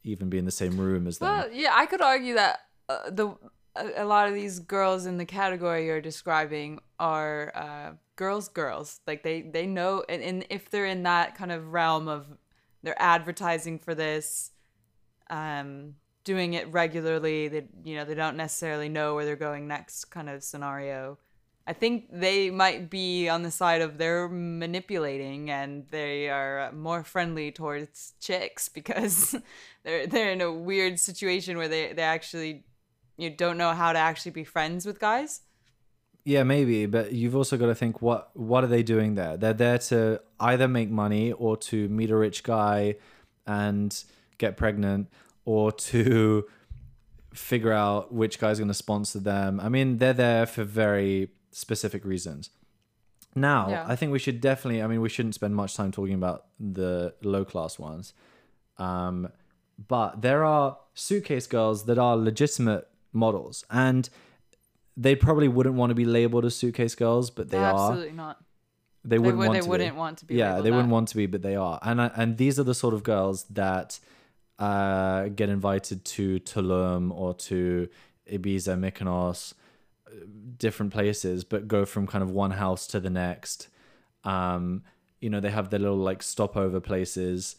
even 0.04 0.30
be 0.30 0.38
in 0.38 0.46
the 0.46 0.52
same 0.52 0.78
room 0.78 1.08
as 1.08 1.18
them. 1.18 1.30
Well, 1.30 1.50
yeah, 1.52 1.72
I 1.74 1.86
could 1.86 2.02
argue 2.02 2.36
that 2.36 2.60
uh, 2.90 3.10
the 3.10 3.36
a, 3.76 4.04
a 4.04 4.06
lot 4.06 4.28
of 4.28 4.34
these 4.34 4.60
girls 4.60 5.06
in 5.06 5.18
the 5.18 5.26
category 5.26 5.86
you're 5.86 6.02
describing 6.02 6.80
are 7.00 7.52
uh, 7.56 7.92
girls, 8.16 8.50
girls. 8.50 9.00
Like 9.08 9.24
they 9.24 9.42
they 9.42 9.66
know, 9.66 10.04
and, 10.10 10.22
and 10.22 10.46
if 10.50 10.70
they're 10.70 10.86
in 10.86 11.04
that 11.04 11.36
kind 11.36 11.52
of 11.52 11.74
realm 11.74 12.08
of 12.08 12.28
they're 12.84 13.02
advertising 13.02 13.80
for 13.80 13.96
this, 13.96 14.52
um, 15.30 15.96
doing 16.24 16.54
it 16.54 16.72
regularly. 16.72 17.48
They 17.48 17.68
you 17.84 17.96
know 17.96 18.06
they 18.06 18.16
don't 18.16 18.38
necessarily 18.38 18.90
know 18.90 19.16
where 19.16 19.26
they're 19.26 19.36
going 19.36 19.68
next, 19.68 20.06
kind 20.06 20.30
of 20.30 20.44
scenario. 20.44 21.18
I 21.66 21.72
think 21.72 22.08
they 22.12 22.50
might 22.50 22.90
be 22.90 23.30
on 23.30 23.44
the 23.44 23.52
side 23.52 23.82
of 23.82 23.98
they're 23.98 24.28
manipulating 24.28 25.50
and 25.50 25.86
they 25.92 26.30
are 26.30 26.72
more 26.74 27.06
friendly 27.06 27.52
towards 27.52 28.14
chicks 28.20 28.68
because 28.68 29.36
they're 29.84 30.08
they're 30.08 30.32
in 30.32 30.42
a 30.42 30.52
weird 30.52 31.00
situation 31.00 31.58
where 31.58 31.70
they, 31.70 31.94
they 31.94 32.02
actually 32.02 32.66
you 33.18 33.30
don't 33.30 33.58
know 33.58 33.74
how 33.74 33.94
to 33.94 34.00
actually 34.00 34.32
be 34.32 34.44
friends 34.44 34.86
with 34.86 35.00
guys. 35.00 35.42
Yeah, 36.26 36.44
maybe, 36.44 36.86
but 36.86 37.12
you've 37.12 37.36
also 37.36 37.58
got 37.58 37.68
to 37.68 37.76
think 37.76 38.02
what 38.02 38.32
what 38.34 38.64
are 38.64 38.68
they 38.68 38.84
doing 38.84 39.16
there? 39.16 39.38
They're 39.38 39.54
there 39.54 39.78
to 39.78 40.22
either 40.40 40.68
make 40.68 40.90
money 40.90 41.32
or 41.32 41.56
to 41.58 41.88
meet 41.90 42.12
a 42.12 42.16
rich 42.18 42.44
guy 42.44 42.96
and 43.46 44.04
get 44.38 44.58
pregnant 44.58 45.10
or 45.46 45.72
to 45.72 46.46
figure 47.34 47.72
out 47.74 48.14
which 48.14 48.40
guy's 48.40 48.60
going 48.60 48.68
to 48.68 48.74
sponsor 48.74 49.20
them. 49.20 49.60
I 49.60 49.70
mean, 49.70 49.98
they're 49.98 50.14
there 50.14 50.46
for 50.46 50.64
very 50.64 51.30
specific 51.52 52.06
reasons. 52.06 52.50
Now, 53.36 53.70
Yeah. 53.70 53.86
I 53.88 53.96
think 53.96 54.12
we 54.12 54.20
should 54.20 54.40
definitely 54.42 54.82
I 54.84 54.88
mean, 54.88 55.02
we 55.02 55.10
shouldn't 55.10 55.36
spend 55.36 55.56
much 55.56 55.76
time 55.76 55.92
talking 55.92 56.14
about 56.14 56.46
the 56.60 57.16
low 57.24 57.44
class 57.46 57.80
ones. 57.80 58.14
Um 58.78 59.30
but 59.88 60.22
there 60.22 60.44
are 60.44 60.78
suitcase 60.94 61.48
girls 61.48 61.86
that 61.86 61.98
are 61.98 62.16
legitimate 62.16 62.88
models 63.12 63.66
and 63.72 64.08
they 64.96 65.16
probably 65.16 65.48
wouldn't 65.48 65.74
want 65.76 65.90
to 65.90 65.96
be 65.96 66.06
labeled 66.06 66.46
as 66.46 66.56
suitcase 66.56 66.94
girls, 66.94 67.32
but 67.32 67.50
they 67.50 67.58
are. 67.58 67.90
Absolutely 67.92 68.14
not. 68.14 68.38
They 69.04 69.16
They, 69.16 69.20
wouldn't 69.20 69.38
would, 69.40 69.48
want 69.48 69.54
they 69.58 69.62
to 69.64 69.70
wouldn't 69.70 69.94
be. 69.96 69.98
want 69.98 70.18
to 70.20 70.26
be. 70.26 70.36
Yeah, 70.36 70.62
they 70.62 70.70
wouldn't 70.70 70.90
want 70.90 71.08
to 71.10 71.18
be, 71.18 71.26
but 71.26 71.42
they 71.42 71.56
are. 71.56 71.80
And 71.82 72.00
I- 72.00 72.12
and 72.16 72.38
these 72.38 72.60
are 72.60 72.64
the 72.64 72.76
sort 72.76 72.94
of 72.94 73.02
girls 73.02 73.46
that 73.46 74.00
uh, 74.60 75.30
get 75.30 75.50
invited 75.50 76.06
to 76.06 76.40
Tulum 76.40 77.12
or 77.12 77.34
to 77.34 77.90
Ibiza, 78.32 78.78
Mykonos, 78.78 79.54
different 80.58 80.94
places, 80.94 81.44
but 81.44 81.68
go 81.68 81.86
from 81.86 82.08
kind 82.08 82.24
of 82.24 82.32
one 82.32 82.52
house 82.52 82.88
to 82.88 83.00
the 83.00 83.10
next. 83.10 83.68
Um, 84.24 84.84
you 85.20 85.30
know, 85.30 85.40
they 85.40 85.52
have 85.52 85.70
their 85.70 85.80
little 85.80 85.98
like 85.98 86.22
stopover 86.22 86.80
places, 86.80 87.56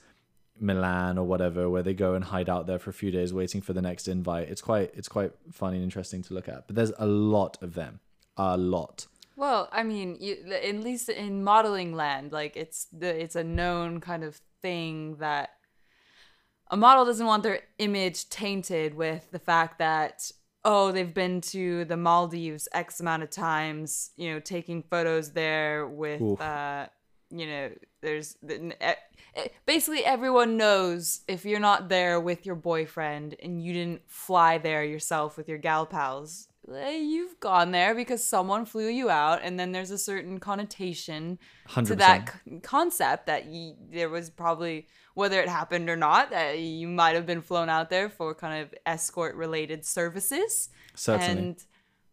Milan 0.60 1.18
or 1.18 1.24
whatever, 1.24 1.68
where 1.68 1.82
they 1.82 1.94
go 1.94 2.14
and 2.14 2.24
hide 2.24 2.48
out 2.48 2.66
there 2.66 2.78
for 2.78 2.90
a 2.90 2.94
few 2.94 3.10
days, 3.10 3.32
waiting 3.32 3.60
for 3.60 3.72
the 3.72 3.82
next 3.82 4.08
invite. 4.08 4.48
It's 4.48 4.62
quite 4.62 4.92
it's 4.94 5.08
quite 5.08 5.32
funny 5.50 5.76
and 5.76 5.84
interesting 5.84 6.22
to 6.22 6.34
look 6.34 6.48
at. 6.48 6.66
But 6.66 6.76
there's 6.76 6.92
a 6.98 7.06
lot 7.06 7.62
of 7.62 7.74
them, 7.74 8.00
a 8.36 8.56
lot. 8.56 9.06
Well, 9.36 9.68
I 9.72 9.82
mean, 9.82 10.16
you, 10.20 10.36
at 10.52 10.76
least 10.76 11.08
in 11.08 11.42
modeling 11.42 11.94
land, 11.94 12.32
like 12.32 12.56
it's 12.56 12.86
the 12.92 13.20
it's 13.20 13.34
a 13.34 13.44
known 13.44 14.00
kind 14.00 14.22
of 14.22 14.40
thing 14.62 15.16
that 15.16 15.53
a 16.70 16.76
model 16.76 17.04
doesn't 17.04 17.26
want 17.26 17.42
their 17.42 17.60
image 17.78 18.28
tainted 18.28 18.94
with 18.94 19.30
the 19.30 19.38
fact 19.38 19.78
that 19.78 20.30
oh 20.64 20.92
they've 20.92 21.14
been 21.14 21.40
to 21.40 21.84
the 21.84 21.96
Maldives 21.96 22.68
X 22.72 23.00
amount 23.00 23.22
of 23.22 23.30
times, 23.30 24.10
you 24.16 24.32
know, 24.32 24.40
taking 24.40 24.82
photos 24.82 25.32
there 25.32 25.86
with 25.86 26.20
Oof. 26.22 26.40
uh, 26.40 26.86
you 27.30 27.46
know, 27.46 27.70
there's 28.00 28.36
the- 28.42 28.74
basically 29.66 30.04
everyone 30.04 30.56
knows 30.56 31.20
if 31.26 31.44
you're 31.44 31.60
not 31.60 31.88
there 31.88 32.20
with 32.20 32.46
your 32.46 32.54
boyfriend 32.54 33.34
and 33.42 33.62
you 33.62 33.72
didn't 33.72 34.02
fly 34.06 34.58
there 34.58 34.84
yourself 34.84 35.36
with 35.36 35.48
your 35.48 35.58
gal 35.58 35.86
pals 35.86 36.48
you've 36.68 37.38
gone 37.40 37.70
there 37.72 37.94
because 37.94 38.24
someone 38.24 38.64
flew 38.64 38.88
you 38.88 39.10
out 39.10 39.40
and 39.42 39.58
then 39.58 39.72
there's 39.72 39.90
a 39.90 39.98
certain 39.98 40.38
connotation 40.40 41.38
to 41.68 41.82
100%. 41.82 41.98
that 41.98 42.34
c- 42.46 42.60
concept 42.60 43.26
that 43.26 43.46
you, 43.46 43.74
there 43.90 44.08
was 44.08 44.30
probably 44.30 44.86
whether 45.14 45.40
it 45.40 45.48
happened 45.48 45.88
or 45.90 45.96
not 45.96 46.30
that 46.30 46.58
you 46.58 46.88
might 46.88 47.14
have 47.14 47.26
been 47.26 47.42
flown 47.42 47.68
out 47.68 47.90
there 47.90 48.08
for 48.08 48.34
kind 48.34 48.62
of 48.62 48.74
escort 48.86 49.34
related 49.36 49.84
services 49.84 50.70
Certainly. 50.94 51.26
and 51.38 51.64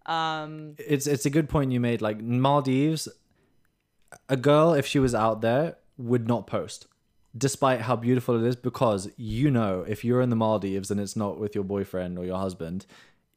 um 0.06 0.76
it's 0.80 1.06
it's 1.08 1.26
a 1.26 1.30
good 1.30 1.47
point 1.47 1.72
you 1.72 1.80
made. 1.80 2.02
Like 2.02 2.20
Maldives, 2.22 3.08
a 4.28 4.36
girl 4.36 4.74
if 4.74 4.86
she 4.86 4.99
was 4.99 5.14
out 5.14 5.41
there 5.41 5.78
would 5.97 6.28
not 6.28 6.47
post, 6.47 6.88
despite 7.38 7.82
how 7.82 7.95
beautiful 7.95 8.43
it 8.43 8.47
is, 8.47 8.56
because 8.56 9.10
you 9.16 9.52
know 9.52 9.86
if 9.88 10.04
you're 10.04 10.22
in 10.22 10.32
the 10.32 10.36
Maldives 10.36 10.89
and 10.89 10.99
it's 10.99 11.16
not 11.16 11.39
with 11.39 11.54
your 11.54 11.64
boyfriend 11.64 12.18
or 12.18 12.26
your 12.26 12.39
husband, 12.39 12.86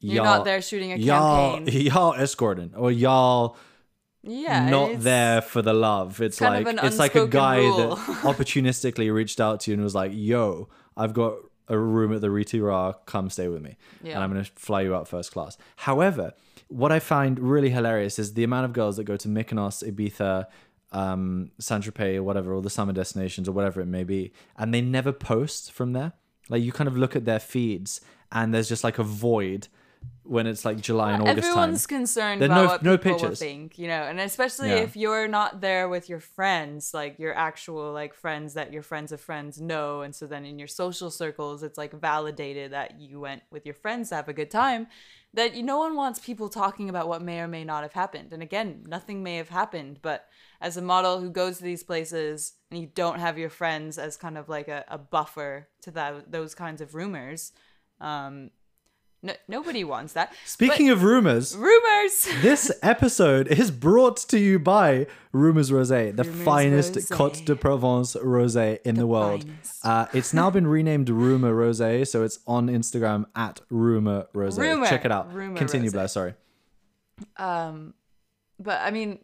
you're 0.05 0.17
y'all- 0.25 0.25
not 0.37 0.45
there 0.45 0.61
shooting 0.63 0.93
a 0.93 0.97
Y'all, 0.97 1.57
campaign 1.57 1.81
y'all 1.87 2.15
escorting 2.15 2.73
or 2.77 2.91
y'all 2.93 3.57
yeah 4.23 4.69
not 4.71 5.01
there 5.01 5.43
for 5.43 5.61
the 5.63 5.75
love. 5.75 6.21
It's 6.21 6.41
like 6.41 6.67
it's 6.83 6.99
like 6.99 7.15
a 7.15 7.27
guy 7.27 7.59
rule. 7.59 7.97
that 7.97 7.99
opportunistically 8.23 9.13
reached 9.13 9.41
out 9.41 9.61
to 9.61 9.71
you 9.71 9.75
and 9.75 9.83
was 9.85 9.95
like, 9.95 10.13
"Yo, 10.15 10.69
I've 10.97 11.13
got 11.15 11.35
a 11.69 11.79
room 11.79 12.13
at 12.13 12.21
the 12.21 12.29
Ritu 12.29 12.63
Ra, 12.63 12.93
come 13.07 13.31
stay 13.31 13.49
with 13.49 13.63
me. 13.63 13.77
Yeah. 14.03 14.15
And 14.15 14.25
I'm 14.25 14.33
going 14.33 14.45
to 14.45 14.51
fly 14.55 14.83
you 14.83 14.95
out 14.95 15.09
first 15.09 15.33
class. 15.33 15.57
However, 15.77 16.35
what 16.69 16.93
I 16.93 16.99
find 16.99 17.39
really 17.39 17.71
hilarious 17.71 18.19
is 18.19 18.35
the 18.35 18.45
amount 18.45 18.67
of 18.67 18.73
girls 18.75 18.97
that 18.97 19.05
go 19.05 19.17
to 19.17 19.29
Mykonos, 19.29 19.83
Ibiza, 19.83 20.45
um, 20.93 21.51
Saint 21.59 21.85
Tropez, 21.85 22.17
or 22.17 22.23
whatever, 22.23 22.53
or 22.55 22.63
the 22.63 22.71
summer 22.71 22.93
destinations, 22.93 23.49
or 23.49 23.53
whatever 23.53 23.81
it 23.81 23.87
may 23.87 24.05
be, 24.05 24.33
and 24.57 24.73
they 24.73 24.81
never 24.81 25.13
post 25.13 25.73
from 25.73 25.93
there. 25.93 26.13
Like 26.49 26.63
you 26.63 26.73
kind 26.73 26.89
of 26.89 26.97
look 26.97 27.17
at 27.17 27.25
their 27.25 27.41
feeds, 27.41 28.01
and 28.31 28.53
there's 28.53 28.69
just 28.69 28.85
like 28.85 28.99
a 28.99 29.03
void 29.03 29.69
when 30.27 30.47
it's 30.47 30.65
like 30.65 30.81
July 30.81 31.13
and 31.13 31.23
August 31.23 31.39
Everyone's 31.49 31.87
time. 31.87 31.99
concerned 31.99 32.41
There 32.41 32.49
are 32.51 32.53
about 32.53 32.63
no- 32.65 32.69
what 32.71 32.83
no 32.83 32.97
people 32.99 33.29
will 33.29 33.35
think, 33.35 33.79
you 33.79 33.87
know, 33.89 34.05
and 34.05 34.19
especially 34.19 34.71
Yeah. 34.71 34.77
if 34.77 34.97
you're 34.97 35.29
not 35.29 35.61
there 35.61 35.87
with 35.89 36.09
your 36.09 36.19
friends, 36.21 36.95
like 36.95 37.19
your 37.19 37.35
actual 37.35 37.93
like 37.93 38.15
friends 38.15 38.55
that 38.55 38.73
your 38.73 38.83
friends 38.83 39.13
of 39.13 39.21
friends 39.21 39.61
know, 39.61 40.01
and 40.01 40.15
so 40.15 40.27
then 40.27 40.47
in 40.47 40.59
your 40.59 40.67
social 40.69 41.11
circles, 41.11 41.63
it's 41.63 41.77
like 41.77 41.93
validated 41.93 42.73
that 42.73 42.99
you 42.99 43.21
went 43.21 43.43
with 43.51 43.67
your 43.67 43.75
friends 43.75 44.09
to 44.09 44.15
have 44.15 44.29
a 44.29 44.33
good 44.33 44.51
time. 44.51 44.87
That 45.35 45.55
you, 45.55 45.63
no 45.63 45.79
one 45.79 45.95
wants 45.95 46.21
people 46.21 46.49
talking 46.49 46.89
about 46.89 47.07
what 47.07 47.21
may 47.21 47.41
or 47.41 47.49
may 47.49 47.65
not 47.65 47.83
have 47.83 47.93
happened. 47.93 48.33
And 48.33 48.43
again, 48.43 48.85
nothing 48.87 49.23
may 49.23 49.37
have 49.37 49.49
happened, 49.51 49.99
but 50.01 50.27
as 50.61 50.77
a 50.79 50.83
model 50.83 51.21
who 51.21 51.29
goes 51.29 51.59
to 51.59 51.65
these 51.65 51.83
places 51.83 52.55
and 52.71 52.81
you 52.81 52.87
don't 52.95 53.19
have 53.19 53.37
your 53.37 53.51
friends 53.51 53.99
as 53.99 54.17
kind 54.17 54.39
of 54.39 54.49
like 54.49 54.69
a, 54.69 54.85
a 54.89 54.97
buffer 54.97 55.69
to 55.83 55.91
that 55.91 56.31
those 56.33 56.55
kinds 56.55 56.81
of 56.81 56.95
rumors, 56.95 57.53
um, 58.01 58.51
no, 59.25 59.33
nobody 59.49 59.85
wants 59.85 60.13
that. 60.13 60.35
Speaking 60.45 60.91
of 60.91 61.03
rumors, 61.03 61.57
Rumors. 61.57 62.29
this 62.43 62.71
episode 62.83 63.49
is 63.49 63.71
brought 63.71 64.19
to 64.29 64.39
you 64.39 64.59
by 64.59 65.07
Rumors 65.33 65.71
Rosé, 65.71 66.15
the 66.15 66.25
Rumors 66.25 66.45
finest 66.45 66.93
Rosé. 66.93 67.17
Côte 67.17 67.45
de 67.47 67.57
Provence 67.57 68.17
rosé 68.17 68.81
in 68.85 68.97
the, 68.97 69.07
world. 69.07 69.47
Uh, 69.83 70.07
it's 70.13 70.35
now 70.35 70.51
been 70.51 70.67
renamed 70.67 71.09
Rumor 71.09 71.55
Rosé, 71.55 72.07
so 72.07 72.23
it's 72.23 72.41
on 72.47 72.69
Instagram 72.69 73.25
at 73.35 73.63
Rumor 73.71 74.27
Rosé. 74.35 74.59
Rumor. 74.59 74.87
Check 74.87 75.07
it 75.07 75.11
out. 75.11 75.33
Rumor 75.33 75.57
Continue, 75.57 75.89
Rosé. 75.89 75.93
Blair. 75.93 76.09
Sorry. 76.09 76.35
um, 77.39 77.95
but 78.61 78.83
I 78.83 78.91
mean, 78.91 79.21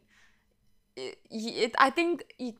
it, 0.96 1.18
it, 1.30 1.74
I 1.78 1.90
think 1.90 2.24
it, 2.38 2.54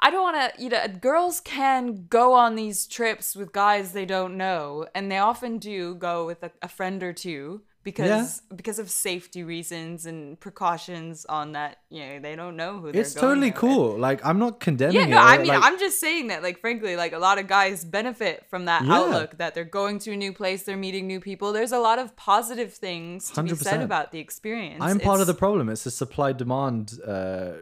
I 0.00 0.10
don't 0.10 0.22
want 0.22 0.54
to. 0.54 0.62
You 0.62 0.68
know, 0.68 0.86
girls 1.00 1.40
can 1.40 2.06
go 2.08 2.34
on 2.34 2.54
these 2.54 2.86
trips 2.86 3.34
with 3.34 3.52
guys 3.52 3.92
they 3.92 4.04
don't 4.06 4.36
know, 4.36 4.86
and 4.94 5.10
they 5.10 5.18
often 5.18 5.58
do 5.58 5.94
go 5.94 6.26
with 6.26 6.42
a, 6.42 6.50
a 6.62 6.68
friend 6.68 7.02
or 7.02 7.12
two 7.12 7.62
because 7.82 8.42
because 8.54 8.78
of 8.80 8.90
safety 8.90 9.42
reasons 9.44 10.04
and 10.06 10.38
precautions 10.38 11.24
on 11.26 11.52
that. 11.52 11.78
You 11.88 12.00
know, 12.04 12.18
they 12.20 12.36
don't 12.36 12.56
know 12.56 12.78
who. 12.80 12.92
They're 12.92 13.00
It's 13.02 13.14
totally 13.14 13.50
there 13.50 13.60
with. 13.62 13.72
cool. 13.72 13.98
Like 13.98 14.24
I'm 14.26 14.38
not 14.38 14.60
condemning 14.60 14.96
Yeah, 14.96 15.04
it. 15.06 15.10
no, 15.10 15.18
I 15.18 15.38
mean, 15.38 15.46
like- 15.48 15.62
I'm 15.62 15.78
just 15.78 15.98
saying 16.00 16.26
that, 16.28 16.42
like, 16.42 16.60
frankly, 16.60 16.94
like 16.96 17.12
a 17.12 17.18
lot 17.18 17.38
of 17.38 17.46
guys 17.46 17.84
benefit 17.84 18.44
from 18.50 18.66
that 18.66 18.84
Yeah. 18.84 18.92
outlook 18.96 19.38
that 19.38 19.54
they're 19.54 19.64
going 19.64 19.98
to 20.00 20.12
a 20.12 20.16
new 20.16 20.32
place, 20.32 20.64
they're 20.64 20.76
meeting 20.76 21.06
new 21.06 21.20
people. 21.20 21.52
There's 21.52 21.72
a 21.72 21.78
lot 21.78 21.98
of 21.98 22.16
positive 22.16 22.74
things 22.74 23.30
to 23.30 23.42
be 23.42 23.54
said 23.54 23.80
about 23.82 24.12
the 24.12 24.18
experience. 24.18 24.82
I'm 24.82 25.00
part 25.00 25.20
of 25.20 25.26
the 25.26 25.34
problem. 25.34 25.68
It's 25.68 25.86
a 25.86 25.90
supply 25.90 26.32
demand 26.32 26.98
uh, 27.06 27.52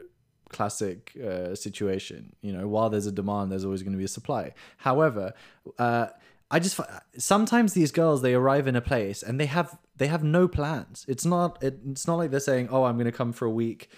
classic 0.54 1.12
uh, 1.22 1.54
situation. 1.54 2.34
You 2.40 2.52
know, 2.52 2.68
while 2.68 2.88
there's 2.88 3.06
a 3.06 3.12
demand, 3.12 3.50
there's 3.50 3.64
always 3.64 3.82
going 3.82 3.92
to 3.92 3.98
be 3.98 4.04
a 4.04 4.14
supply. 4.18 4.54
However, 4.78 5.34
uh, 5.78 6.06
I 6.50 6.58
just 6.60 6.78
sometimes 7.18 7.74
these 7.74 7.90
girls 7.90 8.22
they 8.22 8.34
arrive 8.34 8.66
in 8.68 8.76
a 8.76 8.80
place 8.80 9.22
and 9.22 9.40
they 9.40 9.46
have 9.46 9.76
they 9.96 10.06
have 10.06 10.22
no 10.22 10.46
plans. 10.46 11.04
It's 11.08 11.24
not 11.24 11.62
it, 11.62 11.80
it's 11.90 12.06
not 12.06 12.16
like 12.16 12.30
they're 12.30 12.48
saying, 12.52 12.68
"Oh, 12.70 12.84
I'm 12.84 12.96
going 12.96 13.12
to 13.14 13.18
come 13.22 13.32
for 13.32 13.46
a 13.46 13.50
week." 13.50 13.90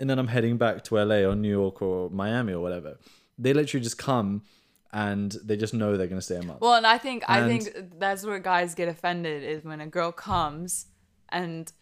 And 0.00 0.08
then 0.08 0.18
I'm 0.18 0.28
heading 0.28 0.58
back 0.58 0.84
to 0.84 0.94
LA 0.94 1.28
or 1.28 1.34
New 1.34 1.50
York 1.50 1.82
or 1.82 2.08
Miami 2.10 2.52
or 2.52 2.60
whatever. 2.60 2.98
They 3.36 3.52
literally 3.52 3.82
just 3.82 3.98
come 3.98 4.42
and 4.92 5.32
they 5.44 5.56
just 5.56 5.74
know 5.74 5.96
they're 5.96 6.06
going 6.06 6.20
to 6.20 6.24
stay 6.24 6.36
a 6.36 6.42
month. 6.42 6.60
Well, 6.60 6.74
and 6.74 6.86
I 6.86 6.98
think 6.98 7.24
I 7.28 7.46
think 7.48 7.98
that's 7.98 8.24
where 8.24 8.38
guys 8.38 8.74
get 8.74 8.88
offended 8.88 9.42
is 9.42 9.64
when 9.64 9.80
a 9.80 9.86
girl 9.86 10.12
comes 10.12 10.86
and 11.30 11.72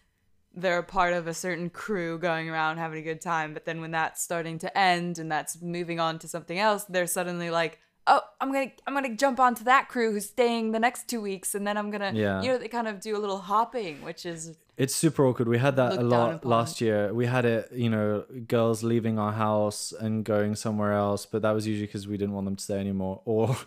they're 0.57 0.79
a 0.79 0.83
part 0.83 1.13
of 1.13 1.27
a 1.27 1.33
certain 1.33 1.69
crew 1.69 2.17
going 2.17 2.49
around 2.49 2.77
having 2.77 2.99
a 2.99 3.03
good 3.03 3.21
time, 3.21 3.53
but 3.53 3.65
then 3.65 3.79
when 3.79 3.91
that's 3.91 4.21
starting 4.23 4.57
to 4.59 4.77
end 4.77 5.19
and 5.19 5.31
that's 5.31 5.61
moving 5.61 5.99
on 5.99 6.17
to 6.19 6.27
something 6.27 6.57
else, 6.57 6.83
they're 6.85 7.05
suddenly 7.07 7.49
like, 7.49 7.79
"Oh, 8.07 8.21
I'm 8.41 8.51
gonna 8.51 8.71
I'm 8.87 8.93
gonna 8.93 9.15
jump 9.15 9.39
onto 9.39 9.63
that 9.65 9.87
crew 9.87 10.11
who's 10.11 10.25
staying 10.27 10.71
the 10.71 10.79
next 10.79 11.07
two 11.07 11.21
weeks, 11.21 11.53
and 11.55 11.65
then 11.67 11.77
I'm 11.77 11.91
gonna 11.91 12.11
Yeah. 12.13 12.41
you 12.41 12.47
know 12.49 12.57
they 12.57 12.67
kind 12.67 12.87
of 12.87 12.99
do 12.99 13.15
a 13.15 13.21
little 13.23 13.37
hopping, 13.39 14.01
which 14.01 14.25
is 14.25 14.57
It's 14.77 14.95
super 14.95 15.25
awkward. 15.25 15.47
We 15.47 15.57
had 15.57 15.75
that 15.77 15.93
a 15.97 16.01
lot 16.01 16.45
last 16.45 16.81
year. 16.81 17.11
We 17.11 17.25
had 17.25 17.45
it, 17.45 17.71
you 17.71 17.89
know, 17.89 18.25
girls 18.47 18.83
leaving 18.83 19.17
our 19.17 19.31
house 19.33 19.91
and 19.91 20.23
going 20.23 20.55
somewhere 20.55 20.93
else, 20.93 21.25
but 21.25 21.41
that 21.41 21.51
was 21.57 21.65
usually 21.65 21.87
because 21.87 22.07
we 22.07 22.15
didn't 22.17 22.35
want 22.35 22.45
them 22.45 22.55
to 22.57 22.63
stay 22.63 22.79
anymore, 22.79 23.21
or 23.25 23.57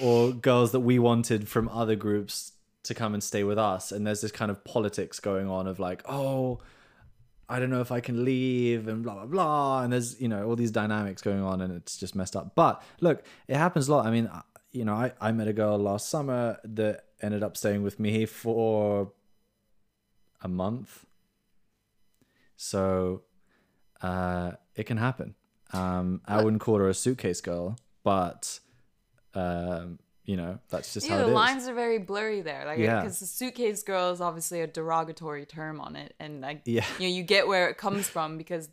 or 0.00 0.32
girls 0.32 0.70
that 0.72 0.80
we 0.80 0.98
wanted 0.98 1.48
from 1.48 1.68
other 1.68 1.96
groups 1.96 2.52
to 2.82 2.94
come 2.94 3.14
and 3.14 3.22
stay 3.22 3.44
with 3.44 3.58
us. 3.58 3.92
And 3.92 4.06
there's 4.06 4.20
this 4.20 4.32
kind 4.32 4.50
of 4.50 4.64
politics 4.64 5.20
going 5.20 5.48
on 5.48 5.66
of 5.66 5.78
like, 5.78 6.02
oh, 6.08 6.60
I 7.48 7.58
don't 7.58 7.70
know 7.70 7.80
if 7.80 7.90
I 7.90 8.00
can 8.00 8.24
leave 8.24 8.86
and 8.88 9.02
blah 9.02 9.14
blah 9.14 9.26
blah. 9.26 9.82
And 9.82 9.92
there's 9.92 10.20
you 10.20 10.28
know 10.28 10.46
all 10.46 10.56
these 10.56 10.70
dynamics 10.70 11.20
going 11.22 11.42
on, 11.42 11.60
and 11.60 11.72
it's 11.74 11.96
just 11.96 12.14
messed 12.14 12.36
up. 12.36 12.54
But 12.54 12.82
look, 13.00 13.24
it 13.48 13.56
happens 13.56 13.88
a 13.88 13.92
lot. 13.92 14.06
I 14.06 14.10
mean, 14.10 14.30
you 14.72 14.84
know, 14.84 14.94
I 14.94 15.12
I 15.20 15.32
met 15.32 15.48
a 15.48 15.52
girl 15.52 15.78
last 15.78 16.08
summer 16.08 16.58
that 16.64 17.04
ended 17.20 17.42
up 17.42 17.56
staying 17.56 17.82
with 17.82 17.98
me 17.98 18.24
for 18.26 19.12
a 20.42 20.48
month. 20.48 21.06
So 22.56 23.22
uh, 24.00 24.52
it 24.74 24.84
can 24.84 24.96
happen. 24.96 25.34
Um, 25.72 26.20
I 26.26 26.42
wouldn't 26.42 26.60
call 26.60 26.78
her 26.78 26.88
a 26.88 26.94
suitcase 26.94 27.40
girl, 27.40 27.76
but 28.02 28.60
um, 29.34 29.98
you 30.30 30.36
know 30.40 30.52
that's 30.72 30.90
just 30.94 31.06
yeah, 31.06 31.16
how 31.16 31.22
the 31.24 31.28
is. 31.34 31.40
lines 31.42 31.62
are 31.68 31.74
very 31.84 31.98
blurry 32.10 32.40
there. 32.50 32.62
Like, 32.70 32.78
Yeah. 32.78 33.00
because 33.00 33.18
the 33.22 33.26
suitcase 33.38 33.82
girl 33.90 34.06
is 34.14 34.20
obviously 34.20 34.60
a 34.60 34.66
derogatory 34.78 35.44
term 35.58 35.76
on 35.86 35.92
it, 35.96 36.10
and 36.22 36.32
like, 36.40 36.58
Yeah. 36.64 36.86
you 36.98 37.06
know, 37.08 37.14
you 37.18 37.22
get 37.24 37.42
where 37.52 37.66
it 37.70 37.76
comes 37.84 38.04
from 38.14 38.38
because 38.42 38.68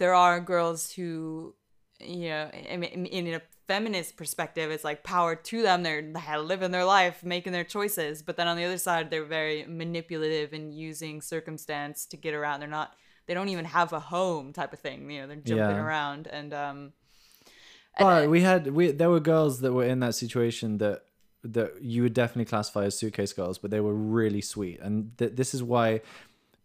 there 0.00 0.14
are 0.14 0.38
girls 0.40 0.80
who, 0.92 1.54
you 2.00 2.28
know, 2.28 2.50
I 2.72 2.76
mean, 2.76 3.06
in 3.06 3.34
a 3.34 3.42
feminist 3.66 4.16
perspective, 4.16 4.70
it's 4.70 4.84
like 4.84 5.02
power 5.02 5.34
to 5.50 5.62
them. 5.62 5.82
They're 5.82 6.02
they're 6.02 6.38
living 6.38 6.70
their 6.70 6.84
life, 6.84 7.24
making 7.24 7.52
their 7.52 7.64
choices, 7.76 8.22
but 8.22 8.36
then 8.36 8.46
on 8.46 8.56
the 8.56 8.64
other 8.64 8.78
side, 8.78 9.10
they're 9.10 9.24
very 9.40 9.64
manipulative 9.66 10.52
and 10.52 10.72
using 10.88 11.20
circumstance 11.20 12.06
to 12.06 12.16
get 12.16 12.34
around. 12.34 12.60
They're 12.60 12.68
not. 12.80 12.92
They 13.26 13.32
don't 13.34 13.48
even 13.48 13.64
have 13.64 13.92
a 13.94 14.00
home, 14.00 14.52
type 14.52 14.72
of 14.74 14.80
thing. 14.80 15.10
You 15.10 15.22
know, 15.22 15.26
they're 15.28 15.36
jumping 15.50 15.76
Yeah. 15.76 15.82
around, 15.86 16.26
and 16.26 16.52
um, 16.52 16.92
But 17.98 18.28
we 18.28 18.40
had 18.40 18.68
we 18.68 18.90
there 18.90 19.10
were 19.10 19.20
girls 19.20 19.60
that 19.60 19.72
were 19.72 19.84
in 19.84 20.00
that 20.00 20.14
situation 20.14 20.78
that 20.78 21.04
that 21.42 21.82
you 21.82 22.02
would 22.02 22.14
definitely 22.14 22.46
classify 22.46 22.84
as 22.84 22.96
suitcase 22.98 23.32
girls, 23.32 23.58
but 23.58 23.70
they 23.70 23.80
were 23.80 23.94
really 23.94 24.40
sweet, 24.40 24.80
and 24.80 25.16
th- 25.18 25.32
this 25.34 25.54
is 25.54 25.62
why. 25.62 26.00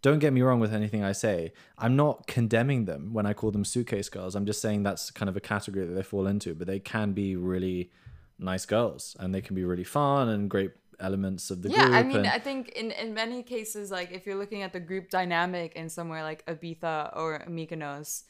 Don't 0.01 0.19
get 0.19 0.31
me 0.31 0.41
wrong 0.41 0.61
with 0.61 0.73
anything 0.73 1.03
I 1.03 1.11
say. 1.11 1.51
I'm 1.77 1.97
not 1.97 2.25
condemning 2.25 2.85
them 2.85 3.11
when 3.11 3.25
I 3.25 3.33
call 3.33 3.51
them 3.51 3.65
suitcase 3.65 4.07
girls. 4.07 4.33
I'm 4.33 4.45
just 4.45 4.61
saying 4.61 4.83
that's 4.83 5.11
kind 5.11 5.27
of 5.27 5.35
a 5.35 5.41
category 5.41 5.85
that 5.85 5.91
they 5.93 6.03
fall 6.03 6.25
into, 6.25 6.55
but 6.55 6.67
they 6.67 6.79
can 6.79 7.11
be 7.11 7.35
really 7.35 7.91
nice 8.39 8.65
girls 8.65 9.17
and 9.19 9.35
they 9.35 9.41
can 9.41 9.55
be 9.57 9.65
really 9.65 9.83
fun 9.83 10.29
and 10.29 10.49
great 10.49 10.71
elements 11.01 11.51
of 11.51 11.61
the 11.63 11.69
yeah 11.69 11.79
group. 11.79 11.91
Yeah, 11.91 11.97
I 11.99 12.03
mean 12.03 12.17
and- 12.17 12.27
i 12.27 12.39
think 12.39 12.69
in 12.69 12.91
in 12.91 13.13
many 13.13 13.43
cases 13.43 13.91
like 13.91 14.11
if 14.11 14.25
you're 14.25 14.37
looking 14.37 14.61
at 14.63 14.71
the 14.71 14.79
group 14.79 15.09
dynamic 15.09 15.73
in 15.75 15.89
somewhere 15.89 16.23
like 16.23 16.45
ibiza 16.45 17.15
or 17.15 17.43
mykonos 17.49 18.23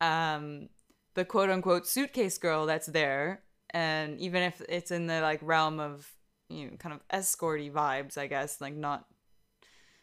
um 0.00 0.68
the 1.14 1.24
quote 1.24 1.50
unquote 1.50 1.86
suitcase 1.86 2.38
girl 2.38 2.66
that's 2.66 2.86
there. 2.86 3.42
And 3.70 4.20
even 4.20 4.42
if 4.42 4.60
it's 4.68 4.90
in 4.90 5.06
the 5.06 5.20
like 5.20 5.40
realm 5.42 5.80
of 5.80 6.10
you 6.48 6.66
know 6.70 6.76
kind 6.76 6.94
of 6.94 7.00
escorty 7.08 7.70
vibes 7.72 8.18
i 8.18 8.26
guess 8.26 8.60
like 8.60 8.74
not 8.74 9.06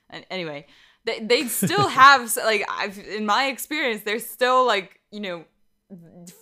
and 0.09 0.25
anyway 0.31 0.65
they 1.05 1.19
they 1.19 1.47
still 1.47 1.87
have 2.03 2.35
like 2.37 2.65
I've 2.69 2.97
in 2.97 3.25
my 3.25 3.45
experience 3.45 4.03
they're 4.03 4.19
still 4.19 4.65
like 4.65 4.99
you 5.11 5.19
know 5.19 5.45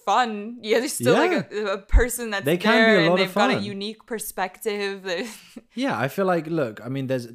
fun. 0.05 0.57
Yeah 0.61 0.79
there's 0.79 0.93
still 0.93 1.13
like 1.13 1.51
a, 1.51 1.65
a 1.65 1.77
person 1.77 2.31
that's 2.31 2.43
They 2.45 2.57
can 2.57 2.85
be 2.85 2.95
a 2.95 2.97
and 2.97 3.07
lot 3.07 3.13
of 3.13 3.19
they've 3.19 3.33
got 3.33 3.51
a 3.51 3.59
unique 3.59 4.05
perspective. 4.05 5.05
Yeah, 5.73 5.97
I 5.97 6.07
feel 6.07 6.25
like 6.25 6.47
look, 6.47 6.81
I 6.83 6.89
mean 6.89 7.07
there's 7.07 7.27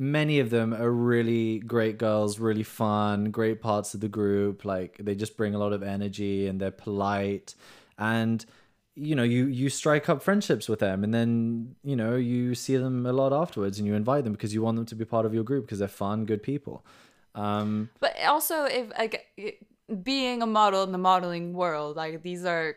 many 0.00 0.40
of 0.40 0.48
them 0.48 0.72
are 0.72 0.90
really 0.90 1.58
great 1.58 1.98
girls, 1.98 2.38
really 2.38 2.62
fun, 2.62 3.30
great 3.30 3.60
parts 3.60 3.92
of 3.92 4.00
the 4.00 4.08
group, 4.08 4.64
like 4.64 4.96
they 4.98 5.14
just 5.14 5.36
bring 5.36 5.54
a 5.54 5.58
lot 5.58 5.74
of 5.74 5.82
energy 5.82 6.46
and 6.46 6.58
they're 6.58 6.70
polite 6.70 7.54
and 7.98 8.46
you 8.96 9.14
know, 9.14 9.22
you 9.22 9.46
you 9.46 9.68
strike 9.68 10.08
up 10.08 10.22
friendships 10.22 10.68
with 10.68 10.80
them 10.80 11.04
and 11.04 11.14
then, 11.14 11.76
you 11.84 11.96
know, 11.96 12.16
you 12.16 12.54
see 12.54 12.76
them 12.76 13.06
a 13.06 13.12
lot 13.12 13.32
afterwards 13.32 13.78
and 13.78 13.86
you 13.86 13.94
invite 13.94 14.24
them 14.24 14.32
because 14.32 14.52
you 14.54 14.62
want 14.62 14.76
them 14.76 14.86
to 14.86 14.94
be 14.94 15.04
part 15.04 15.26
of 15.26 15.34
your 15.34 15.44
group 15.44 15.66
because 15.66 15.78
they're 15.78 15.88
fun, 15.88 16.24
good 16.24 16.42
people. 16.42 16.84
Um 17.34 17.90
But 18.00 18.14
also, 18.26 18.64
if 18.64 18.90
like 18.98 19.26
being 20.02 20.42
a 20.42 20.46
model 20.46 20.82
in 20.82 20.92
the 20.92 20.98
modeling 20.98 21.52
world, 21.52 21.96
like 21.96 22.22
these 22.22 22.44
are 22.46 22.76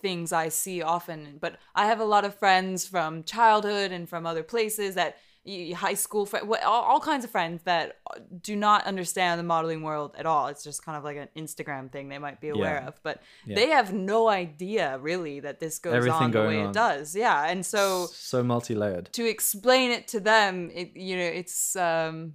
things 0.00 0.32
I 0.32 0.48
see 0.48 0.82
often. 0.82 1.38
But 1.38 1.58
I 1.74 1.86
have 1.86 2.00
a 2.00 2.04
lot 2.14 2.24
of 2.24 2.34
friends 2.34 2.86
from 2.86 3.22
childhood 3.24 3.92
and 3.92 4.08
from 4.08 4.26
other 4.26 4.42
places 4.42 4.94
that 4.94 5.16
high 5.44 5.94
school 5.94 6.24
friends, 6.24 6.46
all, 6.64 6.82
all 6.82 7.00
kinds 7.00 7.24
of 7.24 7.30
friends 7.30 7.62
that 7.64 7.96
do 8.42 8.54
not 8.54 8.84
understand 8.86 9.40
the 9.40 9.42
modeling 9.42 9.82
world 9.82 10.14
at 10.16 10.24
all. 10.24 10.46
It's 10.46 10.62
just 10.62 10.84
kind 10.84 10.96
of 10.96 11.02
like 11.02 11.16
an 11.16 11.28
Instagram 11.36 11.90
thing 11.90 12.08
they 12.08 12.18
might 12.18 12.40
be 12.40 12.48
aware 12.50 12.80
Yeah. 12.82 12.86
of, 12.88 13.00
but 13.02 13.20
Yeah. 13.44 13.56
they 13.56 13.68
have 13.70 13.92
no 13.92 14.28
idea 14.28 14.98
really 14.98 15.40
that 15.40 15.58
this 15.58 15.80
goes 15.80 15.94
Everything 15.94 16.22
on 16.22 16.30
the 16.30 16.40
way 16.42 16.60
on. 16.60 16.70
it 16.70 16.72
does. 16.72 17.16
Yeah, 17.16 17.48
and 17.50 17.66
so 17.66 18.06
so 18.12 18.44
multi-layered. 18.44 19.12
to 19.14 19.28
explain 19.28 19.90
it 19.90 20.06
to 20.08 20.20
them, 20.20 20.70
it, 20.72 20.96
you 20.96 21.16
know, 21.16 21.24
it's 21.40 21.74
um, 21.74 22.34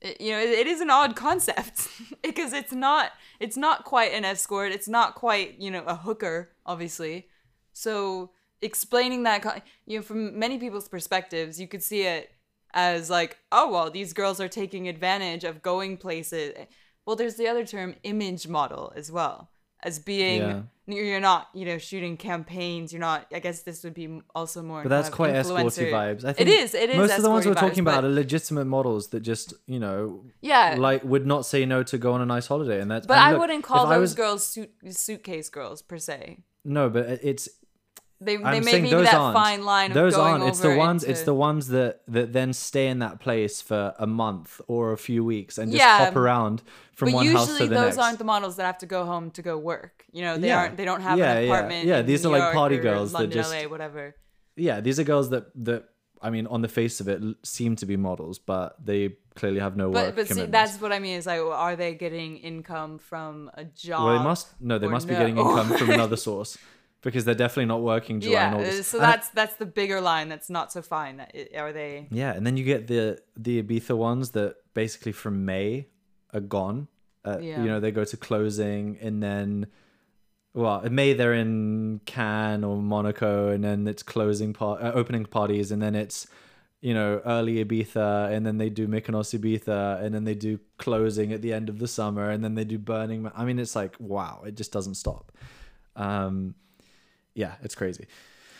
it, 0.00 0.20
you 0.20 0.30
know, 0.30 0.38
it, 0.38 0.50
it 0.50 0.66
is 0.68 0.80
an 0.80 0.90
odd 0.90 1.16
concept 1.16 1.88
because 2.22 2.52
it's 2.52 2.72
not 2.72 3.10
it's 3.40 3.56
not 3.56 3.84
quite 3.84 4.12
an 4.12 4.24
escort. 4.24 4.70
It's 4.70 4.88
not 4.88 5.16
quite 5.16 5.58
you 5.58 5.70
know 5.72 5.82
a 5.84 5.96
hooker, 5.96 6.52
obviously. 6.64 7.26
So 7.72 8.30
explaining 8.62 9.22
that, 9.24 9.64
you 9.86 9.98
know, 9.98 10.02
from 10.02 10.38
many 10.38 10.58
people's 10.58 10.88
perspectives, 10.88 11.60
you 11.60 11.68
could 11.68 11.82
see 11.82 12.02
it 12.02 12.30
as 12.74 13.08
like, 13.10 13.38
oh 13.52 13.70
well, 13.70 13.90
these 13.90 14.12
girls 14.12 14.40
are 14.40 14.48
taking 14.48 14.88
advantage 14.88 15.44
of 15.44 15.62
going 15.62 15.96
places. 15.96 16.54
Well, 17.06 17.16
there's 17.16 17.36
the 17.36 17.48
other 17.48 17.64
term, 17.64 17.94
image 18.02 18.48
model, 18.48 18.92
as 18.96 19.10
well 19.12 19.50
as 19.82 19.98
being 19.98 20.40
Yeah. 20.40 20.62
you're 20.86 21.20
not 21.20 21.48
you 21.54 21.64
know 21.66 21.78
shooting 21.78 22.16
campaigns. 22.16 22.92
You're 22.92 23.00
not. 23.00 23.26
I 23.32 23.38
guess 23.38 23.62
this 23.62 23.84
would 23.84 23.94
be 23.94 24.20
also 24.34 24.62
more. 24.62 24.82
But 24.82 24.88
that's 24.88 25.08
quite 25.10 25.32
escorty 25.34 25.90
vibes. 25.92 26.24
I 26.24 26.32
think 26.32 26.48
is. 26.48 26.74
It 26.74 26.90
is. 26.90 26.96
Most 26.96 27.16
of 27.16 27.22
the 27.22 27.30
ones 27.30 27.46
we're 27.46 27.54
talking 27.54 27.84
vibes, 27.84 27.92
about 27.92 28.04
are 28.04 28.08
legitimate 28.08 28.64
models 28.64 29.08
that 29.08 29.20
just, 29.20 29.54
you 29.66 29.78
know, 29.78 30.24
Yeah. 30.40 30.74
like 30.78 31.04
would 31.04 31.26
not 31.26 31.46
say 31.46 31.64
no 31.66 31.82
to 31.84 31.98
go 31.98 32.12
on 32.14 32.20
a 32.20 32.26
nice 32.26 32.46
holiday, 32.48 32.80
and 32.80 32.90
that's. 32.90 33.06
But 33.06 33.18
and 33.18 33.24
I 33.24 33.30
look, 33.32 33.40
wouldn't 33.42 33.64
call 33.64 33.86
those 33.86 34.00
was- 34.00 34.14
girls 34.14 34.46
suit, 34.46 34.70
suitcase 34.90 35.48
girls 35.50 35.82
per 35.82 35.98
se. 35.98 36.38
No, 36.64 36.90
but 36.90 37.06
it's. 37.22 37.48
They 38.20 38.36
they 38.36 38.60
make 38.60 38.90
those 38.90 39.04
that 39.04 39.14
aren't. 39.14 39.34
fine 39.36 39.64
line 39.64 39.90
of 39.90 39.94
those 39.94 40.14
aren't. 40.14 40.44
It's 40.44 40.60
the 40.60 40.74
ones. 40.74 41.04
It's 41.04 41.22
the 41.22 41.34
ones 41.34 41.68
that 41.68 42.00
that 42.08 42.32
then 42.32 42.52
stay 42.54 42.88
in 42.88 43.00
that 43.00 43.20
place 43.20 43.60
for 43.60 43.94
a 43.98 44.06
month 44.06 44.60
or 44.68 44.92
a 44.92 44.96
few 44.98 45.22
weeks 45.24 45.58
and 45.58 45.70
just 45.70 45.78
Yeah, 45.82 45.98
hop 46.06 46.16
around 46.16 46.62
from 46.94 47.08
But 47.10 47.14
one 47.16 47.26
house 47.26 47.46
to 47.46 47.52
usually 47.52 47.68
the 47.68 47.74
those 47.74 47.98
aren't 47.98 48.18
the 48.18 48.24
models 48.24 48.56
that 48.56 48.64
have 48.64 48.78
to 48.78 48.86
go 48.86 49.04
home 49.04 49.30
to 49.32 49.42
go 49.42 49.58
work. 49.58 50.04
You 50.12 50.22
know, 50.22 50.38
they 50.38 50.48
Yeah. 50.48 50.60
aren't. 50.60 50.76
They 50.78 50.86
don't 50.86 51.02
have 51.02 51.18
Yeah, 51.18 51.32
an 51.34 51.44
yeah. 51.46 51.52
apartment. 51.52 51.86
Yeah, 51.86 51.98
in 51.98 52.06
these 52.06 52.22
New 52.24 52.30
are 52.30 52.32
like 52.32 52.42
York 52.42 52.54
party 52.54 52.78
girls 52.78 53.12
that 53.12 53.28
just- 53.28 53.52
LA, 53.52 53.66
whatever. 53.68 54.14
yeah, 54.56 54.80
these 54.80 54.98
are 54.98 55.04
girls 55.04 55.28
that 55.30 55.44
that 55.66 55.84
I 56.22 56.30
mean, 56.30 56.46
on 56.46 56.62
the 56.62 56.68
face 56.68 57.00
of 57.00 57.08
it, 57.08 57.22
seem 57.44 57.76
to 57.76 57.84
be 57.86 57.98
models, 57.98 58.38
but 58.38 58.74
they 58.82 59.16
clearly 59.34 59.60
have 59.60 59.76
no 59.76 59.90
work 59.90 60.14
But 60.16 60.16
but 60.16 60.28
see, 60.34 60.46
that's 60.46 60.80
what 60.80 60.90
I 60.90 60.98
mean. 60.98 61.18
Is 61.18 61.26
like, 61.26 61.40
are 61.42 61.76
they 61.76 61.92
getting 61.94 62.38
income 62.38 62.96
from 62.98 63.50
a 63.54 63.64
job? 63.64 64.04
well, 64.06 64.16
they 64.18 64.24
must 64.24 64.58
no, 64.58 64.78
they 64.78 64.88
must 64.88 65.06
be 65.06 65.12
getting 65.14 65.36
income 65.36 65.68
from 65.76 65.90
another 65.98 66.16
source 66.16 66.56
because 67.06 67.24
they're 67.24 67.36
definitely 67.36 67.66
not 67.66 67.82
working 67.82 68.20
July 68.20 68.42
and 68.42 68.54
yeah, 68.60 68.68
August. 68.68 68.90
so 68.90 68.98
And 68.98 69.04
that's 69.12 69.28
that's 69.28 69.54
the 69.56 69.64
bigger 69.64 70.00
line. 70.00 70.28
That's 70.28 70.50
not 70.50 70.72
so 70.72 70.82
fine. 70.82 71.18
That 71.18 71.32
are 71.56 71.72
they? 71.72 72.08
Yeah, 72.10 72.32
and 72.34 72.44
then 72.44 72.56
you 72.56 72.64
get 72.64 72.88
the 72.88 73.18
the 73.36 73.62
Ibiza 73.62 73.96
ones 73.96 74.32
that 74.32 74.56
basically 74.74 75.12
from 75.12 75.44
May 75.44 75.86
are 76.34 76.40
gone. 76.40 76.88
Uh, 77.24 77.38
Yeah. 77.40 77.60
You 77.62 77.68
know, 77.70 77.78
they 77.80 77.92
go 77.92 78.04
to 78.04 78.16
closing, 78.16 78.98
and 79.00 79.22
then 79.22 79.68
well, 80.52 80.80
in 80.80 80.94
May 80.94 81.12
they're 81.12 81.34
in 81.34 82.00
Cannes 82.06 82.64
or 82.64 82.76
Monaco, 82.82 83.48
and 83.54 83.62
then 83.62 83.86
it's 83.86 84.02
closing 84.02 84.52
part, 84.52 84.82
uh, 84.82 84.90
opening 84.94 85.24
parties, 85.26 85.70
and 85.70 85.80
then 85.80 85.94
it's 85.94 86.26
you 86.80 86.92
know 86.92 87.20
early 87.24 87.64
Ibiza, 87.64 88.32
and 88.34 88.44
then 88.44 88.58
they 88.58 88.68
do 88.68 88.88
Mykonos 88.88 89.30
Ibiza, 89.38 90.02
and 90.02 90.12
then 90.14 90.24
they 90.24 90.34
do 90.34 90.58
closing 90.78 91.32
at 91.32 91.40
the 91.40 91.52
end 91.52 91.68
of 91.68 91.78
the 91.78 91.86
summer, 91.88 92.30
and 92.30 92.42
then 92.42 92.54
they 92.56 92.64
do 92.64 92.78
Burning. 92.78 93.22
Ma- 93.22 93.32
I 93.36 93.44
mean, 93.44 93.58
it's 93.60 93.76
like 93.76 93.94
wow, 94.00 94.42
it 94.44 94.56
just 94.56 94.72
doesn't 94.72 94.96
stop. 94.96 95.30
Um, 95.94 96.54
yeah, 97.36 97.54
it's 97.62 97.74
crazy. 97.74 98.06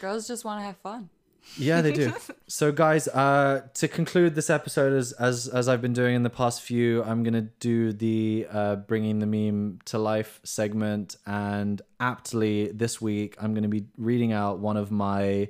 Girls 0.01 0.29
just 0.29 0.45
want 0.45 0.61
to 0.61 0.67
have 0.67 0.77
fun. 0.77 1.09
Yeah, 1.57 1.81
they 1.81 1.93
do. 1.93 2.13
so, 2.47 2.71
guys, 2.71 3.09
uh, 3.09 3.63
to 3.75 3.89
conclude 3.89 4.35
this 4.35 4.51
episode, 4.51 4.93
as 4.93 5.13
as 5.13 5.49
as 5.49 5.69
I've 5.69 5.81
been 5.81 5.95
doing 5.95 6.15
in 6.15 6.23
the 6.23 6.31
past 6.31 6.61
few, 6.61 7.03
I'm 7.03 7.23
gonna 7.23 7.49
do 7.61 7.93
the 7.93 8.47
uh, 8.51 8.77
bringing 8.77 9.21
the 9.21 9.27
meme 9.27 9.79
to 9.87 9.99
life 9.99 10.41
segment, 10.45 11.17
and 11.25 11.81
aptly 11.99 12.71
this 12.73 13.01
week, 13.01 13.37
I'm 13.41 13.55
gonna 13.55 13.69
be 13.69 13.87
reading 13.97 14.33
out 14.33 14.59
one 14.59 14.77
of 14.77 14.91
my 14.91 15.49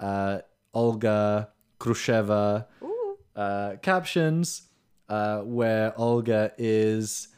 uh, 0.00 0.38
Olga 0.72 1.50
Khrushcheva 1.78 2.66
uh, 3.36 3.76
captions, 3.82 4.62
uh, 5.08 5.40
where 5.40 5.92
Olga 5.98 6.52
is, 6.56 7.28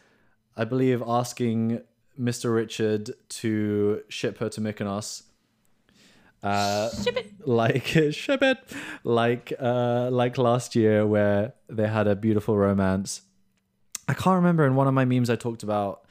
I 0.56 0.64
believe, 0.64 1.02
asking 1.04 1.80
Mr. 2.20 2.54
Richard 2.54 3.10
to 3.28 4.02
ship 4.08 4.38
her 4.38 4.48
to 4.48 4.60
Mykonos 4.60 5.22
uh, 6.44 6.90
like 7.46 7.86
ship 8.10 8.42
it, 8.42 8.58
like 9.02 9.52
uh, 9.58 10.10
like 10.10 10.36
last 10.36 10.76
year 10.76 11.06
where 11.06 11.54
they 11.68 11.88
had 11.88 12.06
a 12.06 12.14
beautiful 12.14 12.56
romance. 12.56 13.22
I 14.06 14.12
can't 14.12 14.36
remember 14.36 14.66
in 14.66 14.74
one 14.74 14.86
of 14.86 14.92
my 14.92 15.06
memes 15.06 15.30
I 15.30 15.36
talked 15.36 15.62
about 15.62 16.02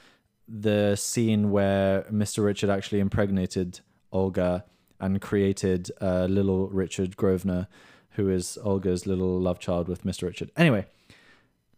the 0.48 0.96
scene 0.96 1.52
where 1.52 2.02
Mr. 2.12 2.44
Richard 2.44 2.72
actually 2.72 3.00
impregnated 3.00 3.82
Olga 4.12 4.66
and 5.00 5.22
created 5.22 5.92
uh, 6.02 6.26
little 6.26 6.68
Richard 6.70 7.16
Grosvenor, 7.16 7.68
who 8.12 8.30
is 8.30 8.58
Olga's 8.64 9.06
little 9.06 9.40
love 9.40 9.60
child 9.60 9.88
with 9.88 10.04
Mr. 10.04 10.24
Richard. 10.24 10.50
Anyway, 10.58 10.88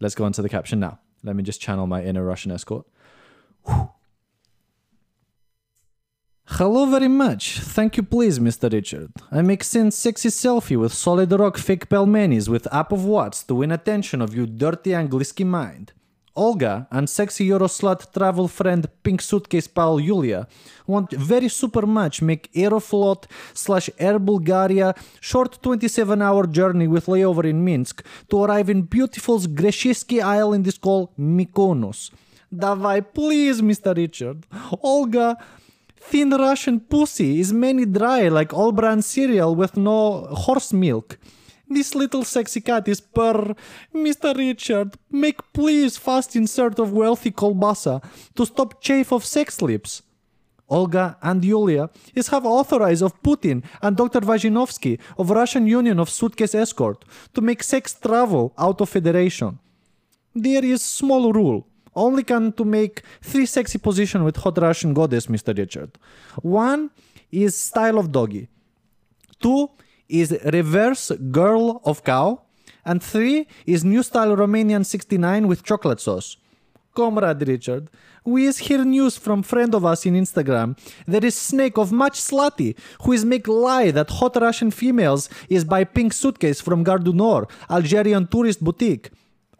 let's 0.00 0.14
go 0.14 0.24
on 0.24 0.32
to 0.32 0.40
the 0.40 0.48
caption 0.48 0.80
now. 0.80 0.98
Let 1.22 1.36
me 1.36 1.42
just 1.42 1.60
channel 1.60 1.86
my 1.86 2.02
inner 2.02 2.24
Russian 2.24 2.50
escort. 2.52 2.86
Hello 6.55 6.85
very 6.85 7.07
much. 7.07 7.59
Thank 7.59 7.95
you, 7.95 8.03
please, 8.03 8.37
Mr. 8.37 8.71
Richard. 8.71 9.11
I 9.31 9.41
make 9.41 9.63
send 9.63 9.93
sexy 9.93 10.27
selfie 10.29 10.77
with 10.77 10.93
solid 10.93 11.31
rock 11.31 11.57
fake 11.57 11.87
pelmenis 11.87 12.49
with 12.49 12.67
app 12.73 12.91
of 12.91 13.05
watts 13.05 13.41
to 13.45 13.55
win 13.55 13.71
attention 13.71 14.21
of 14.21 14.35
you 14.35 14.45
dirty 14.45 14.91
Angliski 14.91 15.45
mind. 15.45 15.93
Olga 16.35 16.87
and 16.91 17.09
sexy 17.09 17.47
Euroslut 17.47 18.13
travel 18.13 18.47
friend 18.49 18.85
pink 19.01 19.21
suitcase 19.21 19.67
pal 19.67 19.97
Yulia 19.99 20.45
want 20.85 21.09
very 21.11 21.47
super 21.47 21.85
much 21.87 22.21
make 22.21 22.51
Aeroflot 22.53 23.25
slash 23.53 23.89
Air 23.97 24.19
Bulgaria 24.19 24.93
short 25.19 25.57
27 25.63 26.21
hour 26.21 26.45
journey 26.47 26.87
with 26.87 27.05
layover 27.07 27.45
in 27.45 27.63
Minsk 27.63 28.05
to 28.29 28.43
arrive 28.43 28.69
in 28.69 28.81
beautiful 28.83 29.39
Greshevsky 29.39 30.21
Island 30.21 30.67
is 30.67 30.77
called 30.77 31.09
Mykonos. 31.17 32.11
Давай, 32.53 33.01
please, 33.01 33.61
Mr. 33.61 33.95
Richard. 33.95 34.45
Olga 34.83 35.37
Thin 36.00 36.30
Russian 36.30 36.80
pussy 36.80 37.40
is 37.40 37.52
many 37.52 37.84
dry 37.84 38.28
like 38.28 38.52
all 38.52 38.72
brand 38.72 39.04
cereal 39.04 39.54
with 39.54 39.76
no 39.76 40.26
horse 40.30 40.72
milk. 40.72 41.18
This 41.68 41.94
little 41.94 42.22
sexy 42.22 42.60
cat 42.60 42.86
is 42.86 43.00
purr. 43.00 43.54
Mr. 43.92 44.36
Richard, 44.36 44.96
make 45.10 45.40
please 45.52 45.96
fast 45.96 46.36
insert 46.36 46.78
of 46.78 46.92
wealthy 46.92 47.32
kolbasa 47.32 48.00
to 48.36 48.46
stop 48.46 48.80
chafe 48.80 49.10
of 49.12 49.24
sex 49.24 49.60
lips. 49.60 50.02
Olga 50.68 51.16
and 51.22 51.44
Yulia 51.44 51.90
is 52.14 52.28
have 52.28 52.44
authorized 52.44 53.02
of 53.02 53.20
Putin 53.22 53.64
and 53.82 53.96
Dr. 53.96 54.20
Vajinovsky 54.20 54.98
of 55.18 55.30
Russian 55.30 55.66
Union 55.66 55.98
of 56.00 56.10
Suitcase 56.10 56.54
Escort 56.54 57.04
to 57.34 57.40
make 57.40 57.62
sex 57.62 57.94
travel 57.94 58.52
out 58.58 58.80
of 58.80 58.88
federation. 58.88 59.58
There 60.34 60.64
is 60.64 60.82
small 60.82 61.32
rule. 61.32 61.66
Only 61.96 62.22
can 62.22 62.52
to 62.52 62.64
make 62.64 63.02
three 63.22 63.46
sexy 63.46 63.78
position 63.78 64.22
with 64.22 64.36
hot 64.36 64.58
Russian 64.58 64.92
goddess, 64.92 65.26
Mr. 65.26 65.56
Richard. 65.56 65.98
One 66.42 66.90
is 67.32 67.56
style 67.56 67.98
of 67.98 68.12
doggy. 68.12 68.48
Two 69.40 69.70
is 70.08 70.38
reverse 70.52 71.10
girl 71.30 71.80
of 71.84 72.04
cow. 72.04 72.42
And 72.84 73.02
three 73.02 73.48
is 73.64 73.84
new 73.84 74.02
style 74.02 74.36
Romanian 74.36 74.84
69 74.86 75.48
with 75.48 75.64
chocolate 75.64 76.00
sauce. 76.00 76.36
Comrade 76.94 77.46
Richard, 77.46 77.90
we 78.24 78.46
is 78.46 78.58
hear 78.58 78.82
news 78.84 79.18
from 79.18 79.42
friend 79.42 79.74
of 79.74 79.84
us 79.84 80.06
in 80.06 80.14
Instagram. 80.14 80.78
There 81.06 81.24
is 81.24 81.34
snake 81.34 81.76
of 81.76 81.92
much 81.92 82.18
slutty 82.18 82.76
who 83.02 83.12
is 83.12 83.24
make 83.24 83.46
lie 83.46 83.90
that 83.90 84.08
hot 84.10 84.36
Russian 84.36 84.70
females 84.70 85.28
is 85.48 85.64
buy 85.64 85.84
pink 85.84 86.12
suitcase 86.14 86.60
from 86.60 86.84
Gare 86.84 86.98
du 86.98 87.12
Nord, 87.12 87.48
Algerian 87.68 88.26
tourist 88.26 88.64
boutique. 88.64 89.10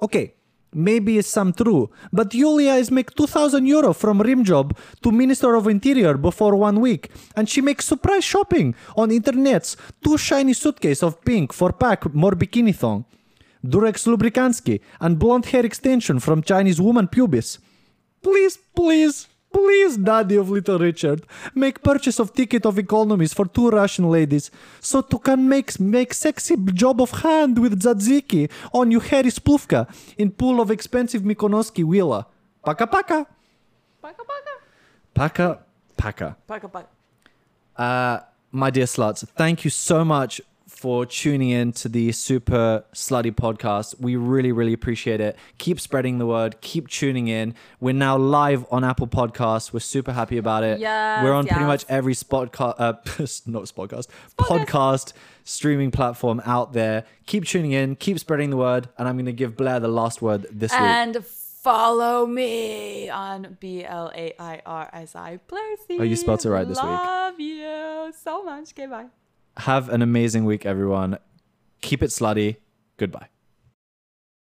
Okay, 0.01 0.36
maybe 0.77 1.19
it's 1.19 1.29
some 1.29 1.53
true, 1.53 1.91
but 2.13 2.35
Yulia 2.35 2.75
is 2.75 2.91
make 2.91 3.15
2000 3.15 3.67
euro 3.67 3.93
from 3.93 4.21
rim 4.21 4.45
job 4.45 4.77
to 5.03 5.11
Minister 5.11 5.55
of 5.55 5.67
Interior 5.67 6.17
before 6.17 6.55
one 6.55 6.81
week, 6.81 7.11
and 7.35 7.49
she 7.49 7.61
makes 7.61 7.87
surprise 7.87 8.25
shopping 8.25 8.75
on 8.97 9.11
internets. 9.11 9.77
Two 10.05 10.19
shiny 10.19 10.53
suitcase 10.53 11.03
of 11.03 11.25
pink 11.25 11.53
for 11.53 11.73
pack 11.73 12.15
more 12.15 12.33
bikini 12.33 12.75
thong. 12.75 13.05
Durex 13.65 14.07
Lubricansky 14.07 14.81
and 15.01 15.19
blonde 15.19 15.47
hair 15.47 15.65
extension 15.65 16.21
from 16.21 16.43
Chinese 16.43 16.81
woman 16.81 17.09
pubis. 17.09 17.59
Please, 18.23 18.59
please, 18.75 19.29
please, 19.57 19.97
daddy 19.97 20.37
of 20.37 20.51
little 20.51 20.79
Richard, 20.79 21.21
make 21.55 21.83
purchase 21.83 22.19
of 22.19 22.35
ticket 22.35 22.67
of 22.67 22.79
economies 22.79 23.33
for 23.33 23.47
two 23.47 23.69
Russian 23.71 24.11
ladies, 24.11 24.51
so 24.81 25.01
to 25.01 25.19
can 25.19 25.49
make 25.49 25.69
make 25.81 26.13
sexy 26.13 26.57
job 26.83 27.01
of 27.01 27.11
hand 27.25 27.59
with 27.59 27.81
tzatziki 27.83 28.51
on 28.73 28.91
you 28.91 29.01
hairy 29.01 29.31
splufka 29.31 29.81
in 30.19 30.31
pool 30.31 30.61
of 30.61 30.71
expensive 30.71 31.23
Mykonoski 31.23 31.83
villa. 31.91 32.27
Paka 32.63 32.87
paka. 32.87 33.19
Paka 34.03 34.23
paka. 34.31 34.55
Paka 35.15 35.47
paka. 35.97 36.29
Paka 36.47 36.69
paka. 36.69 36.89
Uh, 37.77 38.19
my 38.51 38.71
dear 38.71 38.87
sluts, 38.87 39.27
thank 39.41 39.65
you 39.65 39.71
so 39.71 40.05
much 40.05 40.41
for 40.77 41.07
tuning 41.07 41.49
in 41.49 41.73
to 41.73 41.89
the 41.89 42.13
Super 42.13 42.85
Slutty 42.93 43.35
podcast. 43.35 43.99
We 43.99 44.17
really, 44.17 44.53
really 44.53 44.75
appreciate 44.75 45.21
it. 45.21 45.37
Keep 45.57 45.81
spreading 45.81 46.19
the 46.19 46.27
word. 46.27 46.61
Keep 46.61 46.89
tuning 46.89 47.29
in. 47.29 47.55
We're 47.81 47.95
now 47.95 48.19
live 48.19 48.67
on 48.71 48.85
Apple 48.85 49.07
Podcasts. 49.07 49.73
We're 49.73 49.81
super 49.81 50.13
happy 50.13 50.37
about 50.37 50.65
it. 50.65 50.79
Yes, 50.79 51.25
We're 51.25 51.33
on 51.33 51.47
pretty 51.47 51.65
much 51.65 51.87
every 51.89 52.13
spot, 52.13 52.55
uh, 52.61 52.93
not 53.47 53.65
podcast, 53.65 54.09
podcast 54.37 55.13
streaming 55.45 55.91
platform 55.91 56.43
out 56.45 56.75
there. 56.75 57.05
Keep 57.25 57.47
tuning 57.47 57.73
in. 57.73 57.97
Keep 57.97 58.19
spreading 58.19 58.51
the 58.51 58.59
word. 58.59 58.89
And 58.99 59.09
I'm 59.09 59.17
going 59.17 59.27
to 59.27 59.33
give 59.33 59.57
Blair 59.57 59.81
the 59.81 59.89
last 59.89 60.21
word 60.21 60.47
this 60.51 60.73
week. 60.73 60.81
And 60.81 61.25
follow 61.25 62.27
me 62.27 63.09
on 63.09 63.57
B 63.61 63.83
L 63.83 64.13
A 64.15 64.35
I 64.39 64.61
R 64.67 64.91
S 64.93 65.17
I 65.17 65.41
Blair 65.49 65.77
C. 65.89 65.99
Oh, 65.99 66.03
you 66.03 66.17
spelled 66.17 66.45
it 66.45 66.51
right 66.51 66.69
this 66.69 66.77
week. 66.77 66.85
Love 66.85 67.41
you 67.41 68.13
so 68.23 68.45
much. 68.45 68.73
Okay, 68.73 68.87
bye. 68.87 69.07
Have 69.59 69.89
an 69.89 70.03
amazing 70.03 70.45
week, 70.45 70.67
everyone. 70.67 71.19
Keep 71.81 72.03
it 72.03 72.11
slutty. 72.11 72.57
Goodbye. 72.97 73.29